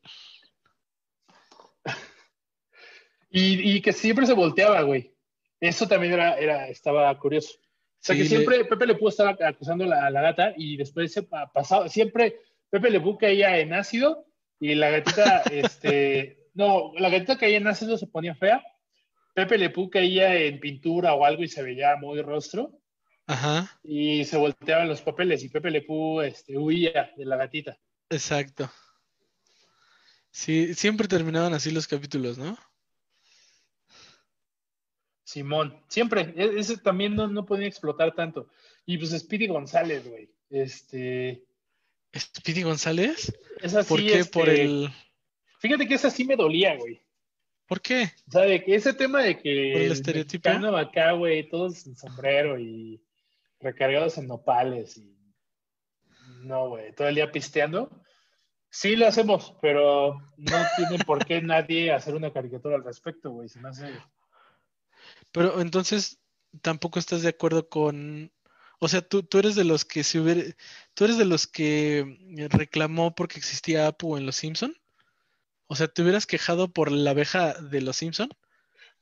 Y, 3.30 3.72
y 3.78 3.82
que 3.82 3.94
siempre 3.94 4.26
se 4.26 4.34
volteaba, 4.34 4.82
güey. 4.82 5.14
Eso 5.60 5.88
también 5.88 6.14
era, 6.14 6.36
era, 6.38 6.68
estaba 6.68 7.18
curioso. 7.18 7.54
O 7.58 7.60
sea, 8.00 8.14
Sí, 8.16 8.20
que 8.20 8.24
le- 8.24 8.30
siempre 8.30 8.66
Pepe 8.66 8.86
Le 8.88 8.96
Pew 8.96 9.08
estaba 9.10 9.36
acusando 9.48 9.86
a 9.86 10.10
la, 10.10 10.22
gata 10.22 10.54
y 10.56 10.78
después 10.78 11.12
se 11.12 11.24
pa- 11.24 11.52
pasaba, 11.52 11.90
siempre 11.90 12.40
Pepe 12.70 12.90
Le 12.92 13.00
Pew 13.00 13.18
caía 13.18 13.58
en 13.60 13.74
ácido 13.74 14.26
y 14.60 14.76
la 14.76 14.90
gatita, 14.92 15.42
este, 15.52 16.47
no, 16.58 16.92
la 16.98 17.10
gatita 17.10 17.38
caía 17.38 17.58
en 17.58 17.68
ácido, 17.68 17.98
se 17.98 18.08
ponía 18.08 18.36
fea. 18.36 18.62
Pepe 19.34 19.58
Le 19.58 19.70
Pew 19.70 19.90
caía 19.90 20.36
en 20.36 20.60
pintura 20.60 21.14
o 21.14 21.24
algo 21.24 21.44
y 21.44 21.48
se 21.48 21.62
veía 21.62 21.96
muy 21.98 22.22
rostro 22.22 22.72
Ajá, 23.28 23.80
y 23.84 24.26
se 24.26 24.36
volteaban 24.38 24.88
los 24.88 25.02
papeles 25.02 25.44
y 25.44 25.50
Pepe 25.50 25.70
Le 25.70 25.82
Pew 25.84 26.22
este, 26.22 26.58
huía 26.58 27.12
de 27.16 27.26
la 27.26 27.38
gatita. 27.38 27.78
exacto. 28.10 28.70
Sí, 30.32 30.74
siempre 30.76 31.08
terminaban 31.08 31.54
así 31.54 31.72
los 31.72 31.88
capítulos, 31.88 32.38
¿no? 32.38 32.58
Simón, 35.24 35.84
siempre, 35.88 36.34
e- 36.38 36.60
ese 36.60 36.78
también 36.78 37.16
no, 37.16 37.28
no 37.28 37.46
podía 37.46 37.68
explotar 37.68 38.16
tanto. 38.16 38.50
Y 38.86 38.98
pues 38.98 39.12
Speedy 39.12 39.48
González, 39.48 40.08
güey. 40.08 40.30
Este, 40.50 41.44
Speedy 42.16 42.64
González, 42.64 43.34
esa 43.62 43.84
sí, 43.84 43.90
¿por 43.90 44.00
qué? 44.00 44.20
este, 44.20 44.32
Por 44.40 44.50
el, 44.50 44.90
Fíjate 45.58 45.88
que 45.88 45.96
esa 45.96 46.10
sí 46.10 46.26
me 46.26 46.36
dolía, 46.36 46.76
güey. 46.76 47.02
¿por 47.68 47.82
qué? 47.82 48.12
O 48.28 48.32
sea, 48.32 48.42
de 48.44 48.64
que 48.64 48.76
ese 48.76 48.94
tema 48.94 49.22
de 49.22 49.38
que 49.38 49.72
¿Por 49.74 49.82
el 49.82 49.92
estereotipo? 49.92 50.50
mexicano 50.50 50.76
acá, 50.78 51.12
güey, 51.12 51.48
todos 51.48 51.86
en 51.86 51.96
sombrero 51.96 52.58
y 52.58 53.04
recargados 53.60 54.18
en 54.18 54.28
nopales 54.28 54.98
y 54.98 55.16
no, 56.42 56.70
güey, 56.70 56.94
todo 56.96 57.08
el 57.08 57.16
día 57.16 57.32
pisteando. 57.32 57.92
Sí 58.70 58.96
lo 58.96 59.08
hacemos, 59.08 59.56
pero 59.62 60.20
no 60.38 60.58
tiene 60.78 61.04
por 61.04 61.26
qué 61.26 61.42
nadie 61.42 61.92
hacer 61.92 62.16
una 62.16 62.32
caricatura 62.32 62.76
al 62.76 62.84
respecto, 62.84 63.32
güey. 63.32 63.50
Se 63.50 63.60
me 63.60 63.70
hace... 63.70 63.92
Pero 65.32 65.62
entonces 65.62 66.20
tampoco 66.62 67.00
estás 67.00 67.22
de 67.22 67.30
acuerdo 67.30 67.70
con, 67.70 68.32
o 68.80 68.88
sea, 68.88 69.02
tú, 69.02 69.24
tú 69.24 69.40
eres 69.40 69.56
de 69.56 69.64
los 69.64 69.84
que 69.84 70.04
si 70.04 70.20
hubiera, 70.20 70.44
tú 70.94 71.06
eres 71.06 71.18
de 71.18 71.26
los 71.26 71.48
que 71.48 72.48
reclamó 72.50 73.14
porque 73.14 73.40
existía 73.40 73.88
Apu 73.88 74.18
en 74.18 74.26
Los 74.26 74.38
Simpson. 74.38 74.76
O 75.68 75.76
sea, 75.76 75.88
¿te 75.88 76.02
hubieras 76.02 76.26
quejado 76.26 76.70
por 76.70 76.92
la 76.92 77.12
abeja 77.12 77.54
de 77.54 77.82
Los 77.82 77.98
Simpson? 77.98 78.30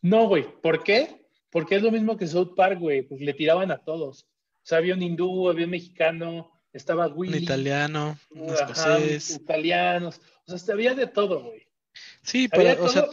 No, 0.01 0.27
güey, 0.27 0.45
¿por 0.61 0.83
qué? 0.83 1.27
Porque 1.49 1.75
es 1.75 1.81
lo 1.81 1.91
mismo 1.91 2.17
que 2.17 2.27
South 2.27 2.53
Park, 2.55 2.79
güey, 2.79 3.03
pues 3.03 3.21
le 3.21 3.33
tiraban 3.33 3.71
a 3.71 3.77
todos. 3.77 4.23
O 4.23 4.67
sea, 4.67 4.79
había 4.79 4.95
un 4.95 5.01
hindú, 5.01 5.49
había 5.49 5.65
un 5.65 5.71
mexicano, 5.71 6.51
estaba 6.73 7.07
Un 7.07 7.17
Willy, 7.17 7.43
italiano, 7.43 8.17
un 8.31 8.49
escocés. 8.49 9.31
italianos, 9.35 10.19
o 10.47 10.57
sea, 10.57 10.73
había 10.73 10.93
de 10.93 11.07
todo, 11.07 11.43
güey. 11.43 11.67
Sí, 12.23 12.49
Había 12.51 12.75
pero, 12.75 12.85
o 12.85 12.89
sea, 12.89 13.07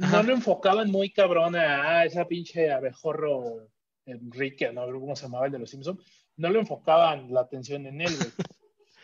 ajá. 0.00 0.16
no 0.16 0.22
lo 0.24 0.32
enfocaban 0.34 0.90
muy 0.90 1.10
cabrón 1.10 1.54
a 1.54 1.98
ah, 1.98 2.04
esa 2.04 2.26
pinche 2.26 2.72
abejorro 2.72 3.68
Enrique, 4.04 4.72
no 4.72 4.86
cómo 4.86 5.14
se 5.14 5.24
llamaba 5.24 5.46
el 5.46 5.52
de 5.52 5.58
los 5.58 5.70
Simpsons. 5.70 6.00
No 6.36 6.50
lo 6.50 6.60
enfocaban 6.60 7.32
la 7.32 7.40
atención 7.40 7.86
en 7.86 8.00
él, 8.00 8.14
güey. 8.16 8.30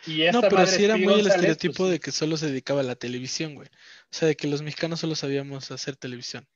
Y 0.07 0.23
esta 0.23 0.33
no, 0.33 0.43
pero 0.43 0.57
madre 0.57 0.71
sí 0.71 0.85
era 0.85 0.97
muy 0.97 1.21
el 1.21 1.27
estereotipo 1.27 1.75
pues, 1.79 1.91
de 1.93 2.01
que 2.01 2.13
solo 2.13 2.37
se 2.37 2.47
dedicaba 2.47 2.81
a 2.81 2.85
la 2.85 2.97
televisión, 2.97 3.55
güey. 3.55 3.69
O 3.69 4.17
sea, 4.17 4.29
de 4.29 4.37
que 4.37 4.47
los 4.47 4.63
mexicanos 4.63 5.01
solo 5.01 5.15
sabíamos 5.15 5.71
hacer 5.71 5.97
televisión. 5.97 6.47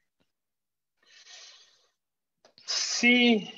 Sí, 2.67 3.51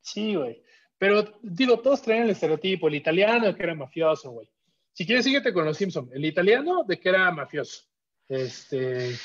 sí, 0.00 0.34
güey. 0.34 0.62
Pero 0.98 1.38
digo, 1.42 1.78
todos 1.80 2.02
traen 2.02 2.24
el 2.24 2.30
estereotipo, 2.30 2.88
el 2.88 2.96
italiano 2.96 3.46
de 3.46 3.54
que 3.54 3.62
era 3.62 3.74
mafioso, 3.74 4.30
güey. 4.30 4.48
Si 4.92 5.06
quieres, 5.06 5.24
síguete 5.24 5.52
con 5.52 5.64
los 5.64 5.76
Simpsons. 5.76 6.10
El 6.12 6.24
italiano 6.24 6.84
de 6.84 6.98
que 6.98 7.08
era 7.08 7.30
mafioso. 7.30 7.84
Este. 8.28 9.16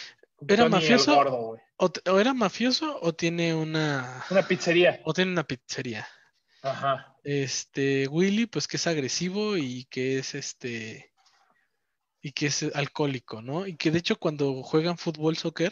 ¿Era 0.48 0.70
mafioso? 0.70 1.16
gordo, 1.16 1.58
o 1.78 2.20
era 2.20 2.34
mafioso 2.34 3.00
o 3.02 3.14
tiene 3.14 3.54
una, 3.56 4.24
Una 4.30 4.48
pizzería. 4.48 5.02
o 5.04 5.14
tiene 5.14 5.32
una 5.32 5.44
pizzería. 5.44 6.08
Ajá. 6.62 7.13
Este, 7.24 8.08
Willy, 8.08 8.46
pues 8.46 8.68
que 8.68 8.78
es 8.78 8.88
agresivo 8.88 9.58
y 9.58 9.86
que 9.86 10.20
es 10.20 10.36
este, 10.36 11.12
y 12.22 12.32
que 12.32 12.48
es 12.48 12.64
alcohólico, 12.74 13.42
¿no? 13.42 13.66
Y 13.66 13.76
que 13.76 13.92
de 13.92 14.00
hecho 14.00 14.18
cuando 14.18 14.62
juegan 14.64 14.98
fútbol, 14.98 15.38
soccer, 15.38 15.72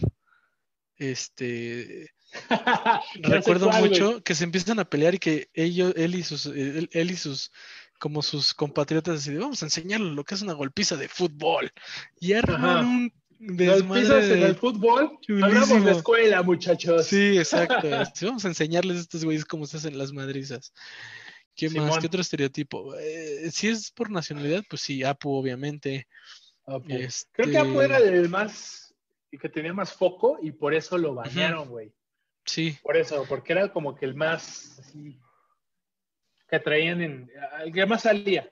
este, 0.96 2.10
recuerdo 3.24 3.70
cuál, 3.70 3.90
mucho 3.90 4.24
que 4.24 4.36
se 4.36 4.46
empiezan 4.46 4.80
a 4.80 4.86
pelear 4.86 5.16
y 5.16 5.20
que 5.20 5.50
ellos, 5.54 5.94
él 5.98 6.16
y 6.16 6.24
sus, 6.24 6.46
él, 6.46 6.90
él 6.92 7.12
y 7.12 7.16
sus, 7.18 7.52
como 8.00 8.22
sus 8.22 8.54
compatriotas 8.54 9.20
así 9.20 9.32
de, 9.32 9.40
vamos 9.40 9.62
a 9.62 9.66
enseñarles 9.66 10.14
lo 10.14 10.24
que 10.24 10.36
es 10.36 10.42
una 10.42 10.54
golpiza 10.54 10.96
de 10.96 11.08
fútbol. 11.08 11.72
Y 12.20 12.34
arman 12.34 12.86
un 12.86 13.14
pisos 13.40 14.26
en 14.26 14.44
el 14.44 14.56
fútbol. 14.56 15.18
Chulísimo. 15.22 15.46
Hablamos 15.46 15.86
de 15.86 15.92
escuela, 15.92 16.44
muchachos. 16.44 17.08
Sí, 17.08 17.38
exacto. 17.38 17.88
Sí, 18.16 18.26
vamos 18.26 18.46
a 18.46 18.50
enseñarles 18.50 18.98
a 18.98 19.02
estos 19.02 19.26
güeyes 19.26 19.46
cómo 19.46 19.66
se 19.66 19.78
hacen 19.78 19.98
las 19.98 20.14
madrizas. 20.14 20.74
¿Qué 21.70 21.80
más? 21.80 22.00
¿Qué 22.00 22.08
otro 22.08 22.22
estereotipo? 22.22 22.96
Eh, 22.96 23.52
si 23.52 23.68
es 23.68 23.92
por 23.92 24.10
nacionalidad, 24.10 24.64
pues 24.68 24.82
sí, 24.82 25.04
Apu, 25.04 25.32
obviamente. 25.32 26.08
Ok. 26.64 26.86
Este, 26.90 27.30
Creo 27.34 27.52
que 27.52 27.58
Apu 27.60 27.82
era 27.82 27.98
el 27.98 28.30
más. 28.30 28.96
que 29.30 29.50
tenía 29.50 29.72
más 29.72 29.94
foco 29.94 30.40
y 30.42 30.52
por 30.52 30.74
eso 30.74 30.98
lo 30.98 31.14
bañaron, 31.14 31.70
güey. 31.70 31.94
Sí, 32.46 32.76
Por 32.82 32.98
eso, 32.98 33.24
porque 33.30 33.54
era 33.54 33.72
como 33.72 33.96
que 33.96 34.06
el 34.06 34.16
más. 34.16 34.80
Así, 34.80 35.20
que 36.50 36.60
traían 36.60 37.02
en. 37.02 37.32
El 37.64 37.72
que 37.72 37.86
más 37.86 38.02
salía. 38.02 38.52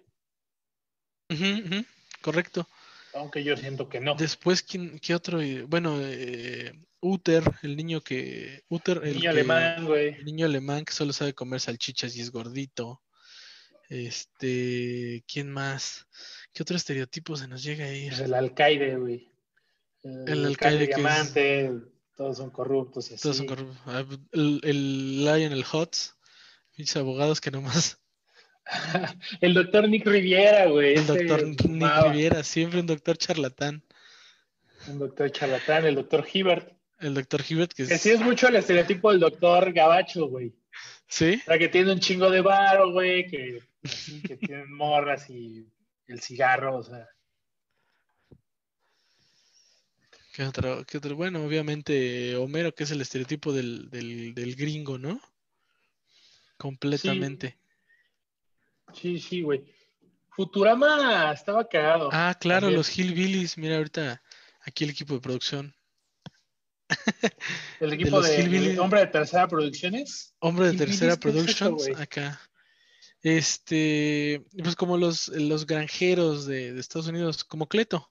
Correcto. 2.21 2.67
Aunque 3.15 3.43
yo 3.43 3.57
siento 3.57 3.89
que 3.89 3.99
no. 3.99 4.13
Después, 4.13 4.61
¿quién, 4.61 4.99
¿qué 4.99 5.15
otro? 5.15 5.39
Bueno, 5.67 5.97
eh, 5.99 6.73
Uther, 7.01 7.43
el 7.63 7.75
niño 7.77 8.01
que. 8.01 8.63
Uther, 8.69 8.97
El 8.97 9.03
el 9.03 9.13
niño 9.15 9.21
que- 9.23 9.29
alemán, 9.29 9.85
güey. 9.85 10.07
El 10.15 10.25
niño 10.25 10.45
alemán 10.45 10.83
que 10.85 10.93
solo 10.93 11.13
sabe 11.13 11.33
comer 11.33 11.59
salchichas 11.61 12.15
y 12.15 12.21
es 12.21 12.31
gordito. 12.31 13.01
Este, 13.89 15.23
¿quién 15.27 15.51
más? 15.51 16.07
¿Qué 16.53 16.63
otro 16.63 16.75
estereotipo 16.77 17.35
se 17.35 17.47
nos 17.47 17.63
llega 17.63 17.85
a 17.85 17.93
ir? 17.93 18.09
Pues 18.09 18.21
el 18.21 18.33
alcaide, 18.33 18.95
güey. 18.97 19.31
El 20.03 20.45
alcaide 20.45 20.85
que 20.85 20.91
es- 20.91 20.97
diamante, 20.97 21.71
todos 22.15 22.37
son 22.37 22.49
corruptos 22.51 23.09
y 23.11 23.15
así. 23.15 23.21
Todos 23.23 23.37
son 23.37 23.47
corruptos. 23.47 23.77
Ah, 23.85 24.05
El, 24.31 24.61
el 24.63 25.19
Lionel 25.25 25.65
Hutz, 25.71 26.13
pinches 26.75 26.95
abogados 26.97 27.41
que 27.41 27.51
nomás. 27.51 27.99
el 29.41 29.53
doctor 29.53 29.89
Nick 29.89 30.05
Riviera, 30.05 30.67
güey. 30.67 30.95
El 30.95 31.07
doctor 31.07 31.43
Nick 31.47 31.61
fumaba. 31.63 32.11
Riviera, 32.11 32.43
siempre 32.43 32.79
un 32.79 32.85
doctor 32.87 33.17
charlatán. 33.17 33.83
Un 34.87 34.99
doctor 34.99 35.31
charlatán, 35.31 35.85
el 35.85 35.95
doctor 35.95 36.25
Hibbert. 36.31 36.77
El 36.99 37.13
doctor 37.13 37.41
Hibbert, 37.47 37.71
que 37.73 37.87
Que 37.87 37.93
es. 37.95 38.01
sí 38.01 38.09
es 38.11 38.19
mucho 38.19 38.47
el 38.47 38.55
estereotipo 38.57 39.11
del 39.11 39.19
doctor 39.21 39.71
Gabacho, 39.71 40.27
güey. 40.27 40.53
¿Sí? 41.07 41.39
O 41.41 41.45
sea, 41.45 41.57
que 41.57 41.69
tiene 41.69 41.91
un 41.93 41.99
chingo 41.99 42.29
de 42.29 42.41
varo, 42.41 42.91
güey, 42.91 43.25
que, 43.27 43.59
así, 43.83 44.21
que 44.21 44.35
tienen 44.37 44.71
morras 44.75 45.29
y 45.29 45.65
el 46.07 46.21
cigarro, 46.21 46.77
o 46.77 46.83
sea. 46.83 47.07
¿Qué 50.33 50.43
otro, 50.43 50.85
qué 50.85 50.97
otro? 50.97 51.15
Bueno, 51.15 51.43
obviamente 51.43 52.35
Homero, 52.37 52.73
que 52.73 52.83
es 52.83 52.91
el 52.91 53.01
estereotipo 53.01 53.51
del, 53.51 53.89
del, 53.89 54.33
del 54.33 54.55
gringo, 54.55 54.97
¿no? 54.97 55.19
Completamente. 56.57 57.57
Sí, 58.93 59.19
sí, 59.19 59.41
güey. 59.41 59.63
Futurama 60.29 61.31
estaba 61.33 61.67
cagado. 61.67 62.09
Ah, 62.11 62.35
claro, 62.39 62.67
También. 62.67 62.77
los 62.77 62.97
Hillbillies. 62.97 63.57
Mira, 63.57 63.77
ahorita 63.77 64.21
aquí 64.61 64.83
el 64.83 64.91
equipo 64.91 65.13
de 65.15 65.19
producción. 65.21 65.75
El 67.79 67.93
equipo 67.93 68.21
de, 68.21 68.77
hombre 68.79 69.01
de 69.01 69.07
tercera 69.07 69.47
producciones. 69.47 70.33
Hombre 70.39 70.71
de 70.71 70.77
tercera 70.77 71.17
¿qué 71.17 71.29
es 71.29 71.35
eso, 71.35 71.65
productions, 71.67 71.99
acá. 71.99 72.39
Este, 73.21 74.43
pues 74.63 74.75
como 74.75 74.97
los, 74.97 75.27
los 75.29 75.65
granjeros 75.65 76.45
de, 76.45 76.73
de 76.73 76.79
Estados 76.79 77.07
Unidos, 77.07 77.43
como 77.43 77.67
Cleto, 77.67 78.09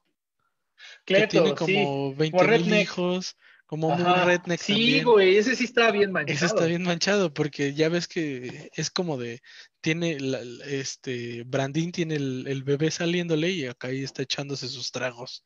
que 1.06 1.14
Cleto, 1.14 1.28
tiene 1.28 1.48
sí. 1.50 1.54
como 1.56 2.14
20 2.14 2.36
como 2.38 2.50
mil 2.50 2.74
hijos, 2.74 3.36
como 3.64 3.92
Ajá. 3.92 4.24
redneck 4.24 4.60
Sí, 4.60 4.72
también. 4.72 5.04
güey, 5.04 5.36
ese 5.38 5.56
sí 5.56 5.64
estaba 5.64 5.90
bien 5.92 6.12
manchado. 6.12 6.34
Ese 6.36 6.46
está 6.46 6.66
bien 6.66 6.82
manchado 6.82 7.32
porque 7.32 7.72
ya 7.74 7.88
ves 7.88 8.06
que 8.06 8.70
es 8.74 8.90
como 8.90 9.16
de, 9.16 9.40
tiene, 9.80 10.20
la- 10.20 10.40
este, 10.66 11.42
Brandín 11.44 11.92
tiene 11.92 12.16
el, 12.16 12.46
el 12.46 12.62
bebé 12.62 12.90
saliéndole 12.90 13.50
y 13.50 13.64
acá 13.66 13.88
ahí 13.88 14.02
está 14.04 14.22
echándose 14.22 14.68
sus 14.68 14.90
tragos. 14.92 15.44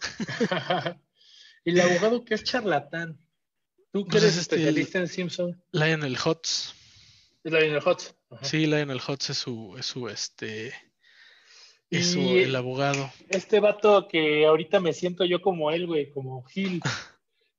y 1.64 1.70
el 1.70 1.80
abogado 1.80 2.24
que 2.24 2.34
es 2.34 2.44
charlatán. 2.44 3.18
Tú 3.92 4.04
que 4.04 4.12
Pues 4.12 4.22
eres 4.22 4.34
es 4.36 4.40
este, 4.42 4.56
especialista 4.56 4.98
en 5.00 5.08
Simpson. 5.08 5.62
Lionel 5.72 6.16
Hutz, 6.24 6.72
Es 7.44 7.52
Lionel. 7.52 7.76
Ajá. 7.78 8.44
sí, 8.44 8.66
Lionel 8.66 9.00
Hutz 9.06 9.30
es 9.30 9.38
su, 9.38 9.76
es 9.78 9.84
su, 9.86 10.08
este, 10.08 10.72
es 11.90 12.12
su, 12.12 12.20
el 12.20 12.56
abogado. 12.56 13.12
Este 13.28 13.60
vato 13.60 14.08
que 14.08 14.46
ahorita 14.46 14.80
me 14.80 14.92
siento 14.94 15.24
yo 15.24 15.42
como 15.42 15.70
él, 15.70 15.86
güey, 15.86 16.10
como 16.10 16.42
Gil, 16.44 16.80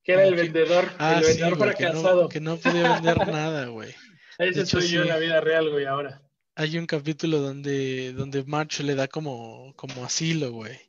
que 0.03 0.13
era 0.13 0.25
el 0.25 0.35
vendedor, 0.35 0.91
Ah, 0.97 1.17
el 1.19 1.23
sí, 1.23 1.29
vendedor 1.33 1.57
güey, 1.57 1.69
que 1.69 1.75
fracasado. 1.83 2.21
no, 2.23 2.29
que 2.29 2.39
no 2.39 2.57
podía 2.57 2.93
vender 2.95 3.17
nada, 3.27 3.65
güey. 3.67 3.93
Ese 4.39 4.65
soy 4.65 4.87
yo 4.87 5.03
en 5.03 5.09
la 5.09 5.17
vida 5.19 5.39
real, 5.39 5.69
güey, 5.69 5.85
ahora. 5.85 6.19
Hay 6.55 6.77
un 6.79 6.87
capítulo 6.87 7.39
donde, 7.39 8.13
donde 8.13 8.43
March 8.43 8.79
le 8.79 8.95
da 8.95 9.07
como, 9.07 9.73
como 9.75 10.03
asilo, 10.03 10.51
güey. 10.51 10.79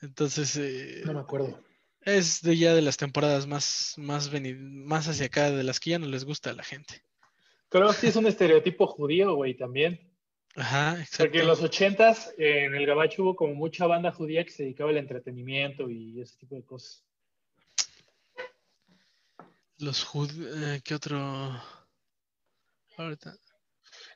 Entonces, 0.00 0.56
eh, 0.56 1.02
No 1.04 1.12
me 1.14 1.20
acuerdo. 1.20 1.62
es 2.02 2.40
de 2.42 2.56
ya 2.56 2.74
de 2.74 2.82
las 2.82 2.96
temporadas 2.96 3.46
más, 3.46 3.94
más, 3.96 4.30
más 4.58 5.08
hacia 5.08 5.26
acá, 5.26 5.50
de 5.50 5.64
las 5.64 5.80
que 5.80 5.90
ya 5.90 5.98
no 5.98 6.06
les 6.06 6.24
gusta 6.24 6.50
a 6.50 6.54
la 6.54 6.62
gente. 6.62 7.02
Creo 7.68 7.88
que 7.88 7.94
sí 7.94 8.06
es 8.06 8.16
un 8.16 8.26
estereotipo 8.26 8.86
judío, 8.86 9.34
güey, 9.34 9.54
también. 9.56 10.00
Ajá, 10.56 10.92
Porque 10.92 11.02
exacto. 11.02 11.38
en 11.38 11.46
los 11.46 11.62
ochentas, 11.62 12.34
eh, 12.38 12.64
en 12.64 12.74
el 12.74 12.86
Gabacho 12.86 13.22
hubo 13.22 13.36
como 13.36 13.54
mucha 13.54 13.86
banda 13.86 14.10
judía 14.12 14.44
que 14.44 14.50
se 14.50 14.62
dedicaba 14.64 14.90
al 14.90 14.96
entretenimiento 14.96 15.90
y 15.90 16.20
ese 16.20 16.36
tipo 16.38 16.54
de 16.54 16.64
cosas. 16.64 17.04
Los 19.78 20.04
jud- 20.04 20.30
eh, 20.74 20.80
¿qué 20.82 20.94
otro? 20.94 21.18
Ahorita. 22.96 23.36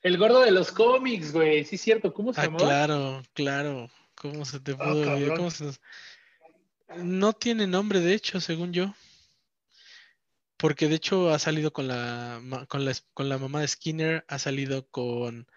El 0.02 0.18
gordo 0.18 0.40
de 0.40 0.50
los 0.50 0.72
cómics, 0.72 1.32
güey, 1.32 1.64
sí 1.64 1.76
es 1.76 1.80
cierto. 1.82 2.12
¿Cómo 2.12 2.32
se 2.32 2.40
Ah, 2.40 2.44
llamaba? 2.46 2.64
claro, 2.64 3.22
claro. 3.32 3.88
¿Cómo 4.22 4.44
se 4.44 4.60
te 4.60 4.72
Ah, 4.72 4.76
pudo 4.78 4.90
olvidar? 5.00 5.18
cabrón. 5.18 5.36
¿Cómo 5.36 5.50
se 5.50 5.64
nos- 5.64 5.80
No 6.98 7.32
tiene 7.32 7.66
nombre, 7.66 7.98
de 8.00 8.14
hecho, 8.14 8.40
según 8.40 8.72
yo. 8.72 8.94
Porque 10.56 10.86
de 10.88 10.94
hecho 10.94 11.30
ha 11.30 11.38
salido 11.40 11.72
con 11.72 11.88
la, 11.88 12.40
con 12.68 12.84
la, 12.84 12.92
con 13.14 13.28
la 13.28 13.36
mamá 13.38 13.60
de 13.60 13.68
Skinner, 13.68 14.24
ha 14.28 14.38
salido 14.38 14.86
con, 14.88 15.48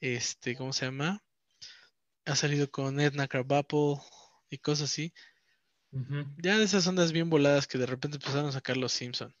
este, 0.00 0.56
¿cómo 0.56 0.72
se 0.72 0.86
llama? 0.86 1.22
Ha 2.24 2.34
salido 2.34 2.68
con 2.70 2.98
Edna 2.98 3.28
Krabappel 3.28 3.96
y 4.50 4.58
cosas 4.58 4.90
así. 4.90 5.12
Ya 6.38 6.56
de 6.58 6.64
esas 6.64 6.86
ondas 6.86 7.12
bien 7.12 7.30
voladas 7.30 7.66
que 7.68 7.78
de 7.78 7.86
repente 7.86 8.16
empezaron 8.16 8.48
a 8.48 8.52
sacar 8.52 8.76
los 8.76 8.92
Simpson. 8.92 9.34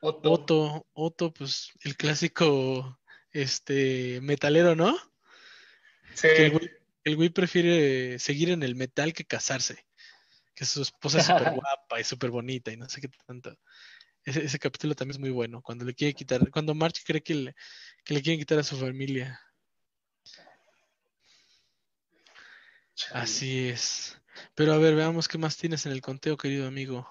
Otto. 0.00 0.30
Otto, 0.32 0.86
Otto, 0.92 1.32
pues 1.32 1.72
el 1.80 1.96
clásico, 1.96 3.00
este, 3.32 4.20
metalero, 4.20 4.76
¿no? 4.76 4.96
Sí. 6.14 6.28
que 6.36 6.46
el 6.46 6.52
güey, 6.52 6.70
el 7.06 7.14
güey 7.14 7.28
prefiere 7.28 8.18
seguir 8.18 8.50
en 8.50 8.64
el 8.64 8.74
metal 8.74 9.12
que 9.12 9.24
casarse. 9.24 9.86
Que 10.56 10.64
su 10.64 10.82
esposa 10.82 11.18
es 11.20 11.26
súper 11.26 11.54
guapa 11.54 12.00
y 12.00 12.04
súper 12.04 12.30
bonita 12.30 12.72
y 12.72 12.76
no 12.76 12.88
sé 12.88 13.00
qué 13.00 13.08
tanto. 13.24 13.56
Ese, 14.24 14.44
ese 14.44 14.58
capítulo 14.58 14.96
también 14.96 15.14
es 15.14 15.20
muy 15.20 15.30
bueno. 15.30 15.62
Cuando 15.62 15.84
le 15.84 15.94
quiere 15.94 16.14
quitar, 16.14 16.50
cuando 16.50 16.74
March 16.74 17.04
cree 17.06 17.22
que 17.22 17.34
le, 17.36 17.54
que 18.04 18.12
le 18.12 18.22
quieren 18.22 18.40
quitar 18.40 18.58
a 18.58 18.64
su 18.64 18.76
familia. 18.76 19.40
Chale. 22.96 23.20
Así 23.22 23.68
es. 23.68 24.20
Pero 24.56 24.72
a 24.72 24.78
ver, 24.78 24.96
veamos 24.96 25.28
qué 25.28 25.38
más 25.38 25.56
tienes 25.56 25.86
en 25.86 25.92
el 25.92 26.00
conteo, 26.00 26.36
querido 26.36 26.66
amigo. 26.66 27.08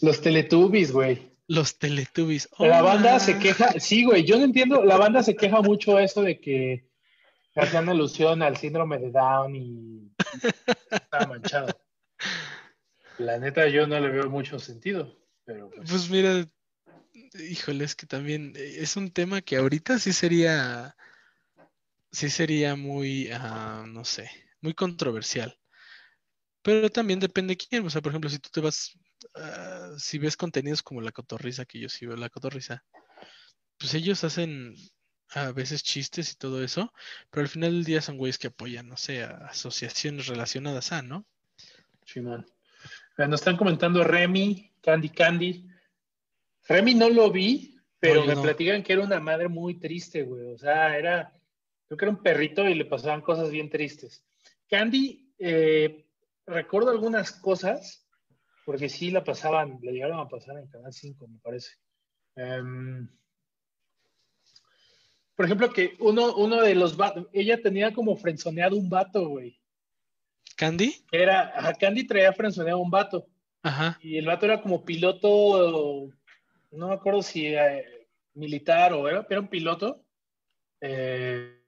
Los 0.00 0.22
Teletubbies, 0.22 0.92
güey. 0.92 1.30
Los 1.46 1.78
Teletubbies. 1.78 2.48
La 2.58 2.80
banda 2.80 3.20
se 3.20 3.38
queja, 3.38 3.78
sí, 3.78 4.04
güey, 4.04 4.24
yo 4.24 4.38
no 4.38 4.44
entiendo, 4.44 4.82
la 4.82 4.96
banda 4.96 5.22
se 5.22 5.36
queja 5.36 5.60
mucho 5.60 5.98
eso 5.98 6.22
de 6.22 6.40
que 6.40 6.88
hacían 7.56 7.88
alusión 7.88 8.42
al 8.42 8.56
síndrome 8.56 8.98
de 8.98 9.10
Down 9.10 9.56
y 9.56 10.12
estaba 10.90 11.26
manchado. 11.26 11.80
La 13.18 13.38
neta, 13.38 13.66
yo 13.68 13.86
no 13.86 13.98
le 13.98 14.10
veo 14.10 14.28
mucho 14.28 14.58
sentido, 14.58 15.18
pero 15.44 15.70
pues, 15.70 15.90
Pues 15.90 16.10
mira, 16.10 16.46
híjole, 17.48 17.84
es 17.84 17.94
que 17.94 18.06
también 18.06 18.52
eh, 18.56 18.76
es 18.78 18.96
un 18.96 19.10
tema 19.10 19.40
que 19.40 19.56
ahorita 19.56 19.98
sí 19.98 20.12
sería, 20.12 20.96
sí 22.12 22.28
sería 22.28 22.76
muy, 22.76 23.30
ah, 23.32 23.84
no 23.88 24.04
sé, 24.04 24.30
muy 24.60 24.74
controversial. 24.74 25.58
Pero 26.62 26.90
también 26.90 27.20
depende 27.20 27.52
de 27.52 27.56
quién. 27.56 27.86
O 27.86 27.90
sea, 27.90 28.02
por 28.02 28.10
ejemplo, 28.10 28.28
si 28.28 28.38
tú 28.38 28.50
te 28.52 28.60
vas, 28.60 28.98
ah, 29.34 29.94
si 29.98 30.18
ves 30.18 30.36
contenidos 30.36 30.82
como 30.82 31.00
La 31.00 31.12
Cotorrisa, 31.12 31.64
que 31.64 31.80
yo 31.80 31.88
sí 31.88 32.06
veo 32.06 32.16
La 32.16 32.28
Cotorrisa, 32.28 32.84
pues 33.78 33.94
ellos 33.94 34.24
hacen 34.24 34.74
a 35.30 35.52
veces 35.52 35.82
chistes 35.82 36.32
y 36.32 36.36
todo 36.36 36.62
eso, 36.62 36.92
pero 37.30 37.42
al 37.42 37.48
final 37.48 37.72
del 37.72 37.84
día 37.84 38.00
son 38.00 38.16
güeyes 38.16 38.38
que 38.38 38.46
apoyan, 38.48 38.88
no 38.88 38.96
sé, 38.96 39.22
a 39.22 39.30
asociaciones 39.48 40.26
relacionadas 40.26 40.92
a, 40.92 41.02
¿no? 41.02 41.26
chingón. 42.04 42.46
Eh, 43.18 43.26
Nos 43.26 43.40
están 43.40 43.56
comentando 43.56 44.04
Remy, 44.04 44.72
Candy 44.80 45.08
Candy. 45.10 45.66
Remy 46.68 46.94
no 46.94 47.08
lo 47.10 47.30
vi, 47.30 47.76
pero 47.98 48.20
No, 48.20 48.26
me 48.26 48.34
no. 48.36 48.42
platican 48.42 48.82
que 48.82 48.92
era 48.92 49.02
una 49.02 49.18
madre 49.20 49.48
muy 49.48 49.78
triste, 49.80 50.22
güey. 50.22 50.52
O 50.52 50.58
sea, 50.58 50.96
era, 50.96 51.32
creo 51.86 51.98
que 51.98 52.04
era 52.04 52.12
un 52.12 52.22
perrito 52.22 52.68
y 52.68 52.74
le 52.74 52.84
pasaban 52.84 53.22
cosas 53.22 53.50
bien 53.50 53.68
tristes. 53.70 54.24
Candy, 54.68 55.32
eh, 55.38 56.06
recuerdo 56.46 56.90
algunas 56.90 57.32
cosas, 57.32 58.06
porque 58.64 58.88
sí 58.88 59.10
la 59.10 59.24
pasaban, 59.24 59.78
la 59.82 59.90
llegaron 59.92 60.20
a 60.20 60.28
pasar 60.28 60.58
en 60.58 60.68
Canal 60.68 60.92
5, 60.92 61.26
me 61.26 61.38
parece. 61.40 61.70
Em, 62.36 63.08
por 65.36 65.44
ejemplo, 65.44 65.70
que 65.70 65.94
uno, 66.00 66.34
uno 66.34 66.62
de 66.62 66.74
los 66.74 66.96
vatos, 66.96 67.26
ella 67.32 67.60
tenía 67.60 67.92
como 67.92 68.16
frenzoneado 68.16 68.76
un 68.76 68.88
vato, 68.88 69.28
güey. 69.28 69.60
¿Candy? 70.56 70.96
Era, 71.12 71.52
a 71.68 71.74
Candy 71.74 72.06
traía 72.06 72.32
frenzoneado 72.32 72.78
un 72.78 72.90
vato. 72.90 73.26
Ajá. 73.62 73.98
Y 74.00 74.16
el 74.16 74.26
vato 74.26 74.46
era 74.46 74.62
como 74.62 74.84
piloto, 74.84 76.08
no 76.70 76.88
me 76.88 76.94
acuerdo 76.94 77.22
si 77.22 77.46
eh, 77.46 78.08
militar 78.32 78.94
o 78.94 79.06
era, 79.08 79.26
era 79.28 79.40
un 79.40 79.48
piloto. 79.48 80.02
Eh, 80.80 81.60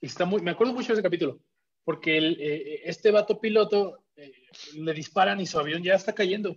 y 0.00 0.06
está 0.06 0.24
muy, 0.24 0.40
me 0.40 0.52
acuerdo 0.52 0.72
mucho 0.72 0.88
de 0.88 0.94
ese 0.94 1.02
capítulo, 1.02 1.40
porque 1.82 2.16
el, 2.16 2.36
eh, 2.40 2.82
este 2.84 3.10
vato 3.10 3.40
piloto 3.40 4.04
eh, 4.14 4.32
le 4.74 4.92
disparan 4.92 5.40
y 5.40 5.46
su 5.46 5.58
avión 5.58 5.82
ya 5.82 5.94
está 5.94 6.14
cayendo. 6.14 6.56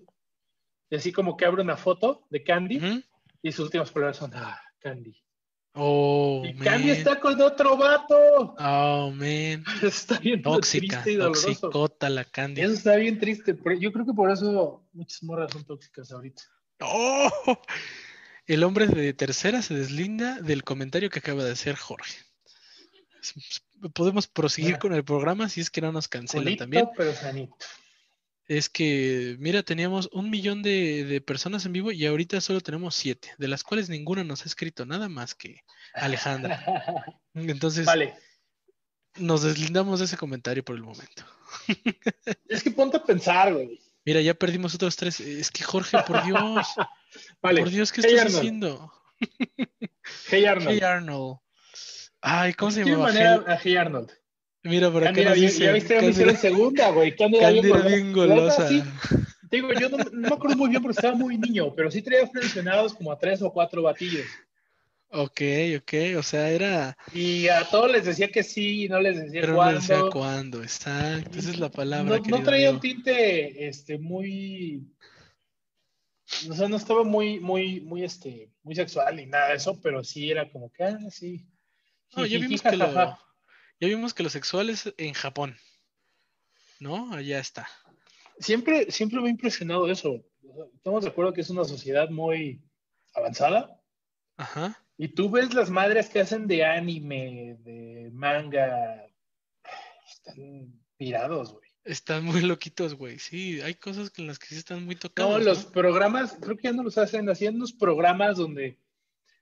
Y 0.89 0.95
así 0.95 1.11
como 1.11 1.35
que 1.35 1.45
abre 1.45 1.63
una 1.63 1.77
foto 1.77 2.27
de 2.29 2.43
Candy 2.43 3.03
y 3.41 3.51
sus 3.51 3.65
últimas 3.65 3.91
palabras 3.91 4.17
son, 4.17 4.31
"Ah, 4.35 4.59
Candy. 4.79 5.15
Oh, 5.74 6.43
Y 6.45 6.53
man. 6.55 6.89
Está 6.89 7.20
con 7.20 7.39
otro 7.41 7.78
vato. 7.78 8.55
Oh, 8.59 9.11
man. 9.11 9.63
Está 9.84 10.17
bien 10.20 10.41
Tóxica, 10.41 11.03
triste 11.03 11.11
y 11.13 11.17
toxicota 11.17 12.09
la 12.09 12.26
Candy. 12.26 12.61
Eso 12.61 12.74
está 12.74 12.95
bien 12.95 13.20
triste. 13.20 13.53
pero 13.53 13.78
Yo 13.80 13.91
creo 13.93 14.05
que 14.05 14.13
por 14.13 14.32
eso 14.32 14.84
muchas 14.93 15.22
morras 15.24 15.51
son 15.53 15.63
tóxicas 15.65 16.11
ahorita. 16.11 16.41
¡Oh! 16.82 17.30
El 18.47 18.63
hombre 18.63 18.88
de 18.88 19.13
tercera 19.13 19.61
se 19.61 19.76
deslinda 19.76 20.41
del 20.41 20.63
comentario 20.63 21.09
que 21.11 21.20
acaba 21.20 21.43
de 21.43 21.51
hacer 21.51 21.76
Jorge. 21.76 22.17
Podemos 23.93 24.28
proseguir 24.28 24.72
Ya. 24.74 24.80
con 24.80 24.93
el 24.93 25.03
programa 25.03 25.49
si 25.49 25.61
es 25.61 25.70
que 25.70 25.82
no 25.82 25.91
nos 25.91 26.07
cancelan 26.07 26.45
Culito, 26.45 26.63
también. 26.63 26.89
pero 26.97 27.13
sanito. 27.13 27.55
Es 28.49 28.67
que, 28.67 29.35
mira, 29.39 29.61
teníamos 29.61 30.09
un 30.11 30.31
millón 30.31 30.63
de, 30.63 31.05
de 31.05 31.21
personas 31.21 31.65
en 31.67 31.71
vivo 31.73 31.91
y 31.91 32.03
ahorita 32.07 32.41
solo 32.41 32.61
tenemos 32.61 32.95
siete, 32.95 33.29
de 33.37 33.47
las 33.47 33.63
cuales 33.63 33.89
ninguna 33.89 34.23
nos 34.23 34.41
ha 34.41 34.45
escrito 34.45 34.87
nada 34.87 35.07
más 35.07 35.35
que 35.35 35.61
Alejandra. 35.93 36.65
Entonces, 37.35 37.85
vale. 37.85 38.15
nos 39.17 39.43
deslindamos 39.43 39.99
de 39.99 40.05
ese 40.05 40.17
comentario 40.17 40.65
por 40.65 40.75
el 40.75 40.81
momento. 40.81 41.23
Es 42.49 42.63
que 42.63 42.71
ponte 42.71 42.97
a 42.97 43.03
pensar, 43.03 43.53
güey. 43.53 43.79
Mira, 44.03 44.19
ya 44.21 44.33
perdimos 44.33 44.73
otros 44.73 44.95
tres. 44.95 45.19
Es 45.19 45.51
que 45.51 45.63
Jorge, 45.63 45.99
por 46.07 46.23
Dios, 46.25 46.67
Vale. 47.43 47.61
por 47.61 47.69
Dios, 47.69 47.91
¿qué 47.91 48.01
Hey, 48.03 48.15
estás 48.15 48.25
Arnold. 48.25 48.37
haciendo? 48.39 48.93
Hey 50.31 50.45
Arnold. 50.45 50.69
Hey 50.69 50.79
Arnold. 50.81 51.37
Ay, 52.21 52.53
¿cómo 52.55 52.71
se 52.71 52.83
manera 52.83 53.43
Hey- 53.45 53.53
a 53.53 53.59
Hey 53.63 53.75
Arnold? 53.75 54.11
Mira, 54.64 54.91
por 54.91 55.03
acá 55.07 55.22
nos 55.24 55.34
bien- 55.36 55.47
dice 55.47 55.64
ya 55.64 55.72
viste, 55.72 56.01
me 56.01 56.07
hicieron 56.10 56.36
segunda, 56.38 56.89
güey. 56.91 57.16
Cándida 57.16 57.49
bien 57.51 57.70
Cándida 57.72 57.78
golosa. 57.78 57.88
bien 57.95 58.12
La 58.18 58.26
neta, 58.28 58.36
golosa. 58.36 58.68
sí, 58.68 58.84
te 59.49 59.55
digo, 59.55 59.74
yo 59.74 59.89
no, 59.89 59.97
no 59.97 60.28
me 60.30 60.36
acuerdo 60.36 60.57
muy 60.57 60.70
bien 60.70 60.82
porque 60.82 60.95
estaba 60.97 61.16
muy 61.16 61.38
niño, 61.38 61.74
pero 61.76 61.89
sí 61.89 62.01
traía 62.01 62.28
fraccionados 62.28 62.93
como 62.93 63.12
a 63.12 63.18
tres 63.18 63.41
o 63.41 63.51
cuatro 63.51 63.82
batillos. 63.84 64.26
Ok, 65.12 65.41
ok, 65.78 65.93
o 66.20 66.22
sea, 66.24 66.49
era, 66.51 66.95
Y 67.14 67.47
a 67.47 67.64
todos 67.70 67.91
les 67.91 68.05
decía 68.05 68.30
que 68.30 68.43
sí 68.43 68.84
y 68.84 68.89
no 68.89 68.99
les 69.01 69.16
decía 69.20 69.41
pero 69.41 69.53
no 69.53 69.57
cuándo. 69.57 69.80
decía 69.80 70.01
cuándo, 70.12 70.62
exacto, 70.62 71.39
esa 71.39 71.49
es 71.49 71.57
la 71.60 71.70
palabra, 71.72 72.18
no, 72.20 72.38
no 72.38 72.43
traía 72.43 72.70
un 72.70 72.80
tinte 72.80 73.68
este, 73.68 73.97
muy. 73.97 74.84
O 76.47 76.53
sea, 76.53 76.68
no 76.68 76.76
estaba 76.76 77.03
muy, 77.03 77.39
muy, 77.39 77.82
muy, 77.82 78.03
este, 78.03 78.51
muy 78.62 78.76
sexual 78.76 79.16
ni 79.16 79.26
nada 79.26 79.47
de 79.49 79.55
eso, 79.55 79.80
pero 79.82 80.03
sí 80.03 80.30
era 80.30 80.47
como 80.51 80.72
que, 80.72 80.84
ah, 80.84 80.99
sí. 81.10 81.43
No, 82.16 82.24
Jijiji, 82.24 82.41
vimos 82.43 82.62
que 82.62 82.76
lo. 82.76 83.18
Ya 83.80 83.88
vimos 83.88 84.13
que 84.13 84.23
lo 84.23 84.30
sexual 84.30 84.69
es 84.69 84.93
en 84.97 85.13
Japón, 85.13 85.57
¿no? 86.80 87.13
Allá 87.13 87.39
está. 87.39 87.67
Siempre, 88.39 88.91
siempre 88.91 89.19
me 89.19 89.27
ha 89.27 89.32
impresionado 89.32 89.89
eso. 89.89 90.23
Estamos 90.75 91.03
de 91.03 91.09
acuerdo 91.09 91.34
que 91.34 91.41
es 91.41 91.49
una 91.49 91.65
sociedad 91.65 92.09
muy 92.09 92.61
avanzada. 93.13 93.80
Ajá. 94.38 94.82
Y 94.97 95.09
tú 95.09 95.30
ves 95.30 95.53
las 95.53 95.69
madres 95.69 96.09
que 96.09 96.19
hacen 96.21 96.47
de 96.47 96.65
anime, 96.65 97.57
de 97.59 98.09
manga, 98.13 99.05
están 100.07 100.73
pirados, 100.97 101.53
güey. 101.53 101.69
Están 101.86 102.25
muy 102.25 102.41
loquitos, 102.41 102.93
güey. 102.95 103.17
Sí, 103.19 103.61
hay 103.61 103.75
cosas 103.75 104.11
en 104.17 104.27
las 104.27 104.38
que 104.38 104.47
sí 104.47 104.57
están 104.57 104.86
muy 104.86 104.95
No, 104.95 104.99
tocados. 105.01 105.43
los 105.43 105.65
¿no? 105.65 105.71
programas, 105.71 106.38
creo 106.41 106.57
que 106.57 106.63
ya 106.63 106.73
no 106.73 106.84
los 106.84 106.97
hacen, 106.97 107.30
hacían 107.30 107.55
unos 107.55 107.71
programas 107.73 108.38
donde, 108.38 108.77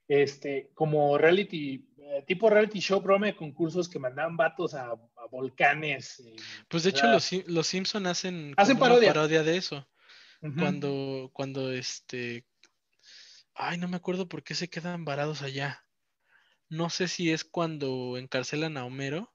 este, 0.07 0.69
como 0.75 1.17
reality, 1.17 1.86
tipo 2.25 2.49
reality 2.49 2.79
show, 2.79 3.01
programa 3.01 3.27
de 3.27 3.35
concursos 3.35 3.87
que 3.89 3.99
mandaban 3.99 4.35
vatos 4.37 4.73
a, 4.73 4.91
a 4.91 5.25
volcanes. 5.31 6.19
eh, 6.19 6.35
Pues 6.67 6.83
de 6.83 6.89
hecho 6.91 7.07
los, 7.07 7.31
los 7.47 7.67
Simpson 7.67 8.05
hacen 8.07 8.53
Hacen 8.57 8.77
como 8.77 8.93
una 8.93 9.01
parodia. 9.01 9.43
de 9.43 9.57
eso. 9.57 9.87
Cuando, 10.57 11.29
cuando 11.33 11.71
este, 11.71 12.45
ay, 13.55 13.77
no 13.77 13.87
me 13.87 13.97
acuerdo 13.97 14.27
por 14.29 14.43
qué 14.43 14.53
se 14.55 14.69
quedan 14.69 15.03
varados 15.03 15.41
allá. 15.41 15.83
No 16.69 16.89
sé 16.89 17.07
si 17.07 17.31
es 17.31 17.43
cuando 17.43 18.17
encarcelan 18.17 18.77
a 18.77 18.85
Homero 18.85 19.33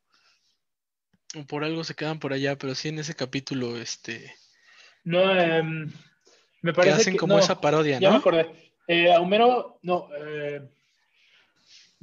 o 1.34 1.44
por 1.46 1.64
algo 1.64 1.82
se 1.84 1.94
quedan 1.94 2.18
por 2.20 2.32
allá, 2.32 2.56
pero 2.56 2.74
sí 2.74 2.88
en 2.88 2.98
ese 2.98 3.14
capítulo, 3.14 3.76
este, 3.78 4.34
No, 5.04 5.32
em, 5.38 5.90
me 6.60 6.72
que 6.72 6.76
parece 6.76 7.00
hacen 7.00 7.14
que- 7.14 7.18
como 7.18 7.34
no, 7.34 7.40
esa 7.40 7.60
parodia, 7.60 7.98
Ya 7.98 8.08
me 8.10 8.14
¿no? 8.14 8.20
acordé. 8.20 8.72
Eh, 8.86 9.12
a 9.12 9.20
Homero, 9.20 9.78
no. 9.82 10.08
eh, 10.16 10.62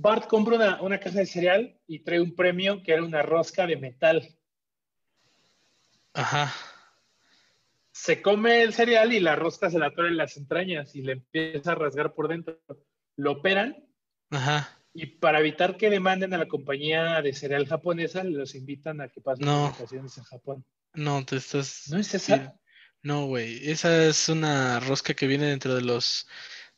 Bart 0.01 0.27
compra 0.27 0.55
una, 0.55 0.81
una 0.81 0.97
caja 0.97 1.19
de 1.19 1.25
cereal 1.25 1.77
y 1.85 1.99
trae 1.99 2.21
un 2.21 2.33
premio 2.33 2.81
que 2.83 2.93
era 2.93 3.03
una 3.03 3.21
rosca 3.21 3.67
de 3.67 3.75
metal. 3.75 4.33
Ajá. 6.13 6.53
Se 7.91 8.21
come 8.21 8.61
el 8.63 8.73
cereal 8.73 9.11
y 9.11 9.19
la 9.19 9.35
rosca 9.35 9.69
se 9.69 9.77
la 9.77 9.87
atora 9.87 10.07
en 10.07 10.15
las 10.15 10.37
entrañas 10.37 10.95
y 10.95 11.01
le 11.01 11.11
empieza 11.13 11.73
a 11.73 11.75
rasgar 11.75 12.13
por 12.13 12.29
dentro. 12.29 12.57
Lo 13.17 13.33
operan 13.33 13.85
Ajá. 14.29 14.69
y 14.93 15.05
para 15.05 15.41
evitar 15.41 15.75
que 15.75 15.89
demanden 15.89 16.33
a 16.33 16.37
la 16.37 16.47
compañía 16.47 17.21
de 17.21 17.33
cereal 17.33 17.67
japonesa, 17.67 18.23
los 18.23 18.55
invitan 18.55 19.01
a 19.01 19.09
que 19.09 19.19
pasen 19.19 19.45
No. 19.45 19.63
vacaciones 19.71 20.17
en 20.17 20.23
Japón. 20.23 20.65
No, 20.93 21.25
te 21.25 21.35
estás. 21.35 21.89
¿No 21.89 21.99
es 21.99 22.07
sí. 22.07 22.15
esa? 22.15 22.55
No, 23.03 23.25
güey. 23.25 23.69
Esa 23.69 24.05
es 24.05 24.29
una 24.29 24.79
rosca 24.79 25.13
que 25.13 25.27
viene 25.27 25.47
dentro 25.47 25.75
de 25.75 25.81
los. 25.81 26.25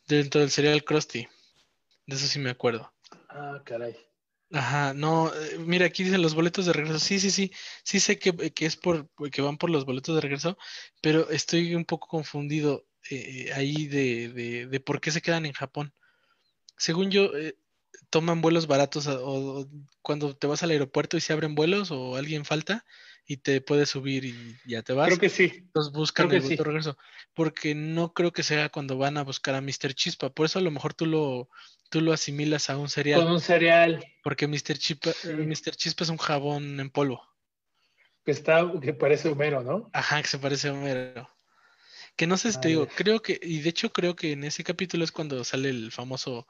dentro 0.08 0.42
del 0.42 0.50
cereal 0.50 0.84
Krusty. 0.84 1.28
De 2.08 2.16
eso 2.16 2.26
sí 2.26 2.40
me 2.40 2.50
acuerdo. 2.50 2.92
Ah, 3.34 3.62
caray. 3.66 3.96
Ajá, 4.54 4.94
no, 4.94 5.34
eh, 5.34 5.58
mira, 5.60 5.86
aquí 5.86 6.04
dicen 6.04 6.22
los 6.22 6.36
boletos 6.36 6.66
de 6.66 6.74
regreso. 6.74 7.00
Sí, 7.00 7.20
sí, 7.20 7.32
sí, 7.32 7.52
sí 7.84 8.00
sé 8.02 8.20
que, 8.20 8.34
que 8.52 8.66
es 8.66 8.76
por, 8.76 9.10
que 9.32 9.42
van 9.42 9.58
por 9.58 9.70
los 9.70 9.86
boletos 9.86 10.14
de 10.16 10.22
regreso, 10.22 10.58
pero 11.02 11.30
estoy 11.30 11.74
un 11.74 11.86
poco 11.86 12.08
confundido 12.08 12.86
eh, 13.10 13.52
ahí 13.56 13.88
de, 13.88 14.30
de, 14.30 14.68
de 14.68 14.80
por 14.82 15.00
qué 15.00 15.12
se 15.12 15.22
quedan 15.22 15.46
en 15.46 15.54
Japón. 15.54 15.94
Según 16.78 17.12
yo, 17.12 17.36
eh, 17.38 17.56
toman 18.10 18.42
vuelos 18.42 18.68
baratos 18.68 19.08
o 19.08 19.68
cuando 20.02 20.36
te 20.36 20.48
vas 20.48 20.64
al 20.64 20.72
aeropuerto 20.72 21.16
y 21.18 21.22
se 21.22 21.32
abren 21.34 21.56
vuelos 21.56 21.92
o 21.92 22.18
alguien 22.18 22.44
falta 22.46 22.86
y 23.32 23.38
te 23.38 23.62
puedes 23.62 23.90
subir 23.90 24.26
y 24.26 24.58
ya 24.66 24.82
te 24.84 24.92
vas. 24.94 25.08
Creo 25.08 25.20
que 25.20 25.30
sí. 25.30 25.52
Entonces 25.56 25.94
buscan 25.94 26.28
creo 26.28 26.42
el 26.42 26.48
sí. 26.48 26.56
regreso. 26.58 26.98
Porque 27.34 27.74
no 27.76 28.14
creo 28.14 28.34
que 28.34 28.44
sea 28.44 28.68
cuando 28.70 28.98
van 28.98 29.18
a 29.18 29.24
buscar 29.24 29.56
a 29.56 29.62
Mr. 29.62 29.94
Chispa. 29.94 30.30
Por 30.32 30.48
eso 30.48 30.60
a 30.60 30.62
lo 30.62 30.70
mejor 30.72 30.94
tú 30.94 31.06
lo, 31.06 31.50
tú 31.90 32.02
lo 32.02 32.12
asimilas 32.12 32.70
a 32.70 32.78
un 32.78 32.90
cereal. 32.90 33.22
Con 33.24 33.32
un 33.32 33.40
cereal 33.40 34.04
Porque 34.22 34.48
Mr. 34.48 34.78
Chispa, 34.78 35.14
Sí. 35.14 35.30
Mr. 35.30 35.76
Chispa 35.78 36.04
es 36.04 36.10
un 36.10 36.18
jabón 36.18 36.80
en 36.82 36.90
polvo. 36.90 37.26
que 38.26 38.32
está, 38.32 38.70
que 38.82 38.94
parece 38.94 39.30
Homero, 39.30 39.64
¿no? 39.64 39.90
Ajá, 39.94 40.22
que 40.22 40.28
se 40.28 40.38
parece 40.38 40.68
a 40.68 40.74
Homero. 40.74 41.30
Que 42.18 42.28
no 42.28 42.36
sé 42.38 42.52
si 42.52 42.60
te 42.60 42.68
digo, 42.68 42.88
creo 42.88 43.22
que, 43.22 43.40
y 43.42 43.62
de 43.62 43.70
hecho 43.70 43.94
creo 43.94 44.16
que 44.16 44.34
en 44.34 44.44
ese 44.44 44.64
capítulo 44.66 45.06
es 45.06 45.12
cuando 45.14 45.44
sale 45.46 45.70
el 45.70 45.92
famoso 45.94 46.46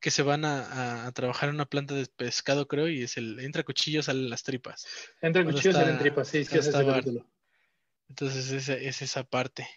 que 0.00 0.10
se 0.10 0.22
van 0.22 0.44
a, 0.44 1.06
a- 1.06 1.12
trabajar 1.12 1.48
en 1.50 1.56
una 1.56 1.66
planta 1.66 1.94
de 1.94 2.06
pescado, 2.06 2.66
creo, 2.66 2.88
y 2.88 3.02
es 3.02 3.16
el 3.16 3.38
entra 3.40 3.62
cuchillo, 3.62 4.02
salen 4.02 4.30
las 4.30 4.42
tripas. 4.42 4.86
Cuchillos 5.44 5.66
está- 5.76 5.84
salen 5.84 5.98
tripas, 5.98 6.28
sí, 6.28 6.44
sí, 6.44 6.58
ese 6.58 6.70
es. 6.70 6.74
Entonces 8.08 8.50
esa, 8.50 8.74
es 8.74 9.02
esa 9.02 9.24
parte. 9.24 9.68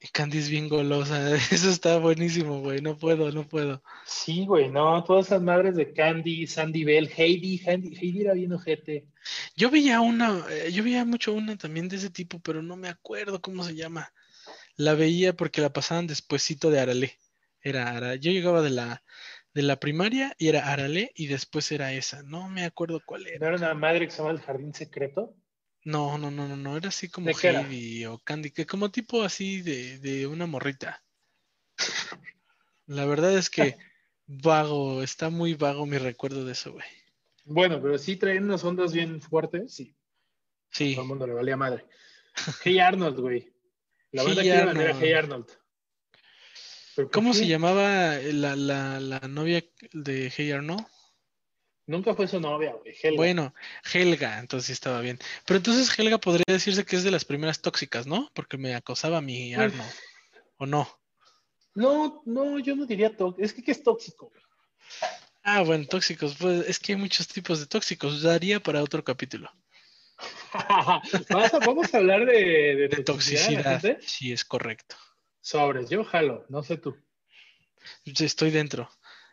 Y 0.00 0.08
Candy 0.08 0.36
es 0.38 0.50
bien 0.50 0.68
golosa. 0.68 1.34
Eso 1.50 1.70
está 1.70 1.98
buenísimo, 1.98 2.60
güey. 2.60 2.82
No 2.82 2.98
puedo, 2.98 3.30
no 3.32 3.48
puedo. 3.48 3.82
Sí, 4.04 4.44
güey, 4.44 4.68
no, 4.68 5.02
todas 5.04 5.26
esas 5.26 5.40
madres 5.40 5.76
de 5.76 5.94
Candy, 5.94 6.46
Sandy 6.46 6.84
Bell, 6.84 7.10
Heidi, 7.16 7.58
Heidi, 7.64 7.96
Heidi 7.96 8.20
era 8.20 8.34
bien 8.34 8.52
ojete. 8.52 9.06
Yo 9.56 9.70
veía 9.70 10.00
una, 10.02 10.44
eh, 10.50 10.70
yo 10.72 10.84
veía 10.84 11.06
mucho 11.06 11.32
una 11.32 11.56
también 11.56 11.88
de 11.88 11.96
ese 11.96 12.10
tipo, 12.10 12.38
pero 12.40 12.60
no 12.62 12.76
me 12.76 12.88
acuerdo 12.88 13.40
cómo 13.40 13.64
se 13.64 13.74
llama. 13.76 14.12
La 14.76 14.92
veía 14.94 15.32
porque 15.34 15.62
la 15.62 15.72
pasaban 15.72 16.06
despuesito 16.06 16.68
de 16.70 16.80
Arale. 16.80 17.18
Era 17.64 17.90
Ara- 17.96 18.14
yo 18.16 18.30
llegaba 18.30 18.62
de 18.62 18.70
la 18.70 19.02
de 19.54 19.62
la 19.62 19.80
primaria 19.80 20.34
y 20.38 20.48
era 20.48 20.70
Arale 20.72 21.12
y 21.14 21.26
después 21.28 21.70
era 21.72 21.92
esa. 21.92 22.22
No 22.22 22.48
me 22.48 22.64
acuerdo 22.64 23.00
cuál 23.04 23.22
¿No 23.22 23.28
era. 23.28 23.48
era 23.48 23.56
una 23.56 23.74
madre 23.74 24.06
que 24.06 24.10
se 24.10 24.18
llama 24.18 24.30
El 24.32 24.40
Jardín 24.40 24.74
Secreto? 24.74 25.34
No, 25.84 26.18
no, 26.18 26.30
no, 26.30 26.48
no, 26.48 26.56
no, 26.56 26.76
era 26.76 26.88
así 26.88 27.08
como 27.08 27.28
¿De 27.28 27.34
qué 27.34 27.48
era? 27.48 27.60
Heidi 27.60 28.06
o 28.06 28.18
Candy, 28.18 28.50
que 28.50 28.66
como 28.66 28.90
tipo 28.90 29.22
así 29.22 29.62
de, 29.62 29.98
de 29.98 30.26
una 30.26 30.46
morrita. 30.46 31.02
La 32.86 33.06
verdad 33.06 33.36
es 33.36 33.50
que 33.50 33.76
vago, 34.26 35.02
está 35.02 35.30
muy 35.30 35.54
vago 35.54 35.86
mi 35.86 35.98
recuerdo 35.98 36.44
de 36.44 36.52
eso, 36.52 36.72
güey. 36.72 36.86
Bueno, 37.46 37.80
pero 37.80 37.98
sí 37.98 38.16
traían 38.16 38.44
unas 38.44 38.64
ondas 38.64 38.92
bien 38.92 39.20
fuertes, 39.20 39.74
sí, 39.74 39.94
Sí, 40.70 40.94
todo 40.94 41.02
el 41.02 41.08
mundo 41.08 41.26
le 41.26 41.34
valía 41.34 41.56
madre. 41.56 41.84
Hey 42.64 42.78
Arnold, 42.78 43.20
güey. 43.20 43.52
La 44.12 44.22
banda 44.22 44.42
Hey 44.42 44.50
quiere 44.50 44.66
vender 44.66 44.86
a 44.86 44.90
Arnold. 44.90 45.04
Hey 45.04 45.12
Arnold. 45.12 45.46
¿Pero 46.94 47.08
por 47.08 47.12
¿cómo 47.14 47.32
qué? 47.32 47.38
se 47.38 47.46
llamaba 47.46 48.16
la, 48.22 48.56
la, 48.56 49.00
la 49.00 49.20
novia 49.20 49.64
de 49.92 50.32
Hey 50.34 50.52
Arnold? 50.52 50.86
Nunca 51.86 52.14
fue 52.14 52.26
su 52.26 52.40
novia, 52.40 52.72
güey. 52.72 52.94
Helga. 53.02 53.16
Bueno, 53.16 53.54
Helga, 53.92 54.38
entonces 54.38 54.66
sí 54.68 54.72
estaba 54.72 55.00
bien. 55.00 55.18
Pero 55.44 55.58
entonces 55.58 55.98
Helga 55.98 56.18
podría 56.18 56.44
decirse 56.48 56.84
que 56.86 56.96
es 56.96 57.04
de 57.04 57.10
las 57.10 57.24
primeras 57.26 57.60
tóxicas, 57.60 58.06
¿no? 58.06 58.30
Porque 58.34 58.56
me 58.56 58.74
acosaba 58.74 59.20
mi 59.20 59.54
Pues- 59.54 59.72
Arnold. 59.72 59.92
¿O 60.56 60.66
no? 60.66 60.88
No, 61.74 62.22
no, 62.24 62.58
yo 62.60 62.76
no 62.76 62.86
diría 62.86 63.14
tóxico. 63.16 63.44
Es 63.44 63.52
que 63.52 63.62
¿qué 63.62 63.72
es 63.72 63.82
tóxico, 63.82 64.30
güey? 64.30 64.42
Ah, 65.42 65.60
bueno, 65.62 65.84
tóxicos. 65.86 66.36
Pues 66.38 66.66
es 66.68 66.78
que 66.78 66.92
hay 66.92 66.98
muchos 66.98 67.26
tipos 67.28 67.58
de 67.60 67.66
tóxicos. 67.66 68.22
Daría 68.22 68.60
para 68.60 68.82
otro 68.82 69.02
capítulo. 69.04 69.50
A- 70.54 71.02
vamos 71.66 71.92
a 71.92 71.98
hablar 71.98 72.24
de, 72.24 72.32
de, 72.76 72.88
De 72.88 73.02
toxicidad. 73.04 73.98
Sí, 74.00 74.32
es 74.32 74.44
correcto. 74.44 74.96
Sobres, 75.44 75.90
yo 75.90 76.02
jalo, 76.04 76.46
no 76.48 76.62
sé 76.62 76.78
tú. 76.78 76.96
Estoy 78.06 78.50
dentro. 78.50 78.88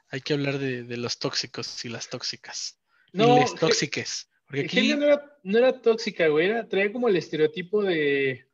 hay 0.10 0.20
que 0.20 0.34
hablar 0.34 0.58
de, 0.58 0.84
de 0.84 0.98
los 0.98 1.18
tóxicos 1.20 1.86
y 1.86 1.90
las 1.90 2.10
tóxicas. 2.10 2.78
No, 3.14 3.38
y 3.38 3.40
les 3.40 3.52
Ge- 3.52 3.60
tóxiques. 3.60 4.30
Porque 4.46 4.62
aquí, 4.66 4.94
no 4.94 5.06
era, 5.06 5.40
no 5.44 5.58
era 5.58 5.82
tóxica, 5.82 6.28
güey. 6.28 6.48
Era, 6.50 6.68
traía 6.68 6.92
como 6.92 7.08
el 7.08 7.16
estereotipo 7.16 7.82
de. 7.82 8.46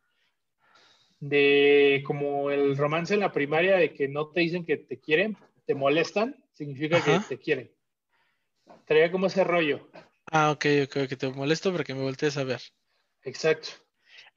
de 1.19 2.03
como 2.05 2.51
el 2.51 2.77
romance 2.77 3.15
en 3.15 3.21
la 3.21 3.31
primaria 3.31 3.77
de 3.77 3.91
que 3.91 4.07
no 4.07 4.27
te 4.29 4.41
dicen 4.41 4.63
que 4.63 4.77
te 4.77 4.99
quieren, 4.99 5.35
te 5.65 5.73
molestan, 5.73 6.35
significa 6.53 6.97
Ajá. 6.97 7.19
que 7.27 7.35
te 7.37 7.41
quieren. 7.41 7.71
Traía 8.85 9.11
como 9.11 9.25
ese 9.25 9.43
rollo. 9.43 9.89
ah, 10.31 10.51
ok, 10.51 10.65
ok, 10.83 10.97
ok, 11.05 11.17
te 11.17 11.29
molesto 11.29 11.71
porque 11.71 11.95
me 11.95 12.03
voltees 12.03 12.37
a 12.37 12.43
ver. 12.43 12.61
Exacto. 13.23 13.69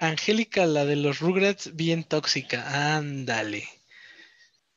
Angélica, 0.01 0.64
la 0.66 0.84
de 0.86 0.96
los 0.96 1.20
Rugrats, 1.20 1.76
bien 1.76 2.05
tóxica. 2.05 2.96
Ándale. 2.96 3.64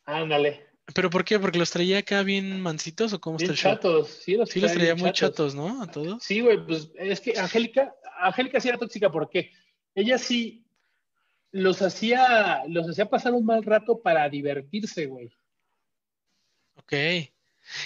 Ándale. 0.05 0.67
¿Pero 0.93 1.09
por 1.09 1.23
qué? 1.23 1.39
¿Porque 1.39 1.57
los 1.57 1.71
traía 1.71 1.99
acá 1.99 2.23
bien 2.23 2.59
mansitos 2.59 3.13
o 3.13 3.21
cómo 3.21 3.37
está 3.37 3.51
el 3.51 3.57
show? 3.57 3.71
chatos. 3.73 4.09
Sí, 4.21 4.35
los, 4.35 4.49
Sí, 4.49 4.59
los 4.59 4.73
traía 4.73 4.95
muy 4.95 5.13
chatos, 5.13 5.55
¿no? 5.55 5.81
A 5.81 5.87
todos. 5.89 6.21
Sí, 6.21 6.41
güey, 6.41 6.63
pues 6.65 6.91
es 6.97 7.21
que 7.21 7.39
Angélica, 7.39 7.95
Angélica 8.19 8.59
sí 8.59 8.67
era 8.67 8.77
tóxica 8.77 9.09
porque 9.09 9.51
ella 9.95 10.17
sí 10.17 10.65
los 11.51 11.81
hacía, 11.81 12.63
los 12.67 12.89
hacía 12.89 13.09
pasar 13.09 13.33
un 13.33 13.45
mal 13.45 13.63
rato 13.63 14.01
para 14.01 14.27
divertirse, 14.27 15.05
güey. 15.05 15.31
Ok. 16.75 16.89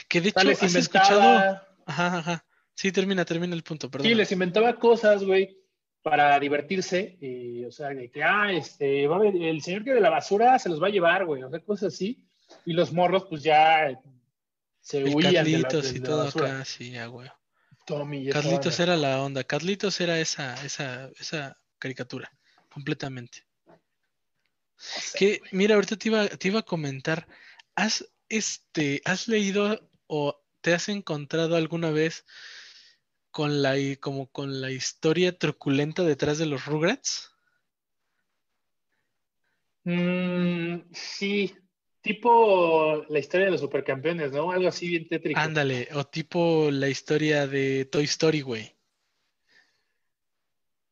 Que 0.07 0.21
de 0.21 0.29
O 0.29 0.31
sea, 0.31 0.41
hecho, 0.41 0.49
les 0.49 0.63
¿has 0.63 0.69
inventaba, 0.71 1.03
escuchado? 1.05 1.61
Ajá, 1.85 2.17
ajá. 2.17 2.45
Sí, 2.73 2.91
termina, 2.91 3.25
termina 3.25 3.53
el 3.55 3.63
punto, 3.63 3.91
perdón. 3.91 4.07
sí, 4.07 4.15
les 4.15 4.31
inventaba 4.31 4.75
cosas, 4.75 5.23
güey, 5.23 5.56
para 6.09 6.39
divertirse. 6.39 7.17
Y, 7.19 7.65
o 7.65 7.71
sea, 7.71 7.89
de 7.89 8.09
que, 8.09 8.23
ah, 8.23 8.51
este, 8.51 9.07
va 9.07 9.15
a 9.15 9.19
haber- 9.19 9.35
el 9.35 9.61
señor 9.61 9.83
que 9.83 9.93
de 9.93 10.01
la 10.01 10.09
basura 10.09 10.57
se 10.57 10.69
los 10.69 10.81
va 10.81 10.87
a 10.87 10.91
llevar, 10.91 11.25
güey, 11.25 11.43
o 11.43 11.49
sea, 11.49 11.59
cosas 11.59 11.93
así. 11.93 12.23
Y 12.65 12.73
los 12.73 12.93
morros, 12.93 13.25
pues 13.29 13.43
ya 13.43 13.99
se 14.79 14.99
El 14.99 15.15
huían 15.15 15.43
de 15.43 15.51
la, 15.51 15.67
Carlitos 15.67 15.91
de 15.91 15.97
y 15.97 16.01
todo 16.01 16.27
acá, 16.27 16.63
sí, 16.65 16.97
ah, 16.97 17.07
güey. 17.07 17.29
Tommy 17.85 18.29
Carlitos 18.29 18.79
era 18.79 18.95
la 18.97 19.21
onda. 19.21 19.43
Carlitos 19.43 19.99
era 20.01 20.19
esa, 20.19 20.53
esa, 20.65 21.09
esa 21.19 21.57
caricatura, 21.79 22.31
completamente. 22.69 23.45
Que, 25.17 25.41
mira, 25.51 25.75
ahorita 25.75 25.95
te 25.95 26.09
iba, 26.09 26.27
te 26.27 26.47
iba 26.47 26.59
a 26.59 26.65
comentar, 26.65 27.27
¿has, 27.75 28.05
este, 28.29 29.01
¿has 29.05 29.27
leído 29.27 29.89
o 30.07 30.39
te 30.61 30.73
has 30.73 30.89
encontrado 30.89 31.55
alguna 31.55 31.91
vez 31.91 32.25
con 33.37 33.61
la, 33.61 33.75
como 33.99 34.31
con 34.31 34.61
la 34.61 34.71
historia 34.71 35.37
truculenta 35.37 36.01
detrás 36.01 36.39
de 36.39 36.47
los 36.47 36.65
Rugrats? 36.65 37.35
Mm, 39.83 40.91
sí, 40.91 41.53
tipo 42.01 43.05
la 43.07 43.19
historia 43.19 43.45
de 43.45 43.51
los 43.51 43.61
supercampeones, 43.61 44.31
¿no? 44.31 44.49
Algo 44.49 44.67
así 44.67 44.87
bien 44.87 45.07
tétrico. 45.07 45.39
Ándale, 45.39 45.87
o 45.93 46.03
tipo 46.03 46.71
la 46.71 46.89
historia 46.89 47.45
de 47.45 47.85
Toy 47.85 48.05
Story, 48.05 48.41
güey. 48.41 48.75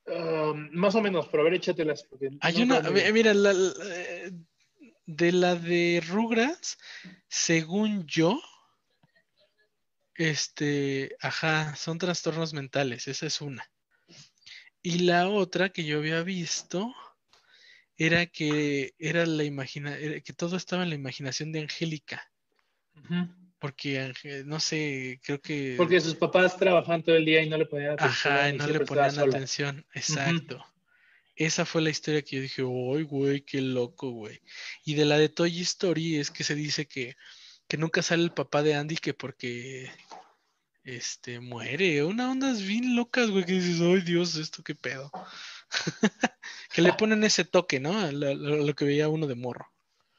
Um, 0.06 0.70
más 0.72 0.94
o 0.94 1.02
menos, 1.02 1.28
pero 1.30 1.42
a 1.42 1.46
ver, 1.46 1.56
échatelas. 1.56 2.04
Porque 2.04 2.30
Hay 2.42 2.64
no 2.64 2.78
una, 2.78 2.92
mira, 3.12 3.34
la- 3.34 3.54
la- 3.54 3.74
eh, 3.86 4.32
de 5.08 5.32
la 5.32 5.56
de 5.56 6.04
Rugrats, 6.08 6.78
según 7.28 8.06
yo, 8.06 8.40
este, 10.16 11.16
ajá, 11.20 11.76
son 11.76 11.98
trastornos 11.98 12.54
mentales, 12.54 13.08
esa 13.08 13.26
es 13.26 13.42
una. 13.42 13.70
Y 14.82 15.00
la 15.00 15.30
otra 15.30 15.70
que 15.70 15.84
yo 15.84 15.98
había 15.98 16.22
visto 16.24 16.94
era 17.98 18.26
que 18.26 18.94
era 19.00 19.26
la 19.26 19.44
imagina, 19.44 19.98
era 19.98 20.20
que 20.22 20.34
todo 20.34 20.58
estaba 20.58 20.84
en 20.84 20.90
la 20.90 20.96
imaginación 20.96 21.52
de 21.52 21.62
Angélica, 21.62 22.32
porque 23.60 24.14
no 24.46 24.60
sé, 24.60 25.20
creo 25.24 25.42
que 25.42 25.76
Porque 25.78 26.00
sus 26.00 26.16
papás 26.16 26.58
trabajaban 26.58 27.04
todo 27.04 27.16
el 27.16 27.26
día 27.26 27.42
y 27.42 27.50
no 27.50 27.58
le 27.58 27.66
ponían 27.66 27.94
atención. 27.94 28.34
Ajá, 28.34 28.50
y 28.50 28.58
no 28.58 28.68
le 28.68 28.80
ponían 28.82 29.18
atención. 29.18 29.86
Exacto. 29.94 30.64
Esa 31.36 31.66
fue 31.66 31.82
la 31.82 31.90
historia 31.90 32.22
que 32.22 32.38
yo 32.38 32.42
dije, 32.42 32.64
uy, 32.64 33.04
güey, 33.04 33.42
qué 33.42 33.62
loco, 33.62 34.12
güey. 34.12 34.40
Y 34.86 34.94
de 34.94 35.06
la 35.06 35.18
de 35.18 35.30
Toy 35.30 35.62
Story 35.62 36.18
es 36.18 36.32
que 36.32 36.44
se 36.44 36.56
dice 36.56 36.86
que, 36.88 37.18
que 37.68 37.78
nunca 37.78 38.02
sale 38.02 38.24
el 38.24 38.32
papá 38.32 38.62
de 38.64 38.76
Andy 38.76 38.98
que 38.98 39.14
porque 39.14 39.90
este 40.86 41.40
muere. 41.40 42.04
Una 42.04 42.32
ondas 42.32 42.62
bien 42.62 42.96
locas, 42.96 43.30
güey, 43.32 43.44
que 43.44 43.54
dices, 43.54 43.82
ay 43.82 44.02
Dios, 44.02 44.36
esto 44.36 44.64
qué 44.64 44.76
pedo. 44.76 45.12
que 46.74 46.82
le 46.82 46.94
ponen 46.98 47.24
ese 47.24 47.44
toque, 47.44 47.80
¿no? 47.80 47.98
A 48.00 48.12
lo, 48.12 48.34
lo- 48.34 48.58
lo 48.58 48.74
que 48.76 48.86
veía 48.86 49.10
uno 49.10 49.28
de 49.28 49.36
morro. 49.36 49.66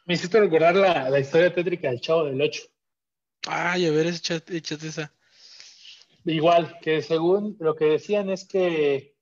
Me 0.05 0.15
hiciste 0.15 0.39
recordar 0.39 0.77
la, 0.77 1.09
la 1.11 1.19
historia 1.21 1.53
tétrica 1.53 1.89
del 1.91 2.01
Chavo 2.01 2.25
del 2.27 2.41
Ocho. 2.41 2.63
Ay, 3.49 3.87
a 3.87 3.91
ver, 3.91 4.07
échate, 4.07 4.57
échate 4.57 4.89
esa. 4.89 5.13
Igual, 6.25 6.79
que 6.81 7.03
según 7.03 7.57
lo 7.61 7.75
que 7.77 7.85
decían 7.87 8.31
es 8.31 8.45
que, 8.47 9.17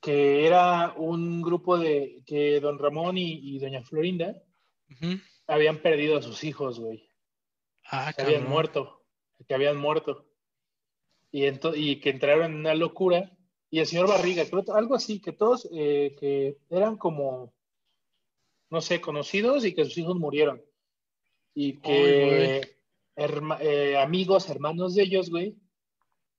que 0.00 0.46
era 0.46 0.92
un 0.96 1.42
grupo 1.42 1.78
de 1.78 2.22
que 2.26 2.58
don 2.60 2.78
Ramón 2.78 3.16
y, 3.18 3.54
y 3.54 3.58
doña 3.60 3.82
Florinda 3.82 4.34
habían 5.46 5.78
perdido 5.82 6.16
a 6.18 6.22
sus 6.22 6.42
hijos, 6.44 6.80
güey. 6.80 7.08
Ah, 7.84 8.12
que 8.16 8.22
habían 8.22 8.48
muerto, 8.48 9.01
que 9.46 9.54
habían 9.54 9.76
muerto. 9.76 10.26
Y, 11.30 12.00
que 12.00 12.10
entraron 12.10 12.52
en 12.52 12.58
una 12.58 12.74
locura. 12.74 13.30
Y 13.70 13.78
el 13.78 13.86
señor 13.86 14.08
Barriga, 14.08 14.44
creo, 14.44 14.64
algo 14.74 14.94
así, 14.94 15.20
que 15.20 15.32
todos 15.32 15.68
eh, 15.72 16.14
que 16.18 16.58
eran 16.68 16.98
como, 16.98 17.54
no 18.68 18.80
sé, 18.82 19.00
conocidos 19.00 19.64
y 19.64 19.74
que 19.74 19.84
sus 19.84 19.96
hijos 19.96 20.16
murieron. 20.16 20.62
Y 21.54 21.78
que 21.80 22.76
herma- 23.16 23.58
eh, 23.60 23.96
amigos, 23.96 24.50
hermanos 24.50 24.94
de 24.94 25.04
ellos, 25.04 25.30
güey, 25.30 25.56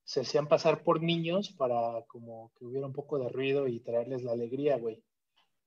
se 0.03 0.21
hacían 0.21 0.47
pasar 0.47 0.83
por 0.83 1.01
niños 1.01 1.51
para 1.51 2.03
como 2.07 2.51
que 2.57 2.65
hubiera 2.65 2.85
un 2.85 2.93
poco 2.93 3.17
de 3.17 3.29
ruido 3.29 3.67
y 3.67 3.79
traerles 3.79 4.23
la 4.23 4.33
alegría, 4.33 4.77
güey. 4.77 5.01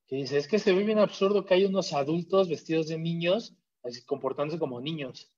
Que 0.07 0.17
dice, 0.17 0.39
es 0.39 0.47
que 0.47 0.59
se 0.59 0.73
ve 0.73 0.85
bien 0.85 0.99
absurdo 0.99 1.45
que 1.45 1.55
hay 1.55 1.65
unos 1.65 1.93
adultos 1.93 2.49
vestidos 2.49 2.87
de 2.89 2.99
niños, 2.99 3.57
así 3.83 4.05
comportándose 4.05 4.59
como 4.59 4.81
niños. 4.81 5.33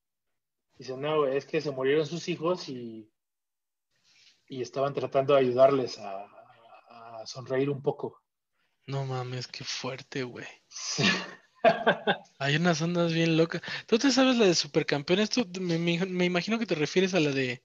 Dice, 0.78 0.96
no, 0.96 1.18
güey, 1.22 1.36
es 1.36 1.44
que 1.44 1.60
se 1.60 1.70
murieron 1.70 2.06
sus 2.06 2.28
hijos 2.28 2.68
y, 2.68 3.10
y 4.46 4.62
estaban 4.62 4.94
tratando 4.94 5.34
de 5.34 5.40
ayudarles 5.40 5.98
a, 5.98 6.24
a 7.20 7.26
sonreír 7.26 7.68
un 7.70 7.82
poco. 7.82 8.22
No 8.86 9.04
mames, 9.04 9.48
qué 9.48 9.64
fuerte, 9.64 10.22
güey. 10.22 10.46
Hay 12.38 12.56
unas 12.56 12.80
ondas 12.80 13.12
bien 13.12 13.36
locas. 13.36 13.60
¿Tú 13.86 13.98
te 13.98 14.10
sabes 14.12 14.36
la 14.36 14.46
de 14.46 14.54
Supercampeones? 14.54 15.30
Tú, 15.30 15.46
me, 15.60 15.76
me- 15.78 16.06
me 16.06 16.24
imagino 16.24 16.58
que 16.58 16.66
te 16.66 16.74
refieres 16.76 17.14
a 17.14 17.20
la 17.20 17.30
de 17.30 17.62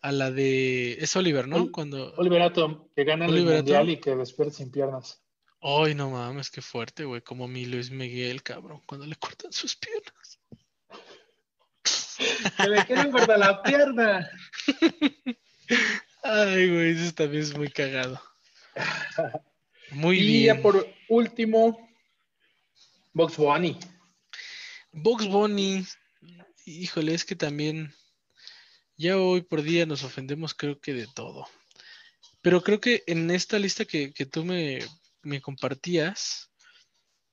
a 0.00 0.12
la 0.12 0.30
de 0.30 0.92
es 0.94 1.16
Oliver, 1.16 1.48
¿no? 1.48 1.70
Cuando 1.72 2.12
Oliver 2.16 2.42
Atom, 2.42 2.88
que 2.94 3.04
gana 3.04 3.26
el 3.26 3.44
mundial 3.44 3.82
Atom. 3.82 3.90
y 3.90 4.00
que 4.00 4.14
despierta 4.16 4.54
sin 4.54 4.70
piernas. 4.70 5.22
Ay, 5.60 5.94
no 5.94 6.10
mames, 6.10 6.50
qué 6.50 6.62
fuerte, 6.62 7.04
güey, 7.04 7.22
como 7.22 7.48
mi 7.48 7.64
Luis 7.66 7.90
Miguel, 7.90 8.42
cabrón, 8.42 8.82
cuando 8.86 9.06
le 9.06 9.16
cortan 9.16 9.52
sus 9.52 9.74
piernas. 9.76 10.38
¡Que 12.56 12.68
le 12.68 12.84
quieren 12.86 13.10
cortar 13.10 13.38
la 13.38 13.62
pierna! 13.62 14.30
Ay, 16.22 16.70
güey, 16.70 16.90
eso 16.90 17.14
también 17.14 17.42
es 17.42 17.56
muy 17.56 17.70
cagado. 17.70 18.20
Muy 19.90 20.18
y 20.18 20.44
ya 20.46 20.54
bien. 20.54 20.62
por 20.62 20.94
último, 21.08 21.88
Box 23.12 23.36
Bunny. 23.36 23.78
Box 24.92 25.26
Bunny, 25.28 25.84
híjole, 26.64 27.14
es 27.14 27.24
que 27.24 27.36
también 27.36 27.94
ya 28.96 29.18
hoy 29.18 29.42
por 29.42 29.62
día 29.62 29.86
nos 29.86 30.04
ofendemos 30.04 30.54
creo 30.54 30.80
que 30.80 30.94
de 30.94 31.06
todo. 31.06 31.46
Pero 32.42 32.62
creo 32.62 32.80
que 32.80 33.02
en 33.06 33.30
esta 33.30 33.58
lista 33.58 33.84
que, 33.84 34.12
que 34.12 34.26
tú 34.26 34.44
me, 34.44 34.80
me 35.22 35.40
compartías 35.40 36.50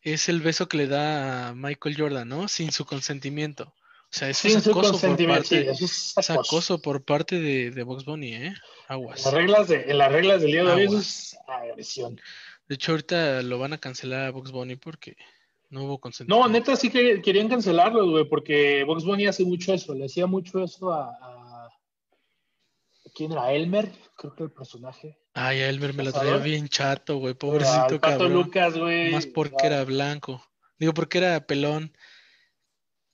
es 0.02 0.28
el 0.28 0.42
beso 0.42 0.68
que 0.68 0.78
le 0.78 0.88
da 0.88 1.50
a 1.50 1.56
Michael 1.56 1.96
Jordan, 1.98 2.28
¿no? 2.28 2.48
Sin 2.48 2.72
su 2.72 2.86
consentimiento. 2.86 3.74
O 4.14 4.16
sea, 4.16 4.30
eso 4.30 4.48
es 4.48 4.68
acoso 4.68 4.92
por 4.92 5.18
sí, 5.18 5.26
parte, 5.26 5.72
eso 5.72 5.86
es 5.86 6.14
es 6.16 6.30
acoso. 6.30 6.40
acoso 6.40 6.82
por 6.84 7.04
parte 7.04 7.40
de, 7.40 7.72
de 7.72 7.82
Box 7.84 8.06
Bunny, 8.06 8.36
¿eh? 8.36 8.54
Aguas. 8.88 9.26
las 9.26 9.34
reglas, 9.34 9.68
de, 9.70 9.86
en 9.90 9.98
las 9.98 10.12
reglas 10.12 10.42
del 10.44 10.52
día 10.52 10.64
de 10.64 10.72
hoy, 10.72 10.84
eso 10.84 11.00
es 11.00 11.38
agresión. 11.48 12.22
De 12.68 12.76
hecho, 12.76 12.92
ahorita 12.92 13.42
lo 13.42 13.58
van 13.58 13.74
a 13.74 13.80
cancelar 13.80 14.28
a 14.28 14.32
Box 14.32 14.52
Bunny 14.52 14.76
porque 14.76 15.18
no 15.72 15.86
hubo 15.86 15.94
No, 15.94 16.00
consentimiento. 16.00 16.48
neta, 16.50 16.76
sí 16.76 16.92
que 16.92 17.24
querían 17.24 17.50
cancelarlo, 17.50 18.08
güey, 18.12 18.26
porque 18.30 18.84
Box 18.84 19.04
Bunny 19.04 19.26
hace 19.26 19.46
mucho 19.46 19.74
eso, 19.74 19.96
le 19.96 20.06
hacía 20.06 20.28
mucho 20.28 20.64
eso 20.64 20.94
a, 20.94 21.10
a- 21.10 21.70
¿Quién 23.16 23.32
era? 23.32 23.52
Elmer, 23.52 23.92
creo 24.16 24.36
que 24.36 24.44
el 24.44 24.52
personaje. 24.52 25.18
Ay, 25.34 25.60
a 25.62 25.70
Elmer 25.70 25.94
me 25.94 26.04
lo 26.04 26.12
traía 26.14 26.38
bien 26.38 26.68
chato, 26.68 27.18
güey, 27.18 27.34
pobrecito 27.34 28.00
Pato 28.00 28.20
cabrón. 28.20 28.34
Lucas, 28.34 28.78
güey. 28.78 29.12
Más 29.12 29.26
porque 29.28 29.66
era 29.68 29.84
blanco. 29.84 30.44
Digo, 30.80 30.94
porque 30.94 31.18
era 31.20 31.46
pelón. 31.46 31.96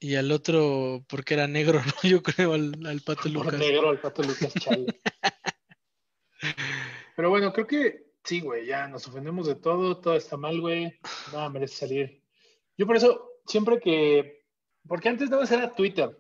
Y 0.02 0.16
al 0.16 0.32
otro, 0.32 1.04
porque 1.10 1.34
era 1.34 1.48
negro, 1.48 1.82
¿no? 1.86 1.94
Yo 2.10 2.24
creo, 2.24 2.54
al, 2.54 2.74
al 2.86 3.02
Pato 3.02 3.24
Por 3.24 3.32
Lucas. 3.32 3.60
negro, 3.60 3.92
el 3.92 4.00
Pato 4.00 4.24
Lucas 4.24 4.54
Chale. 4.54 5.02
Pero 7.16 7.30
bueno, 7.30 7.52
creo 7.52 7.68
que 7.68 8.06
sí, 8.24 8.40
güey, 8.40 8.66
ya 8.66 8.88
nos 8.88 9.08
ofendemos 9.08 9.48
de 9.48 9.56
todo, 9.56 10.00
todo 10.00 10.16
está 10.16 10.38
mal, 10.38 10.60
güey. 10.62 10.98
Nada 11.34 11.50
merece 11.50 11.76
salir. 11.76 12.24
Yo 12.78 12.88
por 12.88 12.96
eso, 12.96 13.30
siempre 13.46 13.80
que. 13.80 14.46
Porque 14.88 15.10
antes 15.10 15.30
nada 15.30 15.42
más 15.42 15.52
era 15.52 15.74
Twitter. 15.76 16.18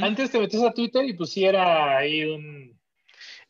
Antes 0.00 0.30
te 0.30 0.40
metías 0.40 0.62
a 0.62 0.72
Twitter 0.72 1.04
y 1.04 1.12
pues 1.12 1.30
sí 1.30 1.44
era 1.44 1.98
ahí 1.98 2.24
un, 2.24 2.80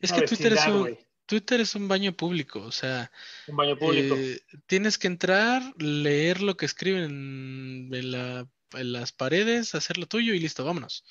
Es 0.01 0.13
que 0.13 0.23
Twitter 0.23 0.53
es 0.53 0.67
un, 0.67 0.99
Twitter 1.25 1.61
es 1.61 1.75
un 1.77 1.87
baño 1.89 2.13
público, 2.13 2.61
o 2.61 2.73
sea, 2.73 3.11
un 3.47 3.57
baño 3.57 3.79
público. 3.79 4.17
eh, 4.19 4.41
tienes 4.67 4.99
que 4.99 5.07
entrar, 5.07 5.63
leer 5.81 6.43
lo 6.43 6.57
que 6.57 6.67
escriben 6.67 7.05
en, 7.05 7.95
en 7.95 8.11
la- 8.11 8.49
en 8.73 8.93
las 8.93 9.13
paredes, 9.13 9.75
hacer 9.75 9.99
lo 9.99 10.07
tuyo 10.07 10.35
y 10.35 10.41
listo, 10.41 10.65
vámonos. 10.65 11.05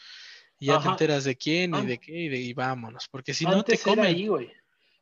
Y 0.60 0.68
ya 0.68 0.80
te 0.82 0.88
enteras 0.90 1.24
de 1.24 1.36
quién 1.36 1.74
y 1.76 1.78
An- 1.78 1.88
de 1.88 1.98
qué 2.00 2.12
y, 2.12 2.30
de- 2.30 2.40
y 2.42 2.54
vámonos, 2.54 3.08
porque 3.12 3.34
si 3.34 3.46
no 3.46 3.64
te 3.64 3.78
comen. 3.78 4.06
ahí, 4.06 4.28
güey. 4.28 4.52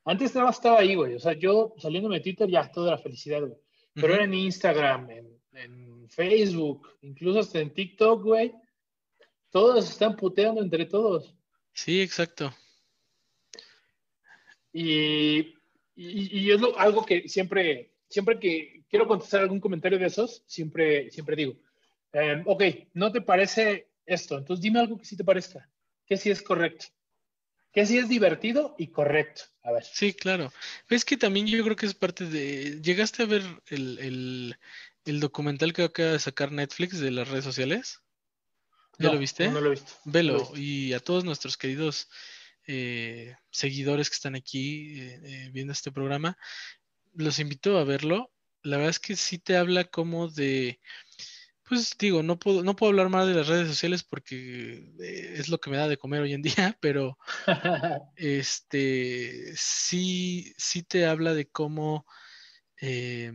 Antes 0.03 0.35
nada 0.35 0.47
más 0.47 0.57
estaba 0.57 0.79
ahí, 0.79 0.95
güey. 0.95 1.15
O 1.15 1.19
sea, 1.19 1.33
yo 1.33 1.73
saliéndome 1.77 2.17
de 2.17 2.23
Twitter 2.23 2.49
ya 2.49 2.69
toda 2.71 2.91
la 2.91 2.97
felicidad, 2.97 3.39
güey. 3.41 3.53
Pero 3.93 4.07
Ujú. 4.07 4.13
era 4.15 4.23
en 4.25 4.33
Instagram, 4.33 5.09
en, 5.09 5.39
en 5.53 6.09
Facebook, 6.09 6.89
incluso 7.01 7.39
hasta 7.39 7.59
en 7.59 7.73
TikTok, 7.73 8.21
güey. 8.21 8.53
Todos 9.49 9.89
están 9.89 10.15
puteando 10.17 10.61
entre 10.61 10.85
todos. 10.85 11.33
Sí, 11.73 12.01
exacto. 12.01 12.53
Y, 14.73 15.39
y, 15.95 16.39
y 16.39 16.51
es 16.51 16.59
lo- 16.59 16.77
algo 16.77 17.05
que 17.05 17.27
siempre, 17.29 17.93
siempre 18.09 18.39
que 18.39 18.83
quiero 18.89 19.07
contestar 19.07 19.41
algún 19.41 19.59
comentario 19.61 19.97
de 19.97 20.07
esos, 20.07 20.43
siempre, 20.45 21.09
siempre 21.11 21.35
digo, 21.37 21.55
eh, 22.15 22.43
ok, 22.45 22.63
¿no 22.93 23.11
te 23.11 23.21
parece 23.21 23.89
esto? 24.05 24.37
Entonces 24.37 24.63
dime 24.63 24.79
algo 24.79 24.97
que 24.97 25.05
sí 25.05 25.17
te 25.17 25.23
parezca, 25.23 25.69
que 26.05 26.17
sí 26.17 26.31
es 26.31 26.41
correcto, 26.41 26.85
que 27.73 27.85
sí 27.85 27.97
es 27.97 28.07
divertido 28.07 28.75
y 28.77 28.87
correcto. 28.87 29.43
A 29.63 29.71
ver. 29.71 29.83
Sí, 29.83 30.13
claro. 30.13 30.53
Es 30.89 31.03
que 31.03 31.17
también 31.17 31.47
yo 31.47 31.63
creo 31.63 31.75
que 31.75 31.87
es 31.87 31.93
parte 31.95 32.25
de... 32.25 32.79
¿Llegaste 32.81 33.23
a 33.23 33.25
ver 33.25 33.43
el, 33.67 33.97
el, 33.99 34.57
el 35.05 35.19
documental 35.19 35.73
que 35.73 35.83
acaba 35.83 36.11
de 36.11 36.19
sacar 36.19 36.51
Netflix 36.51 36.99
de 36.99 37.11
las 37.11 37.27
redes 37.27 37.43
sociales? 37.43 37.99
¿Ya 38.99 39.07
No, 39.07 39.13
lo 39.13 39.19
viste? 39.19 39.49
No, 39.49 39.59
lo 39.59 39.67
he 39.67 39.71
visto. 39.71 39.91
Velo. 40.05 40.51
Y 40.55 40.93
a 40.93 40.99
todos 40.99 41.25
nuestros 41.25 41.57
queridos 41.57 42.07
eh, 42.67 43.35
seguidores 43.49 44.09
que 44.09 44.15
están 44.15 44.35
aquí 44.35 45.01
eh, 45.01 45.19
eh, 45.23 45.49
viendo 45.51 45.73
este 45.73 45.91
programa, 45.91 46.37
los 47.13 47.39
invito 47.39 47.77
a 47.77 47.83
verlo. 47.83 48.31
La 48.61 48.77
verdad 48.77 48.91
es 48.91 48.99
que 48.99 49.15
sí 49.15 49.37
te 49.37 49.57
habla 49.57 49.83
como 49.85 50.29
de... 50.29 50.79
Pues 51.67 51.97
digo, 51.97 52.21
no 52.21 52.37
puedo, 52.37 52.63
no 52.63 52.75
puedo 52.75 52.91
hablar 52.91 53.09
más 53.09 53.27
de 53.27 53.33
las 53.33 53.47
redes 53.47 53.67
sociales 53.67 54.03
porque 54.03 54.93
eh, 54.99 55.35
es 55.37 55.49
lo 55.49 55.59
que 55.59 55.71
me 55.71 55.77
da 55.77 55.87
de 55.87 55.97
comer 55.97 56.21
hoy 56.21 56.33
en 56.33 56.41
día, 56.43 56.77
pero 56.79 57.17
este 58.15 59.51
sí, 59.55 60.53
sí 60.57 60.83
te 60.83 61.05
habla 61.05 61.33
de 61.33 61.47
cómo 61.47 62.05
eh, 62.79 63.31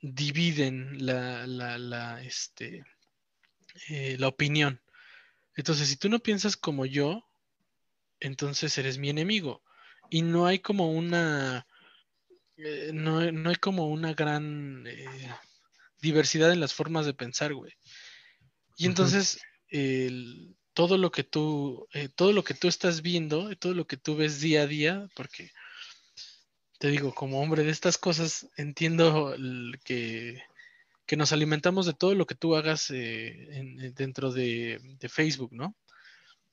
dividen 0.00 1.04
la, 1.04 1.46
la, 1.46 1.78
la, 1.78 2.22
este, 2.22 2.84
eh, 3.88 4.16
la 4.18 4.28
opinión. 4.28 4.80
Entonces, 5.56 5.88
si 5.88 5.96
tú 5.96 6.08
no 6.08 6.20
piensas 6.20 6.56
como 6.56 6.86
yo, 6.86 7.24
entonces 8.20 8.76
eres 8.78 8.98
mi 8.98 9.10
enemigo. 9.10 9.62
Y 10.10 10.22
no 10.22 10.46
hay 10.46 10.58
como 10.58 10.92
una, 10.92 11.66
eh, 12.56 12.90
no, 12.92 13.30
no 13.32 13.50
hay 13.50 13.56
como 13.56 13.88
una 13.88 14.14
gran 14.14 14.86
eh, 14.86 15.28
diversidad 16.04 16.52
en 16.52 16.60
las 16.60 16.74
formas 16.74 17.06
de 17.06 17.14
pensar, 17.14 17.54
güey. 17.54 17.72
Y 18.76 18.86
entonces, 18.86 19.40
el- 19.68 20.56
todo 20.74 20.98
lo 20.98 21.10
que 21.10 21.24
tú, 21.24 21.86
eh, 21.92 22.08
todo 22.08 22.32
lo 22.32 22.42
que 22.44 22.54
tú 22.54 22.68
estás 22.68 23.00
viendo, 23.00 23.54
todo 23.56 23.74
lo 23.74 23.86
que 23.86 23.96
tú 23.96 24.16
ves 24.16 24.40
día 24.40 24.62
a 24.62 24.66
día, 24.66 25.08
porque 25.14 25.50
te 26.78 26.88
digo, 26.88 27.14
como 27.14 27.40
hombre 27.40 27.62
de 27.64 27.70
estas 27.70 27.96
cosas, 27.96 28.48
entiendo 28.56 29.34
el 29.34 29.78
que, 29.84 30.42
que 31.06 31.16
nos 31.16 31.32
alimentamos 31.32 31.86
de 31.86 31.94
todo 31.94 32.14
lo 32.14 32.26
que 32.26 32.34
tú 32.34 32.56
hagas 32.56 32.90
eh, 32.90 33.56
en- 33.58 33.80
en- 33.80 33.94
dentro 33.94 34.32
de, 34.32 34.80
de 34.98 35.08
Facebook, 35.08 35.52
¿no? 35.52 35.74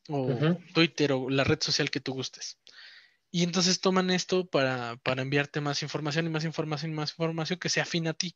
O. 0.08 0.28
Twitter 0.74 1.12
o 1.14 1.30
la 1.30 1.44
red 1.44 1.60
social 1.62 1.90
que 1.90 2.00
tú 2.00 2.14
gustes. 2.14 2.58
Y 3.32 3.44
entonces 3.44 3.80
toman 3.80 4.10
esto 4.12 4.46
para, 4.46 4.98
para 4.98 5.22
enviarte 5.22 5.62
más 5.62 5.82
información 5.84 6.26
y 6.26 6.30
más 6.30 6.44
información 6.44 6.92
y 6.92 6.96
más 6.96 7.12
información 7.12 7.60
que 7.60 7.70
sea 7.70 7.84
afín 7.84 8.08
a 8.08 8.14
ti. 8.14 8.36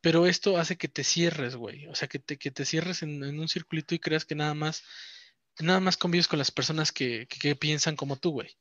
Pero 0.00 0.26
esto 0.26 0.58
hace 0.58 0.76
que 0.76 0.88
te 0.88 1.02
cierres, 1.04 1.56
güey. 1.56 1.86
O 1.88 1.94
sea, 1.94 2.06
que 2.08 2.18
te, 2.18 2.36
que 2.36 2.50
te 2.50 2.64
cierres 2.64 3.02
en, 3.02 3.22
en 3.24 3.40
un 3.40 3.48
circulito 3.48 3.94
y 3.94 3.98
creas 3.98 4.24
que 4.24 4.34
nada 4.36 4.54
más, 4.54 4.82
nada 5.58 5.80
más 5.80 5.96
convives 5.96 6.28
con 6.28 6.38
las 6.38 6.50
personas 6.52 6.92
que, 6.92 7.26
que- 7.28 7.38
que 7.38 7.56
piensan 7.56 7.96
como 7.96 8.16
tú, 8.16 8.30
güey. 8.30 8.56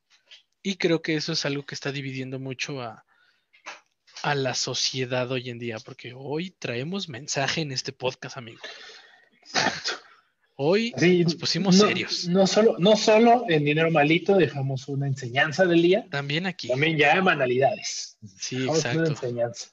Y 0.63 0.75
creo 0.77 1.01
que 1.01 1.15
eso 1.15 1.33
es 1.33 1.45
algo 1.45 1.63
que 1.65 1.75
está 1.75 1.91
dividiendo 1.91 2.39
mucho 2.39 2.81
a, 2.81 3.05
a 4.23 4.35
la 4.35 4.55
sociedad 4.55 5.31
hoy 5.31 5.49
en 5.51 5.59
día, 5.59 5.77
porque 5.79 6.13
hoy 6.15 6.49
traemos 6.57 7.07
mensaje 7.07 7.61
en 7.61 7.71
este 7.71 7.93
podcast, 7.93 8.35
amigo. 8.37 8.59
Exacto. 9.43 9.91
Hoy 10.59 10.91
Sí, 10.97 11.23
nos 11.23 11.35
pusimos 11.35 11.75
no, 11.77 11.87
serios. 11.87 12.27
No 12.27 12.47
solo, 12.47 12.77
no 12.79 12.95
solo 12.97 13.45
en 13.47 13.63
Dinero 13.63 13.91
Malito 13.91 14.35
dejamos 14.35 14.87
una 14.87 15.05
enseñanza 15.05 15.65
del 15.67 15.83
día, 15.83 16.07
También 16.09 16.47
aquí. 16.47 16.67
también 16.67 16.97
ya 16.97 17.21
banalidades. 17.21 18.17
Sí, 18.39 18.57
Dejamos 18.61 18.79
una 18.83 18.89
exacto. 18.91 19.09
enseñanza. 19.11 19.69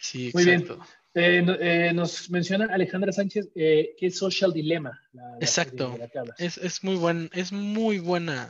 Sí, 0.00 0.30
Muy 0.34 0.44
bien. 0.44 0.66
Eh, 1.12 1.44
eh, 1.60 1.92
nos 1.92 2.30
menciona 2.30 2.66
Alejandra 2.72 3.12
Sánchez 3.12 3.48
eh, 3.54 3.94
que 3.98 4.06
es 4.06 4.16
Social 4.18 4.52
Dilemma. 4.52 5.00
la- 5.12 5.22
la 5.30 5.36
Exacto. 5.40 5.98
Es, 6.38 6.56
es 6.58 6.82
muy 6.84 6.96
buen, 6.96 7.28
es 7.32 7.52
muy 7.52 7.98
buena, 7.98 8.48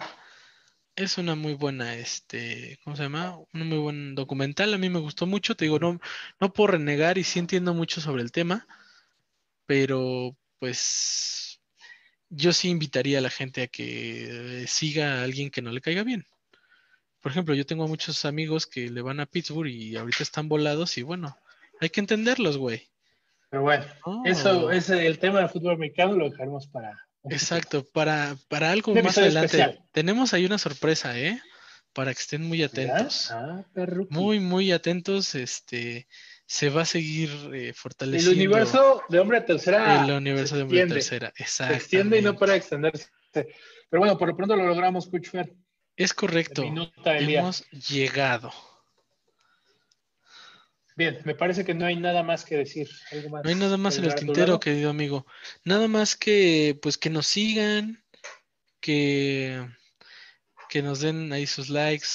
es 0.95 1.17
una 1.19 1.35
muy 1.35 1.55
buena, 1.55 1.97
este, 1.97 2.79
¿cómo 2.85 2.97
se 2.97 3.05
llama? 3.05 3.39
Un 3.55 3.69
muy 3.69 3.79
buen 3.79 4.15
documental. 4.15 4.75
A 4.75 4.79
mí 4.79 4.91
me 4.91 4.99
gustó 5.01 5.27
mucho. 5.27 5.57
Te 5.57 5.65
digo, 5.65 5.79
no, 5.79 6.01
no 6.39 6.53
puedo 6.53 6.69
renegar 6.73 7.17
y 7.19 7.25
sí 7.25 7.39
entiendo 7.39 7.73
mucho 7.75 8.01
sobre 8.01 8.23
el 8.23 8.31
tema, 8.31 8.67
pero 9.67 10.37
pues 10.59 11.61
yo 12.29 12.53
sí 12.53 12.69
invitaría 12.69 13.19
a 13.19 13.23
la 13.23 13.31
gente 13.31 13.63
a 13.63 13.67
que 13.69 14.65
siga 14.69 15.21
a 15.21 15.25
alguien 15.25 15.51
que 15.51 15.63
no 15.63 15.73
le 15.73 15.81
caiga 15.81 16.05
bien. 16.05 16.27
Por 17.21 17.33
ejemplo, 17.33 17.55
yo 17.55 17.67
tengo 17.67 17.87
muchos 17.87 18.25
amigos 18.25 18.67
que 18.67 18.89
le 18.89 19.03
van 19.03 19.21
a 19.21 19.27
Pittsburgh 19.27 19.69
y 19.69 19.97
ahorita 19.97 20.23
están 20.23 20.49
volados 20.49 20.97
y 20.99 21.03
bueno, 21.03 21.37
hay 21.81 21.91
que 21.91 22.01
entenderlos, 22.01 22.57
güey. 22.57 22.89
Pero 23.51 23.63
bueno, 23.63 23.85
¿no? 24.07 24.25
eso 24.25 24.71
es 24.71 24.91
el 24.91 25.19
tema 25.19 25.41
del 25.41 25.49
fútbol 25.49 25.75
americano, 25.75 26.15
lo 26.15 26.31
dejaremos 26.31 26.67
para. 26.69 26.97
Exacto, 27.25 27.85
para, 27.93 28.37
para 28.49 28.71
algo 28.71 28.95
más 28.95 29.19
adelante. 29.19 29.57
especial. 29.57 29.85
Tenemos 29.93 30.33
ahí 30.33 30.47
una 30.47 30.57
sorpresa, 30.57 31.19
¿eh? 31.19 31.41
Para 31.93 32.15
que 32.15 32.21
estén 32.21 32.43
muy 32.43 32.63
atentos. 32.63 33.31
Ah. 33.33 33.65
Muy, 34.09 34.41
muy 34.41 34.73
atentos. 34.73 35.35
Este, 35.35 36.07
se 36.47 36.71
va 36.71 36.83
a 36.83 36.87
seguir 36.87 37.31
eh, 37.53 37.69
El 37.69 37.75
fortaleciendo 37.75 38.37
universo 38.37 39.03
de 39.09 39.19
hombre 39.19 39.41
tercera. 39.41 40.05
el 40.05 40.13
universo 40.13 40.57
de 40.57 40.63
Hombre 40.63 40.87
Tercera. 40.87 41.33
Se 41.47 41.75
extiende 41.75 42.19
y 42.19 42.23
no 42.23 42.37
para 42.37 42.53
de 42.53 42.59
extenderse. 42.59 43.09
Pero 43.33 44.01
bueno, 44.01 44.17
por 44.17 44.29
lo 44.29 44.37
pronto 44.37 44.57
lo 44.57 44.67
logramos, 44.67 45.09
Coach 45.09 45.29
Fer. 45.29 45.55
Es 46.01 46.15
correcto. 46.15 46.63
Día. 46.63 47.41
Hemos 47.41 47.69
llegado. 47.71 48.51
Bien, 50.97 51.21
me 51.27 51.35
parece 51.35 51.63
que 51.63 51.75
no 51.75 51.85
hay 51.85 51.97
nada 51.97 52.23
más 52.23 52.47
que 52.47 52.57
decir. 52.57 52.89
¿Algo 53.13 53.29
más 53.29 53.45
No 53.45 53.51
hay 53.51 53.57
nada 53.57 53.77
más 53.77 53.99
en 53.99 54.07
el 54.07 54.15
tintero, 54.15 54.59
querido 54.59 54.89
amigo. 54.89 55.27
Nada 55.63 55.89
más 55.89 56.17
que, 56.17 56.79
pues, 56.81 56.97
que 56.97 57.11
nos 57.11 57.27
sigan, 57.27 58.03
que, 58.81 59.63
que 60.71 60.81
nos 60.81 61.01
den 61.01 61.35
ahí 61.35 61.47
sus 61.47 61.69
likes, 61.69 62.07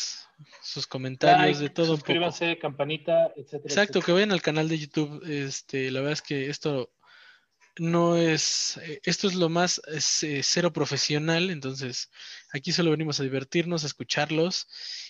sus 0.63 0.87
comentarios, 0.87 1.59
Like, 1.59 1.59
de 1.59 1.69
todo 1.69 1.91
un 1.91 1.99
poco. 1.99 2.07
suscríbanse, 2.07 2.57
campanita, 2.57 3.33
etcétera. 3.35 3.65
Exacto, 3.65 4.01
que 4.01 4.11
vayan 4.13 4.31
al 4.31 4.41
canal 4.41 4.67
de 4.67 4.79
YouTube. 4.79 5.21
Este, 5.29 5.91
la 5.91 5.99
verdad 5.99 6.13
es 6.13 6.23
que 6.23 6.49
esto 6.49 6.89
no 7.77 8.17
es, 8.17 8.77
eh, 8.77 9.01
esto 9.03 9.27
es 9.27 9.35
lo 9.35 9.49
más 9.49 9.81
es, 9.87 10.23
eh, 10.23 10.41
cero 10.43 10.71
profesional, 10.71 11.49
entonces 11.49 12.09
aquí 12.53 12.71
solo 12.71 12.91
venimos 12.91 13.19
a 13.19 13.23
divertirnos, 13.23 13.83
a 13.83 13.87
escucharlos. 13.87 14.67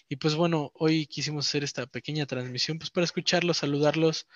Y 0.10 0.18
pues 0.18 0.36
bueno, 0.36 0.72
hoy 0.76 1.08
quisimos 1.08 1.48
hacer 1.48 1.64
esta 1.64 1.86
pequeña 1.88 2.26
transmisión 2.26 2.78
pues 2.78 2.92
para 2.92 3.06
escucharlos, 3.06 3.58
saludarlos 3.58 4.28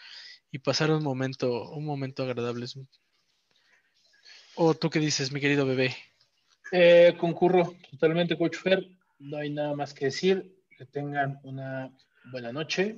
y 0.51 0.59
pasar 0.59 0.91
un 0.91 1.03
momento, 1.03 1.69
un 1.71 1.85
momento 1.85 2.23
agradable. 2.23 2.65
¿O 4.55 4.73
tú 4.73 4.89
qué 4.89 4.99
dices, 4.99 5.31
mi 5.31 5.39
querido 5.39 5.65
bebé? 5.65 5.95
Eh, 6.71 7.15
concurro 7.17 7.75
totalmente, 7.91 8.37
Coach 8.37 8.57
Fer. 8.57 8.87
No 9.19 9.37
hay 9.37 9.49
nada 9.49 9.75
más 9.75 9.93
que 9.93 10.05
decir. 10.05 10.55
Que 10.77 10.85
tengan 10.85 11.39
una 11.43 11.91
buena 12.31 12.53
noche. 12.53 12.97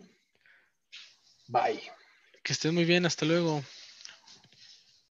Bye. 1.47 1.82
Que 2.43 2.53
estén 2.53 2.73
muy 2.73 2.86
bien, 2.86 3.05
hasta 3.05 3.25
luego. 3.25 3.63